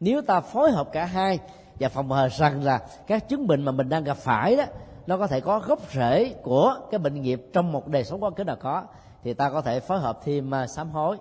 [0.00, 1.38] Nếu ta phối hợp cả hai
[1.80, 4.64] và phòng hờ rằng là các chứng bệnh mà mình đang gặp phải đó
[5.06, 8.34] nó có thể có gốc rễ của cái bệnh nghiệp trong một đời sống quan
[8.34, 8.84] cái nào có
[9.22, 11.16] thì ta có thể phối hợp thêm à, sám hối,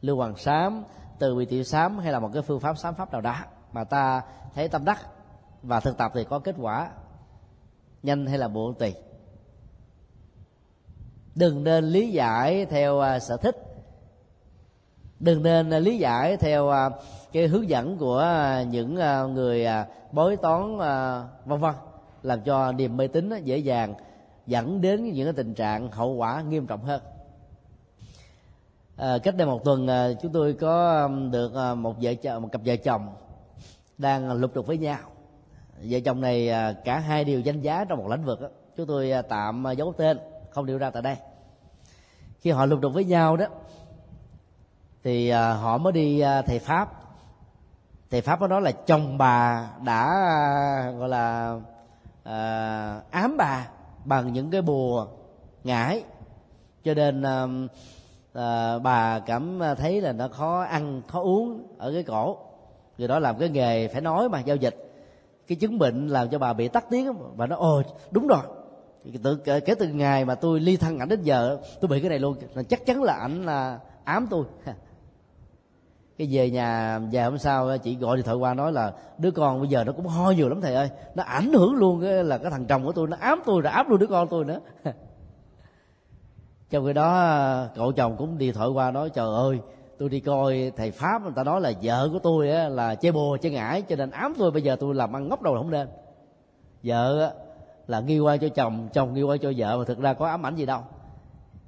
[0.00, 0.84] lưu hoàng sám,
[1.18, 3.36] từ vị tiểu sám hay là một cái phương pháp sám pháp nào đó
[3.72, 4.22] mà ta
[4.54, 5.06] thấy tâm đắc
[5.62, 6.90] và thực tập thì có kết quả
[8.02, 8.94] nhanh hay là muộn tùy.
[11.34, 13.56] Đừng nên lý giải theo à, sở thích.
[15.20, 16.90] Đừng nên lý giải theo à,
[17.32, 18.26] cái hướng dẫn của
[18.70, 18.94] những
[19.34, 19.66] người
[20.12, 20.78] bói toán
[21.44, 21.74] vân vân,
[22.22, 23.94] làm cho niềm mê tín dễ dàng
[24.46, 27.02] dẫn đến những cái tình trạng hậu quả nghiêm trọng hơn
[28.96, 32.48] à, cách đây một tuần à, chúng tôi có được à, một vợ chồng một
[32.52, 33.08] cặp vợ chồng
[33.98, 34.98] đang lục đục với nhau.
[35.82, 38.48] Vợ chồng này à, cả hai đều danh giá trong một lĩnh vực đó.
[38.76, 40.18] chúng tôi à, tạm à, giấu tên
[40.50, 41.16] không điều ra tại đây.
[42.40, 43.46] Khi họ lục đục với nhau đó
[45.04, 46.92] thì à, họ mới đi à, thầy pháp.
[48.10, 51.56] Thầy pháp có nói là chồng bà đã à, gọi là
[52.24, 53.68] à, ám bà
[54.04, 55.06] bằng những cái bùa
[55.64, 56.04] ngải.
[56.84, 57.46] Cho nên à,
[58.34, 62.38] à, bà cảm thấy là nó khó ăn khó uống ở cái cổ.
[62.98, 64.76] Người đó làm cái nghề phải nói mà giao dịch.
[65.46, 68.42] Cái chứng bệnh làm cho bà bị tắc tiếng và nó ồ đúng rồi.
[69.22, 72.18] Từ kể từ ngày mà tôi ly thân ảnh đến giờ tôi bị cái này
[72.18, 72.36] luôn.
[72.54, 74.44] Là chắc chắn là ảnh là ám tôi.
[76.18, 79.60] Cái về nhà về hôm sau chị gọi điện thoại qua nói là đứa con
[79.60, 80.90] bây giờ nó cũng ho nhiều lắm thầy ơi.
[81.14, 83.72] Nó ảnh hưởng luôn cái là cái thằng chồng của tôi nó ám tôi rồi
[83.72, 84.60] ám luôn đứa con tôi nữa.
[86.74, 89.60] trong khi đó à, cậu chồng cũng đi thoại qua nói trời ơi
[89.98, 93.12] tôi đi coi thầy pháp người ta nói là vợ của tôi á, là chơi
[93.12, 95.70] bùa chơi ngải cho nên ám tôi bây giờ tôi làm ăn ngốc đầu không
[95.70, 95.88] nên.
[96.82, 97.34] Vợ
[97.86, 100.46] là nghi qua cho chồng chồng nghi qua cho vợ mà thực ra có ám
[100.46, 100.80] ảnh gì đâu.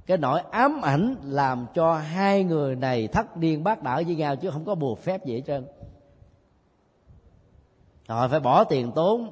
[0.06, 4.36] Cái nỗi ám ảnh làm cho hai người này thất điên bác đảo với nhau
[4.36, 5.66] chứ không có bùa phép gì hết trơn.
[8.08, 9.30] Họ phải bỏ tiền tốn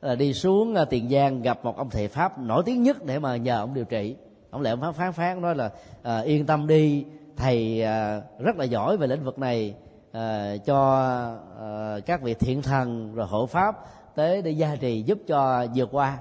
[0.00, 3.18] là đi xuống à, tiền giang gặp một ông thầy pháp nổi tiếng nhất để
[3.18, 4.16] mà nhờ ông điều trị
[4.52, 5.70] ông lại ông phán phán phán nói là
[6.02, 7.04] à, yên tâm đi
[7.36, 9.74] thầy à, rất là giỏi về lĩnh vực này
[10.12, 11.00] à, cho
[11.60, 13.76] à, các vị thiện thần rồi hộ pháp
[14.14, 16.18] tới để gia trì giúp cho vượt qua.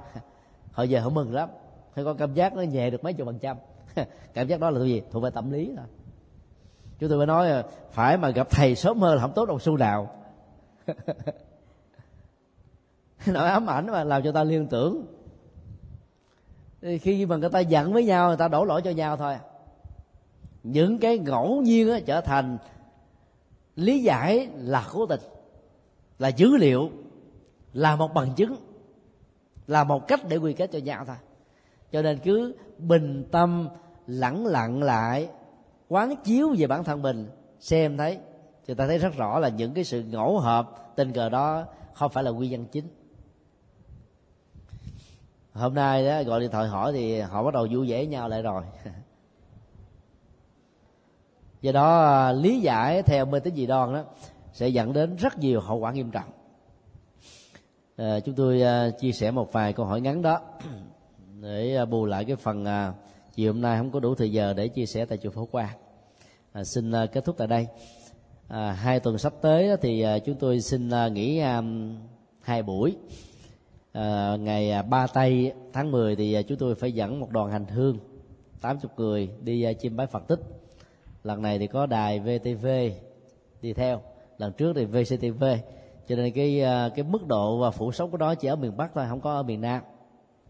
[0.71, 1.49] Họ về họ mừng lắm
[1.95, 3.57] thấy có cảm giác nó nhẹ được mấy chục phần trăm.
[4.33, 5.01] Cảm giác đó là gì?
[5.11, 5.85] Thuộc về tâm lý thôi.
[6.99, 9.77] Chúng tôi mới nói phải mà gặp thầy sớm hơn là không tốt đồng xu
[9.77, 10.09] nào.
[13.27, 15.05] Nỗi ám ảnh mà làm cho ta liên tưởng
[16.81, 19.35] thì khi mà người ta giận với nhau người ta đổ lỗi cho nhau thôi.
[20.63, 22.57] Những cái ngẫu nhiên đó, trở thành
[23.75, 25.19] lý giải là cố tình
[26.19, 26.89] là dữ liệu
[27.73, 28.55] là một bằng chứng
[29.67, 31.15] là một cách để quy kết cho nhau thôi.
[31.91, 33.67] Cho nên cứ bình tâm
[34.07, 35.29] lẳng lặng lại
[35.89, 37.27] quán chiếu về bản thân mình
[37.59, 38.19] xem thấy
[38.67, 42.11] thì ta thấy rất rõ là những cái sự ngẫu hợp tình cờ đó không
[42.11, 42.87] phải là nguyên nhân chính
[45.53, 48.41] hôm nay đó gọi điện thoại hỏi thì họ bắt đầu vui vẻ nhau lại
[48.41, 48.63] rồi.
[51.61, 54.03] Do đó à, lý giải theo mê tín dị đoan đó
[54.53, 56.29] sẽ dẫn đến rất nhiều hậu quả nghiêm trọng.
[57.97, 60.39] À, chúng tôi à, chia sẻ một vài câu hỏi ngắn đó
[61.41, 62.93] để à, bù lại cái phần à,
[63.35, 65.77] chiều hôm nay không có đủ thời giờ để chia sẻ tại chùa phổ quang.
[66.51, 67.67] À, xin à, kết thúc tại đây.
[68.47, 71.61] À, hai tuần sắp tới thì à, chúng tôi xin à, nghỉ à,
[72.41, 72.95] hai buổi.
[73.93, 77.51] Ờ, à, ngày ba tây tháng 10 thì à, chúng tôi phải dẫn một đoàn
[77.51, 77.97] hành hương
[78.61, 80.39] 80 người đi à, chiêm bái Phật tích.
[81.23, 82.67] Lần này thì có đài VTV
[83.61, 84.01] đi theo
[84.37, 85.43] lần trước thì VCTV
[86.07, 88.77] cho nên cái à, cái mức độ và phủ sóng của đó chỉ ở miền
[88.77, 89.81] Bắc thôi không có ở miền Nam.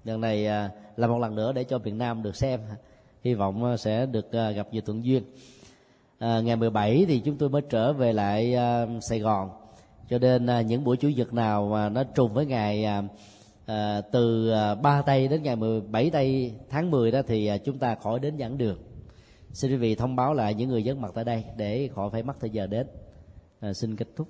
[0.04, 2.60] Lần này à, là một lần nữa để cho miền Nam được xem.
[3.24, 5.24] Hy vọng sẽ được gặp nhiều thuận duyên.
[6.20, 9.61] À, ngày 17 thì chúng tôi mới trở về lại à, Sài Gòn
[10.12, 13.04] cho nên à, những buổi chủ nhật nào mà nó trùng với ngày à,
[13.66, 17.96] à từ à, 3 tây đến ngày 17 tây tháng 10 đó thì chúng ta
[17.96, 18.78] khỏi đến giảng đường
[19.54, 22.24] xin quý vị thông báo lại những người dân mặt tại đây để khỏi phải
[22.24, 22.88] mất thời giờ đến.
[23.60, 24.28] À, xin kết thúc.